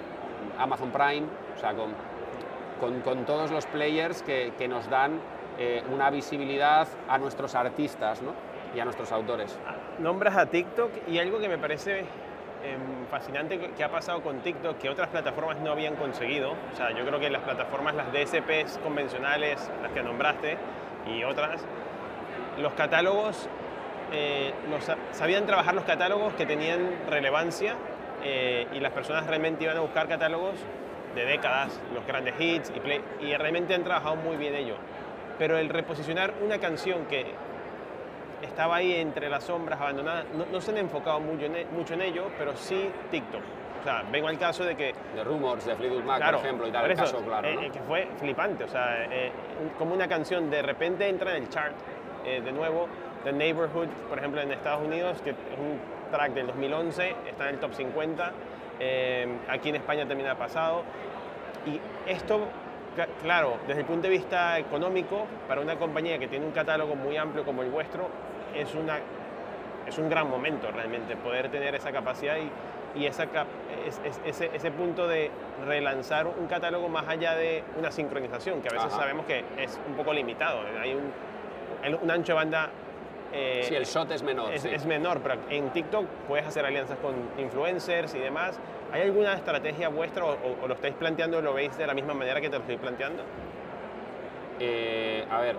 Amazon 0.57 0.91
Prime, 0.91 1.27
o 1.55 1.59
sea, 1.59 1.73
con, 1.73 1.93
con, 3.03 3.25
todos 3.25 3.51
los 3.51 3.65
players 3.67 4.23
que, 4.23 4.53
que 4.57 4.67
nos 4.67 4.89
dan 4.89 5.19
una 5.91 6.09
visibilidad 6.09 6.87
a 7.07 7.17
nuestros 7.17 7.55
artistas 7.55 8.21
¿no? 8.21 8.33
y 8.75 8.79
a 8.79 8.85
nuestros 8.85 9.11
autores. 9.11 9.57
Nombras 9.99 10.35
a 10.35 10.47
TikTok 10.47 10.91
y 11.07 11.19
algo 11.19 11.39
que 11.39 11.47
me 11.47 11.57
parece 11.57 12.05
Em, 12.63 13.05
fascinante 13.07 13.59
que 13.59 13.83
ha 13.83 13.89
pasado 13.91 14.21
con 14.21 14.39
TikTok 14.39 14.77
que 14.77 14.89
otras 14.89 15.09
plataformas 15.09 15.59
no 15.59 15.73
habían 15.73 15.95
conseguido. 15.95 16.51
O 16.51 16.75
sea, 16.77 16.91
yo 16.91 17.05
creo 17.05 17.19
que 17.19 17.29
las 17.29 17.41
plataformas, 17.41 17.93
las 17.93 18.13
DSPs 18.13 18.77
convencionales, 18.81 19.69
las 19.81 19.91
que 19.91 20.01
nombraste, 20.01 20.57
y 21.13 21.25
otras, 21.25 21.59
los 22.57 22.71
catálogos, 22.73 23.49
eh, 24.13 24.53
sabían 25.11 25.45
trabajar 25.45 25.75
los 25.75 25.83
catálogos 25.83 26.33
que 26.35 26.45
tenían 26.45 27.01
relevancia 27.09 27.75
eh, 28.23 28.65
y 28.71 28.79
las 28.79 28.93
personas 28.93 29.27
realmente 29.27 29.65
iban 29.65 29.75
a 29.75 29.81
buscar 29.81 30.07
catálogos 30.07 30.55
de 31.15 31.25
décadas, 31.25 31.81
los 31.93 32.07
grandes 32.07 32.35
hits, 32.39 32.71
y, 32.71 33.25
y 33.25 33.35
realmente 33.35 33.75
han 33.75 33.83
trabajado 33.83 34.15
muy 34.15 34.37
bien 34.37 34.55
ello. 34.55 34.75
Pero 35.37 35.57
el 35.57 35.69
reposicionar 35.69 36.33
una 36.41 36.59
canción 36.59 37.05
que 37.05 37.25
estaba 38.43 38.75
ahí 38.77 38.93
entre 38.93 39.29
las 39.29 39.45
sombras, 39.45 39.79
abandonada. 39.79 40.25
No, 40.51 40.61
se 40.61 40.71
han 40.71 40.77
enfocado 40.77 41.19
mucho 41.19 41.45
en, 41.45 41.55
e, 41.55 41.65
mucho 41.65 41.93
en 41.93 42.01
ello, 42.01 42.27
pero 42.37 42.55
sí 42.55 42.89
TikTok. 43.09 43.41
O 43.79 43.83
sea, 43.83 44.03
vengo 44.09 44.29
al 44.29 44.37
caso 44.37 44.63
de 44.63 44.75
que... 44.75 44.93
De 45.13 45.23
Rumors, 45.23 45.65
de 45.65 45.75
Fleetwood 45.75 46.03
Mac, 46.03 46.23
por 46.23 46.35
ejemplo, 46.35 46.67
y 46.67 46.71
tal, 46.71 46.89
el 46.89 46.95
caso, 46.95 47.17
claro, 47.17 47.49
eh, 47.49 47.69
que 47.71 47.81
fue 47.81 48.07
flipante, 48.17 48.63
o 48.63 48.67
sea, 48.69 49.05
eh, 49.11 49.29
como 49.77 49.93
una 49.93 50.07
canción 50.07 50.49
de 50.49 50.61
repente 50.61 51.09
entra 51.09 51.35
en 51.35 51.43
el 51.43 51.49
chart 51.49 51.75
eh, 52.23 52.39
de 52.39 52.51
nuevo, 52.53 52.87
The 53.25 53.33
Neighborhood, 53.33 53.89
por 54.07 54.17
ejemplo, 54.17 54.39
en 54.39 54.53
Estados 54.53 54.85
Unidos, 54.85 55.21
que 55.21 55.31
es 55.31 55.35
un 55.59 55.81
track 56.11 56.31
del 56.31 56.47
2011, 56.47 57.15
está 57.29 57.49
en 57.49 57.55
el 57.55 57.59
top 57.59 57.73
50, 57.73 58.31
aquí 59.49 59.69
en 59.69 59.75
España 59.75 60.07
también 60.07 60.29
ha 60.29 60.35
pasado, 60.35 60.83
y 61.65 61.81
esto 62.09 62.47
claro, 63.21 63.57
desde 63.67 63.81
el 63.81 63.87
punto 63.87 64.03
de 64.03 64.09
vista 64.09 64.57
económico, 64.59 65.25
para 65.47 65.61
una 65.61 65.77
compañía 65.77 66.17
que 66.19 66.27
tiene 66.27 66.45
un 66.45 66.51
catálogo 66.51 66.95
muy 66.95 67.17
amplio 67.17 67.43
como 67.43 67.61
el 67.63 67.69
vuestro, 67.69 68.09
es, 68.55 68.73
una, 68.75 68.99
es 69.87 69.97
un 69.97 70.09
gran 70.09 70.29
momento 70.29 70.71
realmente 70.71 71.15
poder 71.15 71.49
tener 71.49 71.75
esa 71.75 71.91
capacidad 71.91 72.35
y, 72.37 72.99
y 72.99 73.05
esa, 73.05 73.27
ese, 74.25 74.51
ese, 74.53 74.71
punto 74.71 75.07
de 75.07 75.31
relanzar 75.65 76.27
un 76.27 76.47
catálogo 76.47 76.89
más 76.89 77.07
allá 77.07 77.35
de 77.35 77.63
una 77.77 77.91
sincronización, 77.91 78.61
que 78.61 78.69
a 78.69 78.73
veces 78.73 78.93
sabemos 78.93 79.25
que 79.25 79.43
es 79.57 79.79
un 79.87 79.95
poco 79.95 80.13
limitado. 80.13 80.61
Hay 80.79 80.93
un, 80.93 81.11
un 82.01 82.11
ancho 82.11 82.33
de 82.33 82.35
banda 82.35 82.69
eh, 83.33 83.65
sí, 83.67 83.75
el 83.75 83.85
shot 83.85 84.11
es 84.11 84.21
menor. 84.21 84.53
Es, 84.53 84.85
menor, 84.85 85.19
pero 85.21 85.35
en 85.49 85.71
TikTok 85.71 86.05
puedes 86.27 86.45
hacer 86.45 86.65
alianzas 86.65 86.99
con 86.99 87.15
influencers 87.39 88.13
y 88.13 88.19
demás. 88.19 88.59
¿Hay 88.93 89.01
alguna 89.01 89.33
estrategia 89.33 89.89
vuestra 89.89 90.23
o, 90.23 90.67
lo 90.67 90.75
estáis 90.75 90.93
planteando 90.93 91.39
o 91.39 91.41
lo 91.41 91.55
veis 91.55 91.75
de 91.75 91.87
la 91.87 91.95
misma 91.95 92.13
manera 92.13 92.39
que 92.39 92.47
te 92.47 92.57
lo 92.57 92.61
estoy 92.61 92.77
planteando? 92.77 93.23
Eh, 94.59 95.25
a 95.31 95.41
ver, 95.41 95.55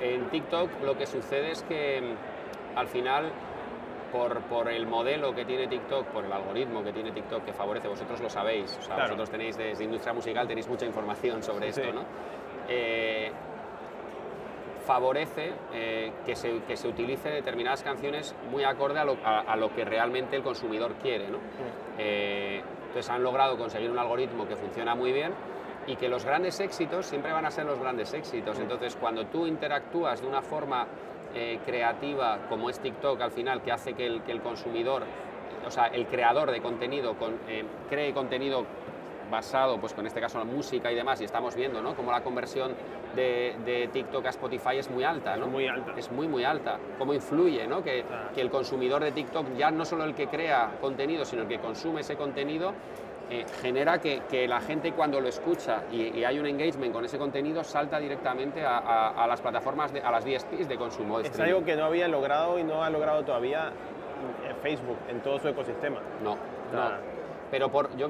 en 0.00 0.30
TikTok 0.30 0.80
lo 0.82 0.96
que 0.96 1.04
sucede 1.04 1.50
es 1.50 1.62
que 1.64 2.00
mm, 2.00 2.78
al 2.78 2.88
final, 2.88 3.30
por, 4.10 4.40
por, 4.44 4.70
el 4.70 4.86
modelo 4.86 5.34
que 5.34 5.44
tiene 5.44 5.66
TikTok, 5.66 6.06
por 6.06 6.24
el 6.24 6.32
algoritmo 6.32 6.82
que 6.82 6.94
tiene 6.94 7.12
TikTok 7.12 7.44
que 7.44 7.52
favorece, 7.52 7.88
vosotros 7.88 8.22
lo 8.22 8.30
sabéis, 8.30 8.74
o 8.78 8.82
sea, 8.82 9.02
vosotros 9.02 9.28
tenéis 9.28 9.58
desde 9.58 9.84
industria 9.84 10.14
musical, 10.14 10.48
tenéis 10.48 10.66
mucha 10.66 10.86
información 10.86 11.42
sobre 11.42 11.68
esto, 11.68 11.92
¿no? 11.92 12.06
Eh, 12.70 13.30
favorece 14.82 15.52
eh, 15.72 16.12
que, 16.26 16.36
se, 16.36 16.60
que, 16.66 16.76
se, 16.76 16.88
utilice 16.88 17.30
determinadas 17.30 17.82
canciones 17.82 18.34
muy 18.50 18.64
acorde 18.64 18.98
a 18.98 19.04
lo, 19.04 19.16
a, 19.24 19.56
lo 19.56 19.74
que 19.74 19.84
realmente 19.84 20.36
el 20.36 20.42
consumidor 20.42 20.94
quiere. 21.02 21.28
¿no? 21.28 21.38
Eh, 21.98 22.62
entonces 22.88 23.10
han 23.10 23.22
logrado 23.22 23.56
conseguir 23.56 23.90
un 23.90 23.98
algoritmo 23.98 24.46
que 24.46 24.56
funciona 24.56 24.94
muy 24.94 25.12
bien 25.12 25.32
y 25.86 25.96
que 25.96 26.08
los 26.08 26.24
grandes 26.24 26.60
éxitos 26.60 27.06
siempre 27.06 27.32
van 27.32 27.46
a 27.46 27.50
ser 27.50 27.64
los 27.64 27.78
grandes 27.78 28.12
éxitos. 28.12 28.58
Entonces 28.58 28.96
cuando 28.96 29.26
tú 29.26 29.46
interactúas 29.46 30.20
de 30.20 30.26
una 30.26 30.42
forma 30.42 30.86
eh, 31.34 31.58
creativa 31.64 32.40
como 32.48 32.68
es 32.68 32.78
TikTok 32.80 33.20
al 33.20 33.30
final, 33.30 33.62
que 33.62 33.72
hace 33.72 33.94
que 33.94 34.06
el, 34.06 34.22
que 34.22 34.32
el 34.32 34.42
consumidor, 34.42 35.04
o 35.66 35.70
sea, 35.70 35.86
el 35.86 36.06
creador 36.06 36.50
de 36.50 36.60
contenido 36.60 37.14
con, 37.14 37.38
cree 37.88 38.12
contenido 38.12 38.66
basado, 39.32 39.80
pues 39.80 39.92
con 39.94 40.06
este 40.06 40.20
caso 40.20 40.38
la 40.38 40.44
música 40.44 40.92
y 40.92 40.94
demás, 40.94 41.20
y 41.20 41.24
estamos 41.24 41.56
viendo, 41.56 41.82
¿no? 41.82 41.96
Cómo 41.96 42.12
la 42.12 42.22
conversión 42.22 42.72
de, 43.16 43.88
TikTok 43.92 44.26
a 44.26 44.28
Spotify 44.28 44.78
es 44.78 44.88
muy 44.88 45.02
alta, 45.02 45.36
¿no? 45.36 45.46
Es 45.46 45.50
muy 45.50 45.66
alta. 45.66 45.92
Es 45.96 46.12
muy, 46.12 46.28
muy 46.28 46.44
alta. 46.44 46.78
Cómo 46.98 47.12
influye, 47.12 47.66
¿no? 47.66 47.82
Que, 47.82 48.04
que, 48.32 48.40
el 48.40 48.50
consumidor 48.50 49.02
de 49.02 49.10
TikTok, 49.10 49.56
ya 49.56 49.72
no 49.72 49.84
solo 49.84 50.04
el 50.04 50.14
que 50.14 50.28
crea 50.28 50.76
contenido, 50.80 51.24
sino 51.24 51.42
el 51.42 51.48
que 51.48 51.58
consume 51.58 52.02
ese 52.02 52.14
contenido, 52.14 52.74
eh, 53.30 53.46
genera 53.62 53.98
que, 53.98 54.22
que, 54.28 54.46
la 54.46 54.60
gente 54.60 54.92
cuando 54.92 55.18
lo 55.18 55.28
escucha 55.28 55.84
y, 55.90 56.22
hay 56.22 56.38
un 56.38 56.46
engagement 56.46 56.92
con 56.92 57.04
ese 57.04 57.16
contenido 57.16 57.64
salta 57.64 57.98
directamente 57.98 58.62
a, 58.62 59.08
a, 59.08 59.26
las 59.26 59.40
plataformas, 59.40 59.92
de, 59.92 60.00
a 60.00 60.10
las 60.10 60.24
DSPs 60.24 60.68
de 60.68 60.76
consumo. 60.76 61.20
es 61.20 61.40
algo 61.40 61.64
que 61.64 61.74
no 61.74 61.86
había 61.86 62.08
logrado 62.08 62.58
y 62.58 62.64
no 62.64 62.84
ha 62.84 62.90
logrado 62.90 63.24
todavía 63.24 63.68
eh, 64.44 64.54
Facebook 64.62 64.98
en 65.08 65.22
todo 65.22 65.38
su 65.38 65.48
ecosistema. 65.48 66.00
No, 66.22 66.36
no. 66.72 67.12
Pero 67.52 67.70
por, 67.70 67.94
yo, 67.98 68.08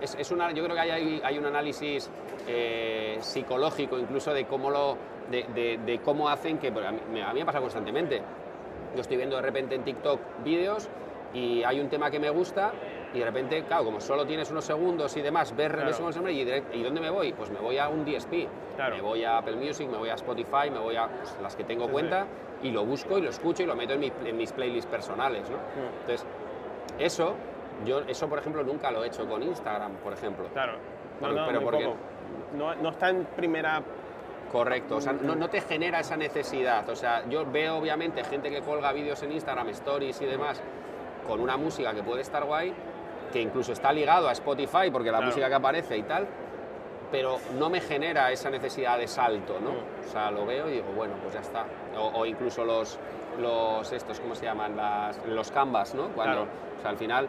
es, 0.00 0.16
es 0.16 0.30
una, 0.32 0.50
yo 0.50 0.64
creo 0.64 0.74
que 0.74 0.80
hay, 0.80 1.22
hay 1.24 1.38
un 1.38 1.46
análisis 1.46 2.10
eh, 2.48 3.18
psicológico 3.20 3.96
incluso 3.96 4.34
de 4.34 4.46
cómo, 4.46 4.68
lo, 4.68 4.98
de, 5.30 5.78
de, 5.86 6.00
cómo 6.00 6.28
hacen 6.28 6.58
que... 6.58 6.68
A 6.68 6.90
mí, 6.90 7.20
a 7.20 7.32
mí 7.32 7.38
me 7.38 7.46
pasa 7.46 7.60
constantemente. 7.60 8.20
Yo 8.96 9.00
estoy 9.00 9.16
viendo 9.16 9.36
de 9.36 9.42
repente 9.42 9.76
en 9.76 9.84
TikTok 9.84 10.20
vídeos 10.44 10.88
y 11.32 11.62
hay 11.62 11.78
un 11.78 11.88
tema 11.88 12.10
que 12.10 12.18
me 12.18 12.30
gusta 12.30 12.72
y 13.14 13.20
de 13.20 13.24
repente, 13.24 13.62
claro, 13.62 13.84
como 13.84 14.00
solo 14.00 14.26
tienes 14.26 14.50
unos 14.50 14.64
segundos 14.64 15.16
y 15.16 15.20
demás, 15.20 15.54
ver 15.54 15.72
claro. 15.72 16.30
y, 16.30 16.40
y 16.40 16.82
¿dónde 16.82 17.00
me 17.00 17.10
voy? 17.10 17.32
Pues 17.32 17.48
me 17.50 17.60
voy 17.60 17.78
a 17.78 17.88
un 17.88 18.04
DSP, 18.04 18.32
me 18.90 19.00
voy 19.00 19.22
a 19.22 19.38
Apple 19.38 19.54
Music, 19.54 19.88
me 19.88 19.98
voy 19.98 20.08
a 20.08 20.14
Spotify, 20.14 20.68
me 20.72 20.80
voy 20.80 20.96
a 20.96 21.06
pues, 21.06 21.36
las 21.40 21.54
que 21.54 21.62
tengo 21.62 21.88
cuenta 21.88 22.26
y 22.60 22.72
lo 22.72 22.84
busco 22.84 23.18
y 23.18 23.22
lo 23.22 23.30
escucho 23.30 23.62
y 23.62 23.66
lo 23.66 23.76
meto 23.76 23.94
en, 23.94 24.36
mis 24.36 24.52
playlists 24.52 24.90
personales, 24.90 25.48
¿no? 25.48 25.56
Mm. 25.56 26.00
Entonces, 26.00 26.26
eso, 26.98 27.36
yo 27.84 28.00
eso 28.00 28.28
por 28.28 28.38
ejemplo 28.38 28.62
nunca 28.62 28.90
lo 28.90 29.04
he 29.04 29.08
hecho 29.08 29.28
con 29.28 29.42
Instagram, 29.42 29.92
por 29.96 30.12
ejemplo. 30.12 30.46
Claro, 30.52 30.74
no, 31.20 31.46
pero 31.46 31.62
porque 31.62 31.92
no, 32.56 32.74
no 32.74 32.88
está 32.90 33.10
en 33.10 33.24
primera 33.36 33.82
Correcto, 34.50 34.96
o 34.96 35.00
sea, 35.00 35.12
no, 35.12 35.36
no, 35.36 35.48
te 35.48 35.60
genera 35.60 36.00
esa 36.00 36.16
necesidad. 36.16 36.88
O 36.88 36.96
sea, 36.96 37.22
yo 37.28 37.48
veo 37.48 37.76
obviamente 37.76 38.24
gente 38.24 38.50
que 38.50 38.62
colga 38.62 38.92
vídeos 38.92 39.22
en 39.22 39.30
Instagram, 39.30 39.68
stories 39.68 40.20
y 40.22 40.26
demás, 40.26 40.60
con 41.24 41.40
una 41.40 41.56
música 41.56 41.94
que 41.94 42.02
puede 42.02 42.22
estar 42.22 42.44
guay, 42.44 42.74
que 43.32 43.40
incluso 43.40 43.72
está 43.72 43.92
ligado 43.92 44.28
a 44.28 44.32
Spotify 44.32 44.90
porque 44.90 45.12
la 45.12 45.20
música 45.20 45.48
que 45.48 45.54
aparece 45.54 45.96
y 45.96 46.02
tal, 46.02 46.26
pero 47.12 47.38
no 47.60 47.70
me 47.70 47.80
genera 47.80 48.32
esa 48.32 48.50
necesidad 48.50 48.98
de 48.98 49.06
salto, 49.06 49.60
¿no? 49.60 49.70
Mm. 49.70 50.08
O 50.08 50.10
sea, 50.10 50.32
lo 50.32 50.44
veo 50.44 50.68
y 50.68 50.72
digo, 50.72 50.92
bueno, 50.96 51.14
pues 51.22 51.34
ya 51.34 51.40
está. 51.40 51.66
O, 51.96 52.26
incluso 52.26 52.64
los, 52.64 52.98
los, 53.40 53.92
estos, 53.92 54.18
¿cómo 54.18 54.34
se 54.34 54.46
llaman? 54.46 54.76
Las, 54.76 55.24
los 55.26 55.52
canvas, 55.52 55.94
¿no? 55.94 56.08
Cuando, 56.08 56.42
o 56.42 56.80
sea, 56.80 56.90
al 56.90 56.96
final 56.96 57.28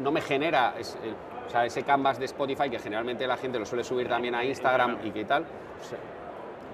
no, 0.00 0.10
me 0.10 0.20
genera 0.20 0.74
o 0.78 1.50
sea, 1.50 1.64
ese 1.64 1.82
canvas 1.82 2.18
de 2.18 2.24
Spotify 2.26 2.70
que 2.70 2.78
generalmente 2.78 3.26
la 3.26 3.36
gente 3.36 3.58
lo 3.58 3.66
suele 3.66 3.84
subir 3.84 4.08
también 4.08 4.34
a 4.34 4.44
Instagram 4.44 4.98
y 5.04 5.10
qué 5.10 5.24
tal. 5.24 5.44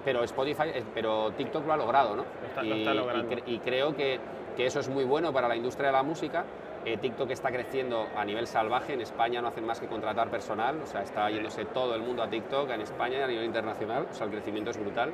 Pero 0.03 0.23
Spotify, 0.23 0.69
eh, 0.73 0.83
pero 0.93 1.31
TikTok 1.31 1.65
lo 1.65 1.73
ha 1.73 1.77
logrado, 1.77 2.15
¿no? 2.15 2.25
y, 2.61 3.53
y, 3.53 3.59
creo 3.59 3.95
que, 3.95 4.19
que 4.55 4.65
eso 4.65 4.81
es 4.81 4.89
muy 4.89 5.05
bueno 5.05 5.31
para 5.31 5.47
la 5.47 5.55
industria 5.55 5.87
de 5.87 5.93
la 5.93 6.03
música 6.03 6.43
eh, 6.85 6.97
TikTok 6.97 7.31
está 7.31 7.49
creciendo 7.49 8.09
a 8.15 8.25
nivel 8.25 8.45
salvaje, 8.45 8.93
en 8.93 9.01
España 9.01 9.41
no 9.41 9.47
hacen 9.47 9.65
más 9.65 9.79
que 9.79 9.87
contratar 9.87 10.29
personal, 10.29 10.81
o 10.83 10.85
sea, 10.85 11.01
está 11.01 11.29
yéndose 11.29 11.63
todo 11.65 11.95
el 11.95 12.01
mundo 12.01 12.21
a 12.21 12.29
TikTok 12.29 12.69
en 12.71 12.81
España 12.81 13.19
y 13.19 13.21
a 13.21 13.27
nivel 13.27 13.45
internacional, 13.45 14.07
o 14.11 14.13
sea, 14.13 14.25
el 14.25 14.33
crecimiento 14.33 14.71
es 14.71 14.77
brutal. 14.77 15.11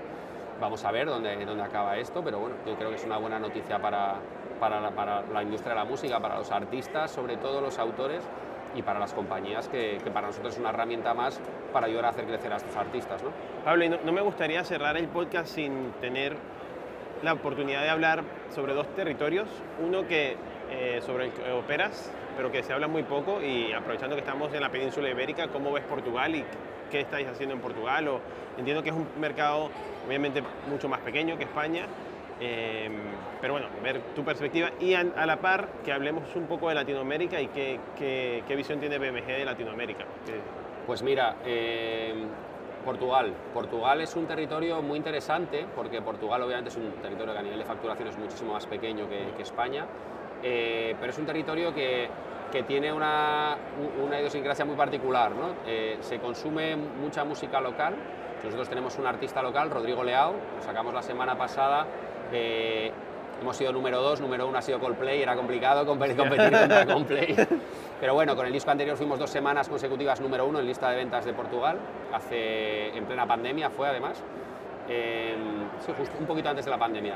Vamos 0.60 0.84
a 0.84 0.92
ver 0.92 1.08
dónde, 1.08 1.46
dónde 1.46 1.64
acaba 1.64 1.98
esto, 1.98 2.24
pero 2.24 2.40
bueno, 2.40 2.56
yo 2.66 2.76
creo 2.76 2.90
que 2.90 2.98
es 2.98 3.06
una 3.06 3.18
buena 3.18 3.40
noticia 3.40 3.80
para, 3.80 4.16
para, 4.60 4.82
la, 4.82 4.92
para 4.92 5.22
la 5.22 5.44
industria 5.44 5.74
de 5.74 5.80
la 5.80 5.86
música, 5.86 6.20
para 6.20 6.38
los 6.38 6.52
artistas, 6.52 7.12
sobre 7.12 7.38
todo 7.38 7.62
los 7.62 7.80
autores, 7.80 8.24
y 8.76 8.82
para 8.82 9.00
las 9.00 9.14
compañías, 9.14 9.68
que, 9.68 9.98
que, 10.04 10.12
para 10.12 10.28
nosotros 10.28 10.54
es 10.54 10.60
una 10.60 10.70
herramienta 10.70 11.14
más 11.14 11.40
para 11.74 11.88
ayudar 11.88 12.06
a 12.06 12.10
hacer 12.10 12.26
crecer 12.26 12.54
a 12.54 12.58
estos 12.58 12.76
artistas. 12.76 13.24
¿no? 13.24 13.32
Pablo, 13.64 13.90
no, 13.90 13.98
no, 14.04 14.12
me 14.12 14.22
gustaría 14.22 14.64
cerrar 14.64 14.98
el 14.98 15.08
podcast 15.08 15.48
sin 15.48 15.92
tener 16.02 16.36
la 17.24 17.34
oportunidad 17.34 17.82
de 17.82 17.90
hablar 17.90 18.24
sobre 18.50 18.74
dos 18.74 18.88
territorios. 18.96 19.50
Uno 19.84 20.08
que 20.08 20.38
eh, 20.72 21.02
sobre 21.02 21.26
el 21.26 21.32
que 21.32 21.52
operas, 21.52 22.12
pero 22.38 22.52
que 22.52 22.62
se 22.62 22.74
habla 22.74 22.88
muy 22.88 23.04
poco 23.04 23.42
y 23.42 23.74
aprovechando 23.74 24.16
que 24.16 24.22
estamos 24.22 24.54
en 24.54 24.62
la 24.62 24.70
península 24.70 25.10
ibérica, 25.10 25.48
¿cómo 25.48 25.72
ves 25.72 25.84
Portugal 25.86 26.36
y 26.36 26.46
qué 26.90 27.02
estáis 27.02 27.28
haciendo 27.28 27.56
en 27.56 27.62
Portugal? 27.62 28.08
O, 28.08 28.20
entiendo 28.58 28.84
que 28.84 28.90
es 28.90 28.96
un 28.96 29.08
mercado 29.20 29.70
obviamente 30.06 30.44
mucho 30.70 30.90
más 30.90 31.00
pequeño 31.02 31.38
que 31.38 31.44
España, 31.46 31.86
eh, 32.42 32.90
pero 33.42 33.54
bueno, 33.54 33.68
ver 33.84 34.02
tu 34.16 34.24
perspectiva 34.24 34.72
y 34.80 34.94
a, 34.94 35.04
la 35.04 35.38
par 35.38 35.68
que 35.84 35.92
hablemos 35.92 36.36
un 36.36 36.46
poco 36.46 36.70
de 36.70 36.76
Latinoamérica 36.76 37.40
y 37.42 37.48
qué, 37.48 38.56
visión 38.56 38.80
tiene 38.80 38.98
BMG 38.98 39.26
de 39.26 39.46
Latinoamérica. 39.46 40.06
Pues 40.86 41.04
mira, 41.04 41.36
eh, 41.46 42.14
Portugal. 42.84 43.34
Portugal 43.54 44.02
es 44.02 44.16
un 44.16 44.26
territorio 44.26 44.82
muy 44.82 44.98
interesante 44.98 45.66
porque 45.76 46.02
Portugal 46.02 46.42
obviamente 46.42 46.70
es 46.70 46.78
un 46.78 46.92
territorio 47.02 47.34
que 47.34 47.40
a 47.40 47.44
nivel 47.44 47.60
de 47.60 47.66
facturación 47.66 48.08
es 48.08 48.18
muchísimo 48.18 48.54
más 48.54 48.66
pequeño 48.66 49.08
que, 49.10 49.32
que 49.36 49.44
España 49.44 49.86
eh, 50.44 50.96
pero 51.00 51.12
es 51.12 51.18
un 51.18 51.26
territorio 51.26 51.74
que, 51.74 52.10
que 52.52 52.64
tiene 52.64 52.92
una, 52.94 53.58
una, 54.04 54.20
idiosincrasia 54.20 54.66
muy 54.66 54.76
particular. 54.76 55.32
¿no? 55.32 55.56
Eh, 55.66 55.98
se 56.02 56.20
consume 56.20 56.76
mucha 56.76 57.24
música 57.24 57.60
local. 57.60 57.96
Nosotros 58.44 58.70
tenemos 58.70 58.98
un 58.98 59.06
artista 59.06 59.42
local, 59.42 59.70
Rodrigo 59.70 60.04
Leao, 60.04 60.34
lo 60.56 60.64
sacamos 60.64 60.94
la 60.94 61.02
semana 61.02 61.38
pasada. 61.38 61.86
Eh, 62.32 62.90
hemos 63.42 63.58
sido 63.58 63.74
número 63.74 64.02
dos, 64.02 64.22
número 64.22 64.48
uno 64.48 64.58
ha 64.58 64.62
sido 64.62 64.80
Coldplay, 64.80 65.22
era 65.22 65.36
complicado 65.36 65.86
competir, 65.86 66.16
contra 66.16 66.86
Coldplay. 66.94 67.36
Pero 68.00 68.14
bueno, 68.14 68.38
con 68.38 68.46
el 68.46 68.54
disco 68.54 68.72
anterior 68.72 68.96
fuimos 68.96 69.20
dos 69.20 69.30
semanas 69.30 69.68
consecutivas 69.68 70.22
número 70.22 70.46
uno 70.46 70.60
en 70.60 70.68
lista 70.68 70.90
de 70.90 70.96
ventas 70.96 71.26
de 71.26 71.34
Portugal, 71.34 71.78
hace, 72.14 72.96
en 72.98 73.04
plena 73.04 73.28
pandemia 73.28 73.70
fue 73.70 73.90
además. 73.90 74.24
sí, 74.88 75.94
justo 75.98 76.16
un 76.18 76.26
poquito 76.26 76.48
antes 76.48 76.64
de 76.64 76.72
la 76.72 76.78
pandemia. 76.78 77.16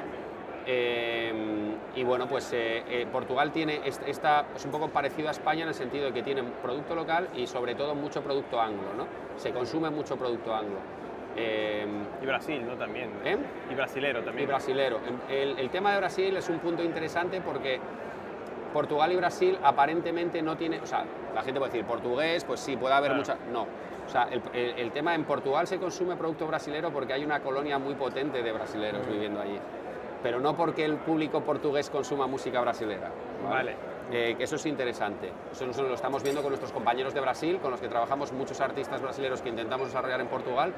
Em, 0.66 1.73
y 1.96 2.04
bueno, 2.04 2.28
pues 2.28 2.52
eh, 2.54 2.84
eh, 2.90 3.08
Portugal 3.12 3.52
tiene 3.52 3.82
esta, 3.86 4.46
es 4.56 4.66
un 4.66 4.72
poco 4.72 4.90
parecido 4.90 5.28
a 5.28 5.32
España 5.32 5.62
en 5.62 5.68
el 5.68 5.76
sentido 5.76 6.06
de 6.06 6.14
que 6.14 6.24
tiene 6.24 6.44
producto 6.44 6.96
local 6.96 7.30
y 7.36 7.46
sobre 7.46 7.76
todo 7.76 7.94
mucho 7.94 8.24
producto 8.24 8.60
anglo, 8.60 8.94
¿no? 8.98 9.06
Se 9.38 9.52
consume 9.52 9.92
mucho 9.92 10.18
producto 10.18 10.56
anglo. 10.56 10.78
Em, 11.36 12.06
y 12.22 12.26
Brasil, 12.26 12.66
¿no? 12.66 12.76
También. 12.76 13.12
¿Eh? 13.24 13.38
Y 13.72 13.76
brasilero 13.76 14.24
también. 14.24 14.44
Y 14.44 14.48
brasilero. 14.48 15.00
El, 15.30 15.60
el, 15.60 15.70
tema 15.70 15.92
de 15.92 15.98
Brasil 15.98 16.36
es 16.36 16.50
un 16.50 16.60
punto 16.60 16.84
interesante 16.84 17.42
porque 17.42 17.80
Portugal 18.72 19.12
y 19.12 19.16
Brasil 19.16 19.58
aparentemente 19.64 20.42
no 20.42 20.58
tienen, 20.58 20.82
o 20.82 20.86
sea, 20.86 21.06
la 21.34 21.44
gente 21.44 21.60
puede 21.60 21.72
decir 21.72 21.86
portugués, 21.86 22.44
pues 22.44 22.60
sí, 22.60 22.76
puede 22.76 22.96
haber 22.96 23.14
mucha, 23.14 23.38
no. 23.52 23.68
O 24.06 24.10
sea, 24.10 24.28
el, 24.32 24.42
el, 24.54 24.92
tema 24.92 25.16
en 25.16 25.24
Portugal 25.24 25.66
se 25.66 25.78
consume 25.78 26.16
producto 26.18 26.46
brasilero 26.46 26.92
porque 26.92 27.14
hay 27.14 27.24
una 27.24 27.40
colonia 27.40 27.80
muy 27.80 27.96
potente 27.96 28.44
de 28.44 28.52
brasileros 28.52 29.08
viviendo 29.08 29.40
allí 29.40 29.58
pero 30.24 30.40
no 30.40 30.56
porque 30.56 30.86
el 30.86 30.96
público 30.96 31.42
portugués 31.42 31.90
consuma 31.90 32.26
música 32.26 32.62
brasilera. 32.62 33.12
Vale. 33.48 33.76
Eh, 34.12 34.36
eso 34.40 34.56
es 34.56 34.66
interesante. 34.66 35.32
Eso 35.52 35.66
nosotros 35.66 35.90
lo 35.90 35.96
estamos 35.96 36.24
viendo 36.24 36.42
con 36.42 36.50
nuestros 36.50 36.72
compañeros 36.72 37.14
de 37.14 37.22
Brasil, 37.22 37.60
con 37.62 37.72
los 37.72 37.82
que 37.82 37.90
trabajamos 37.90 38.32
muchos 38.32 38.60
artistas 38.62 39.02
brasileños 39.02 39.42
que 39.42 39.50
intentamos 39.50 39.88
desarrollar 39.88 40.22
en 40.22 40.28
Portugal, 40.28 40.74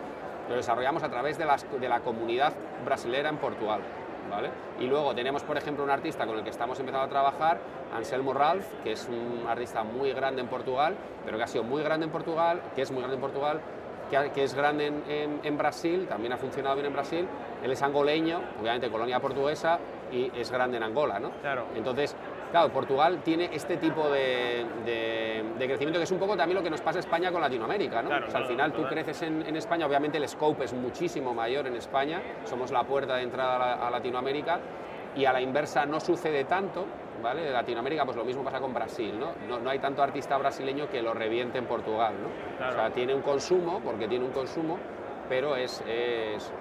lo 0.50 0.56
desarrollamos 0.56 1.04
a 1.04 1.10
través 1.10 1.38
de, 1.38 1.46
las, 1.46 1.66
de 1.80 1.90
la 1.90 2.00
comunidad 2.02 2.54
brasilera 2.84 3.30
en 3.30 3.38
Portugal. 3.38 3.82
¿Vale? 4.30 4.50
Y 4.80 4.88
luego 4.88 5.14
tenemos, 5.14 5.44
por 5.44 5.56
ejemplo, 5.56 5.84
un 5.84 5.92
artista 5.92 6.26
con 6.26 6.38
el 6.38 6.44
que 6.44 6.50
estamos 6.50 6.80
empezando 6.80 7.06
a 7.06 7.10
trabajar, 7.10 7.60
Anselmo 7.96 8.34
Ralph, 8.34 8.66
que 8.84 8.94
es 8.94 9.08
un 9.08 9.48
artista 9.48 9.84
muy 9.84 10.14
grande 10.14 10.42
en 10.42 10.48
Portugal, 10.48 10.96
pero 11.24 11.38
que 11.38 11.44
ha 11.44 11.48
sido 11.48 11.64
muy 11.64 11.84
grande 11.84 12.08
en 12.08 12.12
Portugal, 12.12 12.60
que 12.76 12.82
es 12.82 12.92
muy 12.92 13.02
grande 13.02 13.16
en 13.16 13.22
Portugal, 13.22 13.62
que, 14.10 14.44
es 14.44 14.54
grande 14.54 14.92
en, 15.44 15.58
Brasil, 15.58 16.06
también 16.08 16.34
ha 16.34 16.38
funcionado 16.38 16.76
bien 16.76 16.88
en 16.88 16.94
Brasil. 16.94 17.28
Él 17.64 17.72
es 17.72 17.82
angoleño, 17.82 18.42
obviamente 18.60 18.90
colonia 18.90 19.20
portuguesa, 19.20 19.80
y 20.12 20.32
es 20.36 20.52
grande 20.52 20.78
en 20.78 20.84
Angola, 20.84 21.20
¿no? 21.20 21.32
Claro. 21.42 21.66
Entonces, 21.76 22.16
claro, 22.52 22.72
Portugal 22.72 23.22
tiene 23.24 23.50
este 23.52 23.78
tipo 23.78 24.10
de, 24.10 24.66
crecimiento 25.58 26.00
que 26.00 26.04
es 26.04 26.12
un 26.12 26.20
poco 26.20 26.38
también 26.38 26.58
lo 26.58 26.64
que 26.64 26.70
nos 26.70 26.82
pasa 26.82 27.00
a 27.00 27.02
España 27.02 27.32
con 27.32 27.42
Latinoamérica, 27.42 28.02
¿no? 28.02 28.10
o 28.10 28.30
sea, 28.30 28.40
al 28.40 28.46
final 28.46 28.72
tú 28.74 28.84
creces 28.88 29.24
en, 29.24 29.56
España, 29.56 29.88
obviamente 29.88 30.18
el 30.18 30.28
scope 30.28 30.66
es 30.66 30.74
muchísimo 30.74 31.34
mayor 31.34 31.68
en 31.68 31.76
España, 31.76 32.22
somos 32.46 32.72
la 32.72 32.84
puerta 32.84 33.16
de 33.16 33.24
entrada 33.24 33.88
a 33.88 33.90
Latinoamérica, 33.90 34.60
y 35.16 35.26
a 35.26 35.34
la 35.34 35.42
inversa 35.42 35.86
no 35.86 36.00
sucede 36.00 36.44
tanto, 36.44 36.86
¿vale? 37.22 37.44
De 37.44 37.52
Latinoamérica, 37.52 38.06
pues 38.06 38.18
lo 38.18 38.26
mismo 38.26 38.44
pasa 38.44 38.60
con 38.60 38.74
Brasil, 38.74 39.14
¿no? 39.20 39.60
No, 39.60 39.70
hay 39.70 39.80
tanto 39.80 40.02
artista 40.02 40.38
brasileño 40.38 40.90
que 40.90 41.02
lo 41.02 41.14
reviente 41.14 41.58
en 41.58 41.66
Portugal, 41.66 42.14
¿no? 42.22 42.68
O 42.68 42.72
sea, 42.72 42.90
tiene 42.92 43.14
un 43.14 43.22
consumo, 43.22 43.82
porque 43.84 44.08
tiene 44.08 44.26
un 44.26 44.32
consumo, 44.32 44.78
pero 45.28 45.56
es, 45.56 45.84
es, 45.88 46.52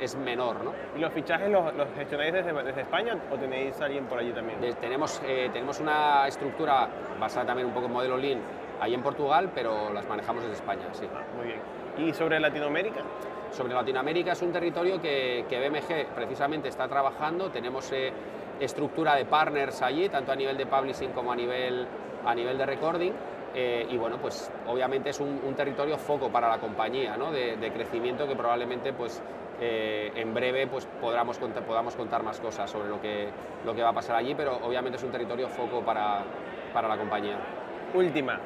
es, 0.00 0.16
menor, 0.16 0.64
¿no? 0.64 0.72
¿Y 0.96 1.00
los 1.00 1.12
fichajes 1.12 1.50
los, 1.50 1.72
gestionáis 1.96 2.32
desde, 2.32 2.52
desde, 2.52 2.80
España 2.80 3.16
o 3.30 3.36
tenéis 3.36 3.80
alguien 3.80 4.06
por 4.06 4.18
allí 4.18 4.32
también? 4.32 4.58
tenemos, 4.80 5.22
eh, 5.24 5.50
tenemos 5.52 5.80
una 5.80 6.26
estructura 6.26 6.88
basada 7.20 7.46
también 7.46 7.68
un 7.68 7.74
poco 7.74 7.86
en 7.86 7.92
modelo 7.92 8.16
Lean 8.16 8.40
ahí 8.80 8.94
en 8.94 9.02
Portugal, 9.02 9.50
pero 9.54 9.92
las 9.92 10.08
manejamos 10.08 10.42
desde 10.42 10.56
España, 10.56 10.82
sí. 10.92 11.06
Ah, 11.14 11.22
muy 11.36 11.46
bien. 11.46 11.60
¿Y 11.98 12.12
sobre 12.14 12.38
Latinoamérica? 12.38 13.02
Sobre 13.50 13.74
Latinoamérica 13.74 14.32
es 14.32 14.42
un 14.42 14.52
territorio 14.52 15.00
que, 15.00 15.44
que 15.48 15.68
BMG 15.68 16.14
precisamente 16.14 16.68
está 16.68 16.86
trabajando, 16.86 17.50
tenemos 17.50 17.90
eh, 17.92 18.12
estructura 18.60 19.14
de 19.14 19.24
partners 19.24 19.82
allí, 19.82 20.08
tanto 20.08 20.32
a 20.32 20.36
nivel 20.36 20.56
de 20.56 20.66
publishing 20.66 21.10
como 21.12 21.32
a 21.32 21.36
nivel, 21.36 21.86
a 22.24 22.34
nivel 22.34 22.58
de 22.58 22.66
recording. 22.66 23.12
Eh, 23.54 23.86
y 23.90 23.96
bueno, 23.96 24.18
pues 24.18 24.50
obviamente 24.66 25.10
es 25.10 25.20
un, 25.20 25.40
territorio 25.56 25.96
foco 25.96 26.28
para 26.28 26.48
la 26.48 26.58
compañía, 26.58 27.16
¿no? 27.16 27.32
de, 27.32 27.72
crecimiento 27.72 28.28
que 28.28 28.36
probablemente 28.36 28.92
pues, 28.92 29.22
eh, 29.60 30.12
en 30.14 30.34
breve 30.34 30.66
pues, 30.66 30.86
podamos, 31.00 31.38
podamos 31.38 31.96
contar 31.96 32.22
más 32.22 32.38
cosas 32.40 32.70
sobre 32.70 32.88
lo 32.88 33.00
que, 33.00 33.28
lo 33.64 33.74
que 33.74 33.82
va 33.82 33.88
a 33.88 33.94
pasar 33.94 34.16
allí, 34.16 34.34
pero 34.34 34.58
obviamente 34.62 34.98
es 34.98 35.02
un 35.02 35.10
territorio 35.10 35.48
foco 35.48 35.80
para, 35.80 36.22
para 36.72 36.88
la 36.88 36.98
compañía. 36.98 37.38
Última, 37.94 38.38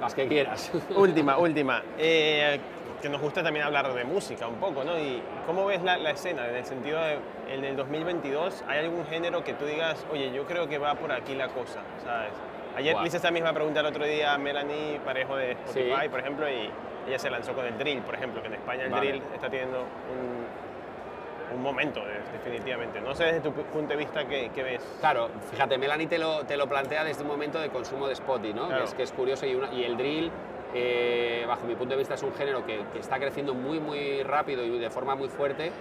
Las 0.00 0.14
que 0.14 0.28
quieras. 0.28 0.70
Última, 0.94 1.38
última. 1.38 1.82
Eh, 1.96 2.60
que 3.00 3.08
nos 3.08 3.20
gusta 3.20 3.42
también 3.42 3.64
hablar 3.64 3.92
de 3.92 4.04
música 4.04 4.46
un 4.46 4.56
poco, 4.56 4.84
¿no? 4.84 4.98
Y 4.98 5.22
cómo 5.46 5.66
ves 5.66 5.82
la, 5.82 5.96
escena 6.10 6.48
en 6.48 6.56
el 6.56 6.64
sentido 6.64 7.00
de, 7.00 7.18
en 7.48 7.64
el 7.64 7.76
2022, 7.76 8.64
¿hay 8.66 8.80
algún 8.80 9.06
género 9.06 9.44
que 9.44 9.54
tú 9.54 9.64
digas, 9.64 10.04
oye, 10.12 10.32
yo 10.32 10.44
creo 10.44 10.68
que 10.68 10.78
va 10.78 10.94
por 10.94 11.12
aquí 11.12 11.34
la 11.34 11.48
cosa, 11.48 11.80
¿sabes? 12.04 12.32
Ayer 12.76 12.96
hice 13.04 13.16
esa 13.16 13.30
misma 13.30 13.52
pregunta 13.52 13.80
el 13.80 13.86
otro 13.86 14.04
día 14.04 14.34
a 14.34 14.38
Melanie 14.38 15.00
Parejo 15.04 15.36
de 15.36 15.52
Spotify, 15.52 16.08
por 16.08 16.20
ejemplo, 16.20 16.48
y 16.48 16.70
ella 17.08 17.18
se 17.18 17.30
lanzó 17.30 17.52
con 17.52 17.66
el 17.66 17.76
drill, 17.78 18.02
por 18.02 18.14
ejemplo, 18.14 18.40
que 18.40 18.48
en 18.48 18.54
España 18.54 18.84
el 18.84 18.92
drill 18.92 19.22
está 19.34 19.48
teniendo 19.48 19.80
un, 19.80 21.56
un 21.56 21.62
momento, 21.62 22.02
definitivamente. 22.32 23.00
No 23.00 23.14
sé 23.14 23.24
desde 23.24 23.40
tu 23.40 23.52
punto 23.52 23.88
de 23.88 23.96
vista 23.96 24.26
qué, 24.26 24.50
ves. 24.62 24.84
Claro, 25.00 25.28
fíjate, 25.50 25.78
Melanie 25.78 26.06
te 26.06 26.18
lo, 26.18 26.44
te 26.44 26.56
lo 26.56 26.68
plantea 26.68 27.04
desde 27.04 27.22
un 27.22 27.28
momento 27.28 27.58
de 27.60 27.70
consumo 27.70 28.06
de 28.06 28.12
Spotify, 28.12 28.54
¿no? 28.54 28.76
es 28.76 28.94
que 28.94 29.02
es 29.02 29.12
curioso 29.12 29.46
y, 29.46 29.58
y 29.72 29.84
el 29.84 29.96
drill 29.96 30.30
eh, 30.74 31.44
bajo 31.46 31.66
mi 31.66 31.74
punto 31.74 31.94
de 31.94 31.98
vista 31.98 32.14
es 32.14 32.22
un 32.22 32.34
género 32.34 32.64
que, 32.66 32.82
está 32.98 33.18
creciendo 33.18 33.54
muy 33.54 33.80
muy 33.80 34.22
rápido 34.22 34.64
y 34.64 34.78
de 34.78 34.90
forma 34.90 35.14
muy 35.14 35.28
fuerte. 35.28 35.72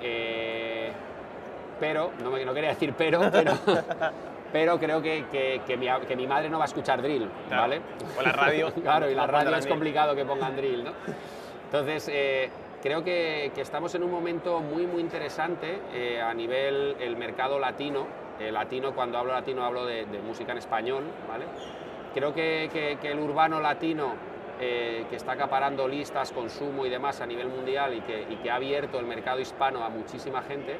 Eh, 0.00 0.92
pero, 1.80 2.12
no, 2.22 2.30
me, 2.30 2.44
no 2.44 2.54
quería 2.54 2.70
decir 2.70 2.94
pero, 2.96 3.20
pero, 4.52 4.78
creo 4.78 5.02
que, 5.02 5.24
que, 5.66 5.76
mi, 6.16 6.26
madre 6.26 6.48
no 6.48 6.58
va 6.58 6.64
a 6.64 6.66
escuchar 6.66 7.02
drill, 7.02 7.28
¿vale? 7.50 7.80
O 8.16 8.22
la 8.22 8.32
radio. 8.32 8.72
claro, 8.82 9.10
y 9.10 9.14
la 9.14 9.26
radio 9.26 9.56
es 9.56 9.66
complicado 9.66 10.14
que 10.14 10.24
pongan 10.24 10.56
drill, 10.56 10.84
¿no? 10.84 10.92
Entonces, 11.64 12.08
eh, 12.12 12.50
creo 12.82 13.02
que, 13.02 13.52
estamos 13.56 13.94
en 13.94 14.04
un 14.04 14.10
momento 14.10 14.60
muy, 14.60 14.86
muy 14.86 15.00
interesante 15.00 16.20
a 16.20 16.32
nivel 16.32 16.96
el 17.00 17.16
mercado 17.16 17.58
latino. 17.58 18.06
latino, 18.38 18.94
cuando 18.94 19.18
hablo 19.18 19.32
latino, 19.32 19.64
hablo 19.64 19.84
de, 19.84 20.06
de 20.06 20.20
música 20.20 20.52
en 20.52 20.58
español, 20.58 21.04
¿vale? 21.28 21.44
Creo 22.18 22.34
que, 22.34 22.98
el 23.00 23.20
urbano 23.20 23.60
latino, 23.60 24.12
eh, 24.58 25.06
que 25.08 25.14
está 25.14 25.32
acaparando 25.32 25.86
listas, 25.86 26.32
consumo 26.32 26.84
y 26.84 26.90
demás 26.90 27.20
a 27.20 27.26
nivel 27.26 27.46
mundial 27.46 27.94
y 27.94 28.00
que, 28.00 28.50
ha 28.50 28.56
abierto 28.56 28.98
el 28.98 29.06
mercado 29.06 29.38
hispano 29.38 29.84
a 29.84 29.88
muchísima 29.88 30.42
gente, 30.42 30.78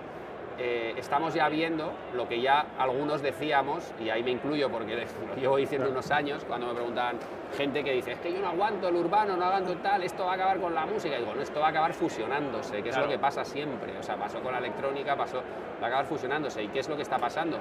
eh, 0.58 0.94
estamos 0.96 1.34
ya 1.34 1.48
viendo 1.48 1.92
lo 2.12 2.26
que 2.26 2.40
ya 2.40 2.66
algunos 2.76 3.22
decíamos, 3.22 3.94
y 4.00 4.10
ahí 4.10 4.24
me 4.24 4.32
incluyo 4.32 4.68
porque 4.68 4.96
lo 5.28 5.36
llevo 5.36 5.58
diciendo 5.58 5.88
unos 5.88 6.10
años, 6.10 6.44
cuando 6.44 6.66
me 6.66 6.74
preguntaban 6.74 7.20
gente 7.56 7.84
que 7.84 7.92
dice, 7.92 8.12
es 8.12 8.18
que 8.18 8.32
yo 8.32 8.40
no 8.40 8.48
aguanto 8.48 8.88
el 8.88 8.96
urbano, 8.96 9.36
no 9.36 9.44
aguanto 9.44 9.76
tal, 9.76 10.02
esto 10.02 10.24
va 10.24 10.32
a 10.32 10.34
acabar 10.34 10.58
con 10.58 10.74
la 10.74 10.86
música. 10.86 11.14
Y 11.16 11.20
digo, 11.20 11.36
no, 11.36 11.42
esto 11.42 11.60
va 11.60 11.66
a 11.66 11.70
acabar 11.70 11.94
fusionándose, 11.94 12.82
que 12.82 12.88
es 12.88 12.96
lo 12.98 13.06
que 13.06 13.20
pasa 13.20 13.44
siempre. 13.44 13.96
O 13.96 14.02
sea, 14.02 14.16
pasó 14.16 14.40
con 14.40 14.50
la 14.50 14.58
electrónica, 14.58 15.14
pasó, 15.14 15.40
va 15.80 15.84
a 15.84 15.86
acabar 15.86 16.06
fusionándose. 16.06 16.64
¿Y 16.64 16.68
qué 16.68 16.80
es 16.80 16.88
lo 16.88 16.96
que 16.96 17.02
está 17.02 17.16
pasando? 17.16 17.60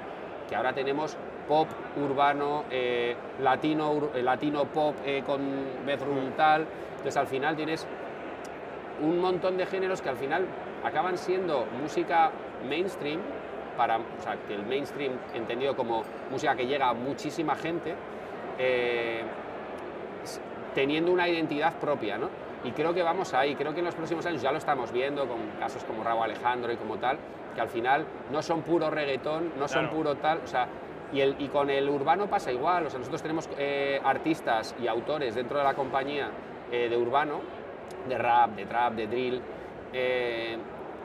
Que 0.49 0.55
ahora 0.55 0.73
tenemos 0.73 1.15
pop 1.47 1.67
urbano, 1.95 2.65
eh, 2.69 3.15
latino, 3.41 4.09
eh, 4.13 4.21
latino 4.21 4.65
pop 4.65 4.95
eh, 5.05 5.23
con 5.25 5.41
bedroom 5.85 6.31
tal. 6.35 6.65
Entonces 6.91 7.17
al 7.17 7.27
final 7.27 7.55
tienes 7.55 7.87
un 9.01 9.19
montón 9.19 9.57
de 9.57 9.65
géneros 9.65 10.01
que 10.01 10.09
al 10.09 10.17
final 10.17 10.45
acaban 10.83 11.17
siendo 11.17 11.65
música 11.81 12.31
mainstream, 12.67 13.19
para, 13.77 13.97
o 13.97 14.21
sea, 14.23 14.35
que 14.47 14.55
el 14.55 14.65
mainstream 14.65 15.13
entendido 15.35 15.75
como 15.75 16.03
música 16.31 16.55
que 16.55 16.65
llega 16.65 16.89
a 16.89 16.93
muchísima 16.93 17.55
gente, 17.55 17.93
teniendo 20.73 21.11
una 21.11 21.29
identidad 21.29 21.73
propia, 21.73 22.17
¿no? 22.17 22.29
Y 22.63 22.71
creo 22.71 22.93
que 22.93 23.03
vamos 23.03 23.35
ahí, 23.35 23.55
creo 23.55 23.73
que 23.73 23.79
en 23.79 23.85
los 23.85 23.93
próximos 23.93 24.25
años 24.25 24.41
ya 24.41 24.51
lo 24.51 24.57
estamos 24.57 24.91
viendo 24.91 25.27
con 25.27 25.37
casos 25.59 25.83
como 25.83 26.03
Raúl 26.03 26.23
Alejandro 26.23 26.71
y 26.71 26.75
como 26.75 26.97
tal, 26.97 27.17
que 27.53 27.61
al 27.61 27.69
final 27.69 28.05
no 28.31 28.41
son 28.41 28.61
puro 28.61 28.89
reggaetón, 28.89 29.53
no 29.59 29.67
son 29.67 29.89
puro 29.89 30.15
tal, 30.15 30.41
o 30.43 30.47
sea, 30.47 30.67
y, 31.13 31.47
con 31.47 31.69
el 31.69 31.89
urbano 31.89 32.27
pasa 32.27 32.51
igual, 32.51 32.85
o 32.85 32.89
sea, 32.89 32.99
nosotros 32.99 33.21
tenemos 33.21 33.49
eh, 33.57 33.99
artistas 34.03 34.75
y 34.81 34.87
autores 34.87 35.35
dentro 35.35 35.57
de 35.57 35.63
la 35.63 35.73
compañía 35.73 36.29
eh, 36.71 36.89
de 36.89 36.97
urbano, 36.97 37.39
de 38.07 38.17
rap, 38.17 38.55
de 38.55 38.65
trap, 38.65 38.93
de 38.93 39.07
drill, 39.07 39.41
eh, 39.93 40.57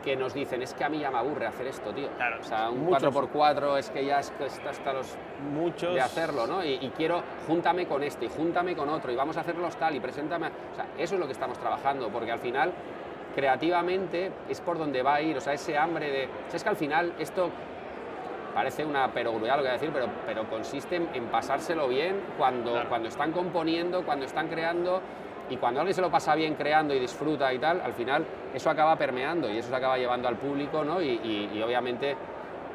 que 0.02 0.16
nos 0.16 0.34
dicen, 0.34 0.60
es 0.62 0.74
que 0.74 0.82
a 0.82 0.88
mí 0.88 0.98
ya 0.98 1.12
me 1.12 1.18
aburre 1.18 1.46
hacer 1.46 1.68
esto, 1.68 1.92
tío. 1.92 2.08
Claro, 2.16 2.38
o 2.40 2.44
sea, 2.44 2.70
un 2.70 2.88
4x4 2.88 3.78
es 3.78 3.90
que 3.90 4.04
ya 4.04 4.18
está 4.18 4.46
hasta 4.68 4.92
los... 4.92 5.16
Muchos... 5.54 5.94
De 5.94 6.00
hacerlo, 6.00 6.46
¿no? 6.48 6.64
Y, 6.64 6.92
quiero, 6.96 7.22
júntame 7.46 7.86
con 7.86 8.02
este, 8.02 8.26
y 8.26 8.28
júntame 8.28 8.74
con 8.74 8.88
otro, 8.88 9.12
y 9.12 9.14
vamos 9.16 9.36
a 9.36 9.40
hacerlos 9.40 9.76
tal, 9.76 9.94
y 9.94 10.00
preséntame... 10.00 10.48
O 10.48 10.74
sea, 10.74 10.86
eso 10.98 11.14
es 11.14 11.20
lo 11.20 11.26
que 11.26 11.32
estamos 11.32 11.56
trabajando, 11.58 12.08
porque 12.08 12.32
al 12.32 12.40
final, 12.40 12.72
creativamente, 13.36 14.32
es 14.48 14.60
por 14.60 14.76
donde 14.76 15.02
va 15.02 15.14
a 15.14 15.22
ir, 15.22 15.36
o 15.36 15.40
sea, 15.40 15.52
ese 15.52 15.78
hambre 15.78 16.10
de... 16.10 16.24
O 16.24 16.50
sea, 16.50 16.56
es 16.56 16.64
que 16.64 16.70
al 16.70 16.76
final 16.76 17.14
esto 17.20 17.50
parece 18.54 18.84
una 18.84 19.08
perogruidad 19.12 19.56
lo 19.56 19.62
que 19.62 19.68
voy 19.68 19.76
a 19.76 19.80
decir, 19.80 19.90
pero, 19.92 20.06
pero 20.26 20.48
consiste 20.48 20.96
en, 20.96 21.26
pasárselo 21.26 21.88
bien 21.88 22.20
cuando, 22.36 22.84
cuando 22.88 23.08
están 23.08 23.32
componiendo, 23.32 24.04
cuando 24.04 24.26
están 24.26 24.48
creando 24.48 25.00
y 25.48 25.56
cuando 25.56 25.80
alguien 25.80 25.94
se 25.94 26.00
lo 26.00 26.10
pasa 26.10 26.34
bien 26.34 26.54
creando 26.54 26.94
y 26.94 27.00
disfruta 27.00 27.52
y 27.52 27.58
tal, 27.58 27.80
al 27.80 27.92
final 27.94 28.24
eso 28.54 28.70
acaba 28.70 28.96
permeando 28.96 29.50
y 29.50 29.58
eso 29.58 29.68
se 29.68 29.76
acaba 29.76 29.98
llevando 29.98 30.28
al 30.28 30.36
público 30.36 30.84
¿no? 30.84 31.02
y, 31.02 31.62
obviamente 31.64 32.16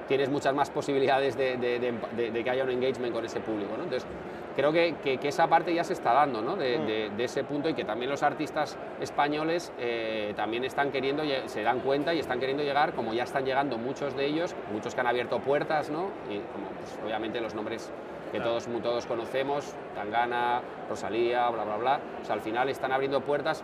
tienes 0.07 0.29
muchas 0.29 0.53
más 0.53 0.69
posibilidades 0.69 1.35
de, 1.35 1.57
de, 1.57 2.43
que 2.43 2.49
haya 2.49 2.63
un 2.63 2.69
engagement 2.69 3.13
con 3.13 3.25
ese 3.25 3.41
público. 3.41 3.75
¿no? 3.77 3.83
Entonces, 3.83 4.07
creo 4.57 4.73
que, 4.73 4.95
que, 5.21 5.27
esa 5.27 5.47
parte 5.47 5.71
ya 5.71 5.83
se 5.83 5.93
está 5.93 6.13
dando, 6.13 6.41
¿no? 6.41 6.55
de, 6.55 7.11
mm. 7.15 7.21
ese 7.21 7.43
punto 7.43 7.69
y 7.69 7.75
que 7.75 7.85
también 7.85 8.09
los 8.09 8.23
artistas 8.23 8.75
españoles 8.99 9.71
eh, 9.77 10.33
también 10.35 10.63
están 10.65 10.91
queriendo, 10.91 11.21
se 11.45 11.61
dan 11.61 11.79
cuenta 11.81 12.15
y 12.15 12.19
están 12.19 12.39
queriendo 12.39 12.63
llegar, 12.63 12.93
como 12.93 13.13
ya 13.13 13.23
están 13.23 13.45
llegando 13.45 13.77
muchos 13.77 14.17
de 14.17 14.25
ellos, 14.25 14.55
muchos 14.73 14.95
que 14.95 15.01
han 15.01 15.07
abierto 15.07 15.39
puertas, 15.39 15.91
¿no? 15.91 16.09
y 16.27 16.39
como 16.51 16.69
pues, 16.69 16.99
obviamente 17.05 17.39
los 17.39 17.53
nombres 17.53 17.91
que 18.31 18.39
todos, 18.39 18.67
todos 18.81 19.05
conocemos, 19.05 19.75
Tangana, 19.93 20.61
Rosalía, 20.89 21.47
bla, 21.51 21.63
bla, 21.63 21.77
bla, 21.77 21.99
o 22.19 22.25
sea, 22.25 22.33
al 22.33 22.41
final 22.41 22.67
están 22.67 22.91
abriendo 22.91 23.21
puertas 23.21 23.63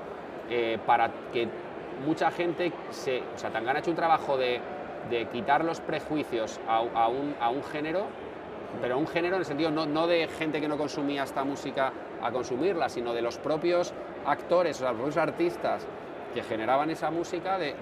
eh, 0.49 0.77
para 0.85 1.09
que 1.33 1.47
mucha 2.05 2.29
gente 2.29 2.71
se... 2.91 3.23
O 3.35 3.37
sea, 3.37 3.49
Tangana 3.49 3.79
ha 3.79 3.81
hecho 3.81 3.89
un 3.89 3.97
trabajo 3.97 4.37
de, 4.37 4.61
de 5.09 5.25
quitar 5.29 5.65
los 5.65 5.81
prejuicios 5.81 6.59
a, 6.67 6.77
a, 6.77 7.07
un, 7.07 7.35
a 7.39 7.49
un 7.49 7.63
género 7.63 8.05
pero 8.81 8.97
un 8.97 9.07
género 9.07 9.35
en 9.35 9.41
el 9.41 9.45
sentido 9.45 9.71
no, 9.71 10.07
de 10.07 10.27
gente 10.27 10.59
que 10.59 10.67
no 10.67 10.77
consumía 10.77 11.23
esta 11.23 11.43
música 11.43 11.91
a 12.21 12.31
consumirla, 12.31 12.89
sino 12.89 13.13
de 13.13 13.21
los 13.21 13.37
propios 13.37 13.93
actores, 14.25 14.77
o 14.77 14.79
sea, 14.79 14.89
los 14.89 14.97
propios 14.97 15.17
artistas 15.17 15.87
que 16.33 16.43
generaban 16.43 16.89
esa 16.89 17.11
música, 17.11 17.57
de, 17.57 17.75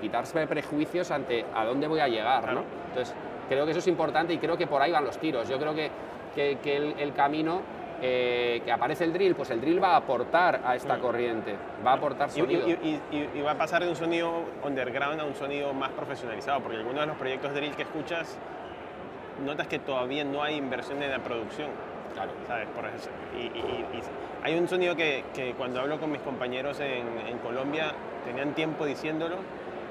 quitarse 0.00 0.46
prejuicios 0.46 1.10
ante 1.10 1.44
a 1.54 1.64
dónde 1.64 1.86
voy 1.86 2.00
a 2.00 2.08
llegar. 2.08 2.52
¿no? 2.52 2.62
Entonces, 2.88 3.14
creo 3.48 3.64
que 3.64 3.70
eso 3.70 3.80
es 3.80 3.86
importante 3.88 4.34
y 4.34 4.38
creo 4.38 4.56
que 4.56 4.66
por 4.66 4.82
ahí 4.82 4.92
van 4.92 5.04
los 5.04 5.18
tiros. 5.18 5.48
Yo 5.48 5.58
creo 5.58 5.74
que, 5.74 5.90
que, 6.34 6.76
el, 6.76 7.12
camino 7.14 7.62
eh, 8.02 8.60
que 8.64 8.70
aparece 8.70 9.04
el 9.04 9.12
drill, 9.12 9.34
pues 9.34 9.50
el 9.50 9.60
drill 9.60 9.82
va 9.82 9.94
a 9.94 9.96
aportar 9.96 10.60
a 10.64 10.76
esta 10.76 10.96
mm. 10.96 11.00
corriente, 11.00 11.54
va 11.84 11.92
a 11.92 11.94
aportar 11.94 12.30
sonido. 12.30 12.68
Y, 12.68 13.00
y, 13.10 13.40
va 13.40 13.52
a 13.52 13.58
pasar 13.58 13.82
de 13.82 13.88
un 13.88 13.96
sonido 13.96 14.44
underground 14.62 15.20
a 15.20 15.24
un 15.24 15.34
sonido 15.34 15.72
más 15.72 15.90
profesionalizado, 15.92 16.60
porque 16.60 16.76
algunos 16.76 17.00
de 17.00 17.06
los 17.06 17.16
proyectos 17.16 17.54
drill 17.54 17.74
que 17.74 17.82
escuchas 17.82 18.36
notas 19.44 19.66
que 19.66 19.78
todavía 19.78 20.24
no 20.24 20.42
hay 20.42 20.56
inversión 20.56 21.02
en 21.02 21.10
la 21.10 21.18
producción. 21.18 21.70
Claro. 22.14 22.32
¿Sabes? 22.46 22.68
Por 22.68 22.84
eso, 22.86 23.10
y, 23.36 23.50
hay 24.42 24.58
un 24.58 24.68
sonido 24.68 24.96
que, 24.96 25.24
que, 25.34 25.52
cuando 25.52 25.80
hablo 25.80 25.98
con 25.98 26.10
mis 26.10 26.22
compañeros 26.22 26.80
en, 26.80 27.06
en, 27.26 27.38
Colombia 27.38 27.92
tenían 28.24 28.54
tiempo 28.54 28.86
diciéndolo 28.86 29.36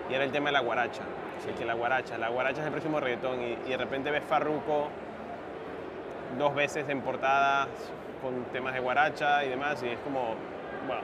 y 0.09 0.13
era 0.13 0.23
el 0.23 0.31
tema 0.31 0.47
de 0.47 0.53
la 0.53 0.61
guaracha. 0.61 1.03
Sí. 1.43 1.51
que 1.57 1.65
la 1.65 1.73
guaracha, 1.73 2.17
la 2.17 2.29
guaracha 2.29 2.61
es 2.61 2.65
el 2.65 2.71
próximo 2.71 2.99
reggaetón 2.99 3.39
y, 3.41 3.69
de 3.69 3.77
repente 3.77 4.09
ves 4.09 4.23
Farruko 4.23 4.87
dos 6.39 6.55
veces 6.55 6.87
en 6.89 7.01
portadas 7.01 7.67
con 8.21 8.45
temas 8.45 8.73
de 8.73 8.79
guaracha 8.79 9.43
y 9.43 9.49
demás 9.49 9.83
y 9.83 9.89
es 9.89 9.99
como, 9.99 10.35
bueno, 10.87 11.03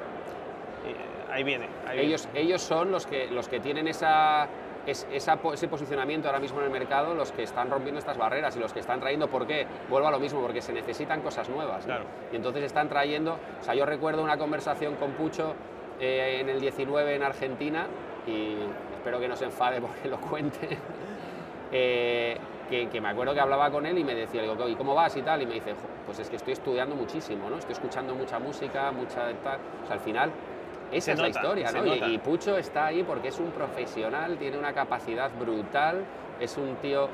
ahí 1.32 1.44
viene. 1.44 1.68
ellos, 1.94 2.28
ellos 2.34 2.62
son 2.62 2.92
los 2.92 3.06
que, 3.06 3.28
los 3.28 3.48
que 3.48 3.60
tienen 3.60 3.88
esa 3.88 4.48
es 4.86 5.08
ese 5.12 5.68
posicionamiento 5.68 6.28
ahora 6.28 6.40
mismo 6.40 6.60
en 6.60 6.66
el 6.66 6.72
mercado 6.72 7.14
los 7.14 7.32
que 7.32 7.44
están 7.44 7.70
rompiendo 7.70 8.00
estas 8.00 8.18
barreras 8.18 8.56
y 8.56 8.60
los 8.60 8.74
que 8.74 8.80
están 8.80 9.00
trayendo, 9.00 9.28
¿por 9.28 9.46
qué? 9.46 9.68
Vuelvo 9.90 10.08
a 10.08 10.12
lo 10.12 10.20
mismo, 10.20 10.42
porque 10.42 10.62
se 10.62 10.74
necesitan 10.74 11.22
cosas 11.22 11.50
nuevas. 11.50 11.86
Y 12.32 12.36
entonces 12.36 12.64
están 12.64 12.90
trayendo, 12.90 13.38
o 13.60 13.64
sea, 13.64 13.76
yo 13.76 13.86
recuerdo 13.86 14.24
una 14.24 14.38
conversación 14.38 14.96
con 14.96 15.12
Pucho 15.12 15.54
eh, 16.00 16.38
en 16.40 16.50
el 16.50 16.60
19 16.60 17.16
en 17.16 17.24
Argentina, 17.24 17.88
y 18.26 18.56
espero 18.96 19.20
que 19.20 19.28
no 19.28 19.36
se 19.36 19.46
enfade 19.46 19.82
porque 19.82 20.08
lo 20.08 20.20
cuente, 20.20 20.78
eh, 21.72 22.38
que, 22.70 23.02
me 23.02 23.10
acuerdo 23.10 23.34
que 23.34 23.42
hablaba 23.42 23.70
con 23.70 23.86
él 23.86 23.98
y 23.98 24.04
me 24.04 24.16
decía, 24.16 24.42
digo, 24.42 24.68
¿y 24.68 24.76
cómo 24.76 24.96
vas 24.96 25.16
y 25.18 25.22
tal? 25.22 25.42
Y 25.42 25.46
me 25.46 25.56
dice, 25.56 25.76
pues 26.06 26.20
es 26.20 26.30
que 26.30 26.38
estoy 26.38 26.54
estudiando 26.54 26.96
muchísimo, 26.96 27.50
¿no? 27.50 27.58
Estoy 27.58 27.74
escuchando 27.74 28.16
mucha 28.16 28.40
música, 28.40 28.92
mucha 28.92 29.34
tal. 29.44 29.60
O 29.84 29.88
sea, 29.88 29.96
al 29.96 30.00
final 30.00 30.32
esa 30.92 31.12
es 31.14 31.20
la 31.20 31.30
historia, 31.30 31.72
¿no? 31.72 31.86
Y, 32.08 32.18
Pucho 32.18 32.58
está 32.58 32.88
ahí 32.88 33.04
porque 33.04 33.30
es 33.30 33.40
un 33.40 33.52
profesional, 33.52 34.38
tiene 34.38 34.58
una 34.58 34.74
capacidad 34.74 35.32
brutal, 35.40 36.04
es 36.40 36.58
un 36.58 36.76
tío, 36.78 37.08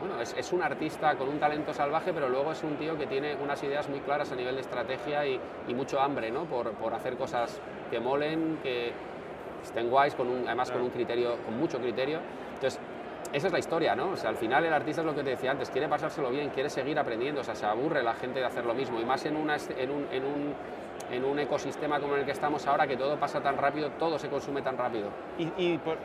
bueno, 0.00 0.20
es, 0.20 0.52
un 0.52 0.62
artista 0.62 1.14
con 1.16 1.28
un 1.28 1.38
talento 1.38 1.72
salvaje, 1.72 2.12
pero 2.12 2.28
luego 2.28 2.52
es 2.52 2.62
un 2.62 2.76
tío 2.76 2.96
que 2.96 3.06
tiene 3.06 3.34
unas 3.36 3.62
ideas 3.62 3.88
muy 3.88 4.00
claras 4.00 4.32
a 4.32 4.36
nivel 4.36 4.54
de 4.54 4.60
estrategia 4.60 5.26
y, 5.26 5.40
mucho 5.74 6.00
hambre, 6.00 6.30
¿no? 6.30 6.44
Por, 6.44 6.72
por, 6.72 6.94
hacer 6.94 7.16
cosas 7.16 7.60
que 7.90 8.00
molen, 8.00 8.58
que 8.62 8.92
estén 9.62 9.90
guays, 9.90 10.14
con 10.14 10.28
un, 10.28 10.46
además 10.46 10.70
con 10.70 10.82
un 10.82 10.90
criterio, 10.90 11.36
con 11.44 11.58
mucho 11.58 11.78
criterio. 11.78 12.20
Entonces, 12.54 12.80
esa 13.32 13.48
es 13.48 13.52
la 13.52 13.58
historia, 13.58 13.94
¿no? 13.94 14.10
O 14.10 14.16
sea, 14.16 14.30
al 14.30 14.36
final 14.36 14.64
el 14.64 14.72
artista 14.72 15.02
es 15.02 15.06
lo 15.06 15.14
que 15.14 15.22
te 15.22 15.30
decía 15.30 15.50
antes, 15.50 15.70
quiere 15.70 15.88
pasárselo 15.88 16.30
bien, 16.30 16.50
quiere 16.50 16.70
seguir 16.70 16.98
aprendiendo, 16.98 17.40
o 17.40 17.44
sea, 17.44 17.54
se 17.54 17.66
aburre 17.66 18.02
la 18.02 18.14
gente 18.14 18.40
de 18.40 18.46
hacer 18.46 18.64
lo 18.64 18.74
mismo, 18.74 19.00
y 19.00 19.04
más 19.04 19.24
en, 19.26 19.36
una, 19.36 19.56
en, 19.56 19.90
un, 19.90 20.06
en, 20.10 20.24
un, 20.24 20.54
en 21.10 21.24
un 21.24 21.38
ecosistema 21.38 22.00
como 22.00 22.14
en 22.14 22.20
el 22.20 22.26
que 22.26 22.32
estamos 22.32 22.66
ahora, 22.66 22.86
que 22.86 22.96
todo 22.96 23.16
pasa 23.18 23.40
tan 23.40 23.56
rápido, 23.56 23.90
todo 23.98 24.18
se 24.18 24.28
consume 24.28 24.62
tan 24.62 24.76
rápido. 24.76 25.10
Y, 25.38 25.52
y 25.56 25.78
por, 25.78 25.98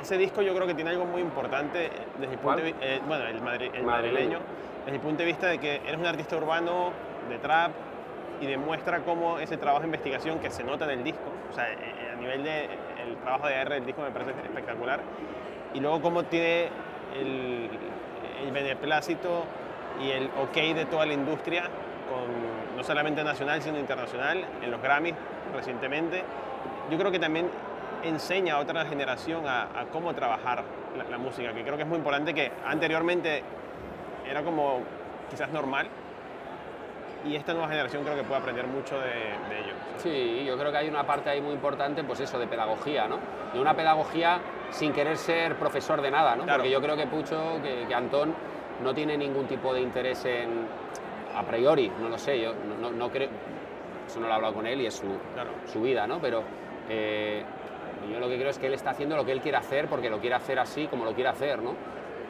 ese 0.00 0.18
disco 0.18 0.42
yo 0.42 0.54
creo 0.54 0.66
que 0.66 0.74
tiene 0.74 0.90
algo 0.90 1.04
muy 1.04 1.20
importante 1.20 1.90
desde 2.18 2.34
el 2.34 2.38
punto 2.38 2.62
de, 2.62 2.74
eh, 2.80 3.00
bueno, 3.06 3.26
el, 3.26 3.40
madri, 3.40 3.70
el 3.72 3.84
madrileño, 3.84 4.40
desde 4.84 4.96
el 4.96 5.02
punto 5.02 5.18
de 5.18 5.26
vista 5.26 5.46
de 5.48 5.58
que 5.58 5.76
eres 5.76 5.98
un 5.98 6.06
artista 6.06 6.36
urbano 6.36 6.92
de 7.28 7.38
trap 7.38 7.70
y 8.40 8.46
demuestra 8.46 9.00
cómo 9.00 9.38
ese 9.38 9.56
trabajo 9.56 9.82
de 9.82 9.86
investigación 9.86 10.40
que 10.40 10.50
se 10.50 10.64
nota 10.64 10.84
en 10.86 10.98
el 10.98 11.04
disco, 11.04 11.30
o 11.50 11.54
sea, 11.54 11.72
eh, 11.72 12.10
a 12.12 12.16
nivel 12.16 12.42
de 12.42 12.64
el 12.64 13.16
trabajo 13.22 13.46
de 13.46 13.54
R 13.54 13.74
del 13.74 13.86
disco 13.86 14.02
me 14.02 14.10
parece 14.10 14.30
espectacular, 14.30 15.00
y 15.74 15.80
luego 15.80 16.00
cómo 16.00 16.24
tiene 16.24 16.68
el, 17.18 17.70
el 18.44 18.52
beneplácito 18.52 19.44
y 20.00 20.10
el 20.10 20.26
ok 20.40 20.74
de 20.74 20.86
toda 20.86 21.06
la 21.06 21.12
industria, 21.12 21.64
con, 22.08 22.51
no 22.82 22.86
solamente 22.88 23.22
nacional, 23.22 23.62
sino 23.62 23.78
internacional, 23.78 24.44
en 24.60 24.68
los 24.68 24.82
Grammys 24.82 25.14
recientemente. 25.54 26.24
Yo 26.90 26.98
creo 26.98 27.12
que 27.12 27.20
también 27.20 27.48
enseña 28.02 28.54
a 28.56 28.58
otra 28.58 28.84
generación 28.86 29.46
a, 29.46 29.62
a 29.62 29.84
cómo 29.92 30.12
trabajar 30.14 30.64
la, 30.98 31.04
la, 31.04 31.16
música, 31.16 31.52
que 31.52 31.62
creo 31.62 31.76
que 31.76 31.84
es 31.84 31.88
muy 31.88 31.98
importante, 31.98 32.34
que 32.34 32.50
anteriormente 32.66 33.44
era 34.28 34.42
como 34.42 34.80
quizás 35.30 35.48
normal, 35.50 35.86
y 37.24 37.36
esta 37.36 37.52
nueva 37.52 37.68
generación 37.68 38.02
creo 38.02 38.16
que 38.16 38.24
puede 38.24 38.40
aprender 38.40 38.66
mucho 38.66 38.98
de, 38.98 39.04
de 39.04 39.60
ello. 39.60 39.74
Sí, 39.98 40.44
yo 40.44 40.58
creo 40.58 40.72
que 40.72 40.78
hay 40.78 40.88
una 40.88 41.06
parte 41.06 41.30
ahí 41.30 41.40
muy 41.40 41.52
importante, 41.52 42.02
pues 42.02 42.18
eso, 42.18 42.36
de 42.36 42.48
pedagogía, 42.48 43.06
¿no? 43.06 43.20
De 43.54 43.60
una 43.60 43.76
pedagogía 43.76 44.40
sin 44.70 44.92
querer 44.92 45.16
ser 45.16 45.54
profesor 45.54 46.02
de 46.02 46.10
nada, 46.10 46.34
¿no? 46.34 46.42
Claro. 46.42 46.58
Porque 46.58 46.70
yo 46.72 46.80
creo 46.82 46.96
que 46.96 47.06
Pucho, 47.06 47.60
que, 47.62 47.86
que, 47.86 47.94
Antón, 47.94 48.34
no 48.82 48.92
tiene 48.92 49.16
ningún 49.16 49.46
tipo 49.46 49.72
de 49.72 49.82
interés 49.82 50.24
en, 50.24 50.66
a 51.34 51.42
priori, 51.44 51.90
no 52.00 52.08
lo 52.08 52.18
sé, 52.18 52.40
yo 52.40 52.52
no, 52.54 52.76
no, 52.90 52.96
no 52.96 53.10
creo, 53.10 53.28
eso 54.06 54.20
no 54.20 54.26
lo 54.26 54.32
he 54.32 54.36
hablado 54.36 54.54
con 54.54 54.66
él 54.66 54.80
y 54.80 54.86
es 54.86 54.94
su, 54.94 55.06
Claro. 55.34 55.50
su 55.66 55.82
vida, 55.82 56.06
¿no? 56.06 56.18
Pero 56.20 56.42
eh, 56.88 57.42
yo 58.12 58.18
lo 58.20 58.28
que 58.28 58.36
creo 58.36 58.50
es 58.50 58.58
que 58.58 58.66
él 58.66 58.74
está 58.74 58.90
haciendo 58.90 59.16
lo 59.16 59.24
que 59.24 59.32
él 59.32 59.40
quiere 59.40 59.56
hacer 59.58 59.86
porque 59.88 60.10
lo 60.10 60.18
quiere 60.18 60.34
hacer 60.36 60.58
así 60.58 60.86
como 60.88 61.04
lo 61.04 61.14
quiere 61.14 61.30
hacer, 61.30 61.62
¿no? 61.62 61.74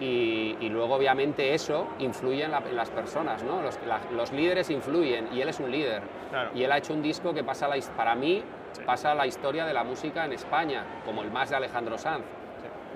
Y, 0.01 0.57
y 0.61 0.69
luego 0.69 0.95
obviamente 0.97 1.55
eso 1.55 1.87
influye 2.01 2.43
en, 2.45 2.51
la- 2.51 2.59
en 2.69 2.75
las 2.77 2.91
personas, 2.91 3.43
¿no? 3.45 3.63
Los, 3.63 3.79
la- 3.87 4.01
los 4.15 4.33
líderes 4.33 4.69
influyen 4.71 5.29
y 5.33 5.41
él 5.41 5.49
es 5.49 5.61
un 5.61 5.71
líder. 5.71 6.03
Claro. 6.31 6.51
Y 6.55 6.65
él 6.65 6.73
ha 6.73 6.79
hecho 6.79 6.93
un 6.93 7.03
disco 7.03 7.33
que 7.33 7.45
pasa, 7.45 7.69
la, 7.69 7.77
para 7.97 8.15
mí, 8.15 8.43
Sí. 8.73 8.83
pasa 8.87 9.15
la 9.15 9.27
historia 9.27 9.67
de 9.67 9.75
la 9.75 9.85
música 9.85 10.25
en 10.25 10.33
España, 10.33 10.83
como 11.05 11.23
el 11.23 11.31
más 11.31 11.51
de 11.51 11.57
Alejandro 11.57 11.99
Sanz. 11.99 12.25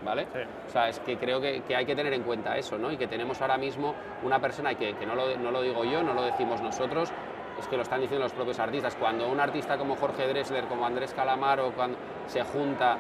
¿Vale? 0.07 0.27
Sí. 0.33 0.39
O 0.69 0.71
sea, 0.71 0.89
es 0.89 1.01
que 1.01 1.17
creo 1.17 1.41
que, 1.41 1.63
que 1.63 1.75
hay 1.75 1.85
que 1.85 1.97
tener 1.97 2.13
en 2.13 2.23
cuenta 2.23 2.57
eso, 2.57 2.79
¿no? 2.79 2.93
Y 2.93 2.97
que 2.97 3.09
tenemos 3.09 3.41
ahora 3.43 3.59
mismo 3.59 3.93
una 4.23 4.39
persona, 4.39 4.73
que, 4.77 4.95
que 4.95 5.05
no, 5.05 5.17
lo, 5.17 5.37
no 5.37 5.51
lo 5.51 5.61
digo 5.63 5.85
yo, 5.85 6.03
no 6.05 6.15
lo 6.15 6.23
decimos 6.23 6.61
nosotros, 6.63 7.11
es 7.59 7.67
que 7.67 7.77
lo 7.77 7.83
están 7.83 8.01
diciendo 8.01 8.23
los 8.25 8.33
propios 8.33 8.59
artistas. 8.61 8.95
Cuando 8.95 9.29
un 9.29 9.41
artista 9.41 9.77
como 9.77 9.97
Jorge 9.97 10.29
Dressler, 10.29 10.65
como 10.67 10.87
Andrés 10.87 11.13
Calamaro, 11.13 11.73
cuando 11.73 11.99
se 12.29 12.43
junta, 12.45 12.99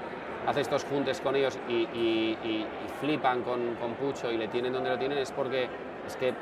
hace 0.49 0.63
estos 0.63 0.83
juntes 0.85 1.21
con 1.21 1.37
ellos 1.37 1.57
y, 1.69 1.73
y- 1.73 2.39
y- 2.43 2.49
y 2.63 2.67
flipan 3.01 3.43
con, 3.43 3.77
con 3.77 3.93
Pucho 3.95 4.33
y 4.33 4.37
le 4.37 4.49
tienen 4.49 4.73
donde 4.73 4.91
lo 4.91 4.99
tienen, 4.99 5.19
es 5.19 5.31
porque 5.31 5.69
es 6.09 6.17
que 6.17 6.35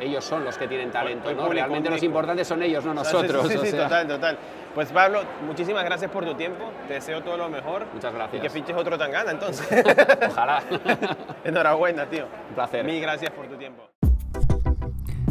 ellos 0.00 0.24
son 0.24 0.44
los 0.44 0.56
que 0.56 0.66
tienen 0.66 0.90
talento, 0.90 1.32
¿no? 1.34 1.48
Realmente 1.48 1.90
los 1.90 2.02
importantes 2.02 2.48
son 2.48 2.62
ellos, 2.62 2.84
no 2.84 2.94
nosotros. 2.94 3.42
Sí, 3.46 3.52
sí, 3.52 3.58
o 3.58 3.64
sí, 3.64 3.70
sea. 3.70 3.82
total, 3.84 4.08
total. 4.08 4.38
Pues 4.74 4.92
Pablo, 4.92 5.22
muchísimas 5.46 5.84
gracias 5.84 6.10
por 6.10 6.24
tu 6.24 6.34
tiempo. 6.34 6.70
Te 6.86 6.94
deseo 6.94 7.22
todo 7.22 7.36
lo 7.36 7.48
mejor. 7.48 7.86
Muchas 7.92 8.14
gracias. 8.14 8.38
Y 8.38 8.40
que 8.40 8.50
fiches 8.50 8.76
otro 8.76 8.96
Tangana, 8.96 9.32
entonces. 9.32 9.66
Ojalá. 10.30 10.62
Enhorabuena, 11.44 12.06
tío. 12.06 12.26
Un 12.50 12.54
placer. 12.54 12.84
Mil 12.84 13.00
gracias 13.00 13.30
por 13.30 13.48
tu 13.48 13.56
tiempo. 13.56 13.82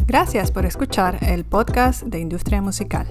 Gracias 0.06 0.52
por 0.52 0.66
escuchar 0.66 1.20
el 1.22 1.46
podcast 1.46 2.04
de 2.04 2.20
Industria 2.20 2.62
Musical. 2.62 3.08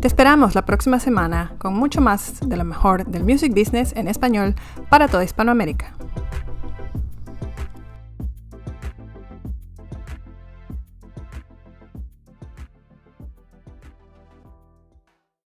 Te 0.00 0.08
esperamos 0.08 0.54
la 0.54 0.64
próxima 0.64 0.98
semana 0.98 1.52
con 1.58 1.74
mucho 1.74 2.00
más 2.00 2.40
de 2.40 2.56
lo 2.56 2.64
mejor 2.64 3.04
del 3.04 3.24
music 3.24 3.52
business 3.52 3.92
en 3.96 4.08
español 4.08 4.54
para 4.88 5.08
toda 5.08 5.24
Hispanoamérica. 5.24 5.92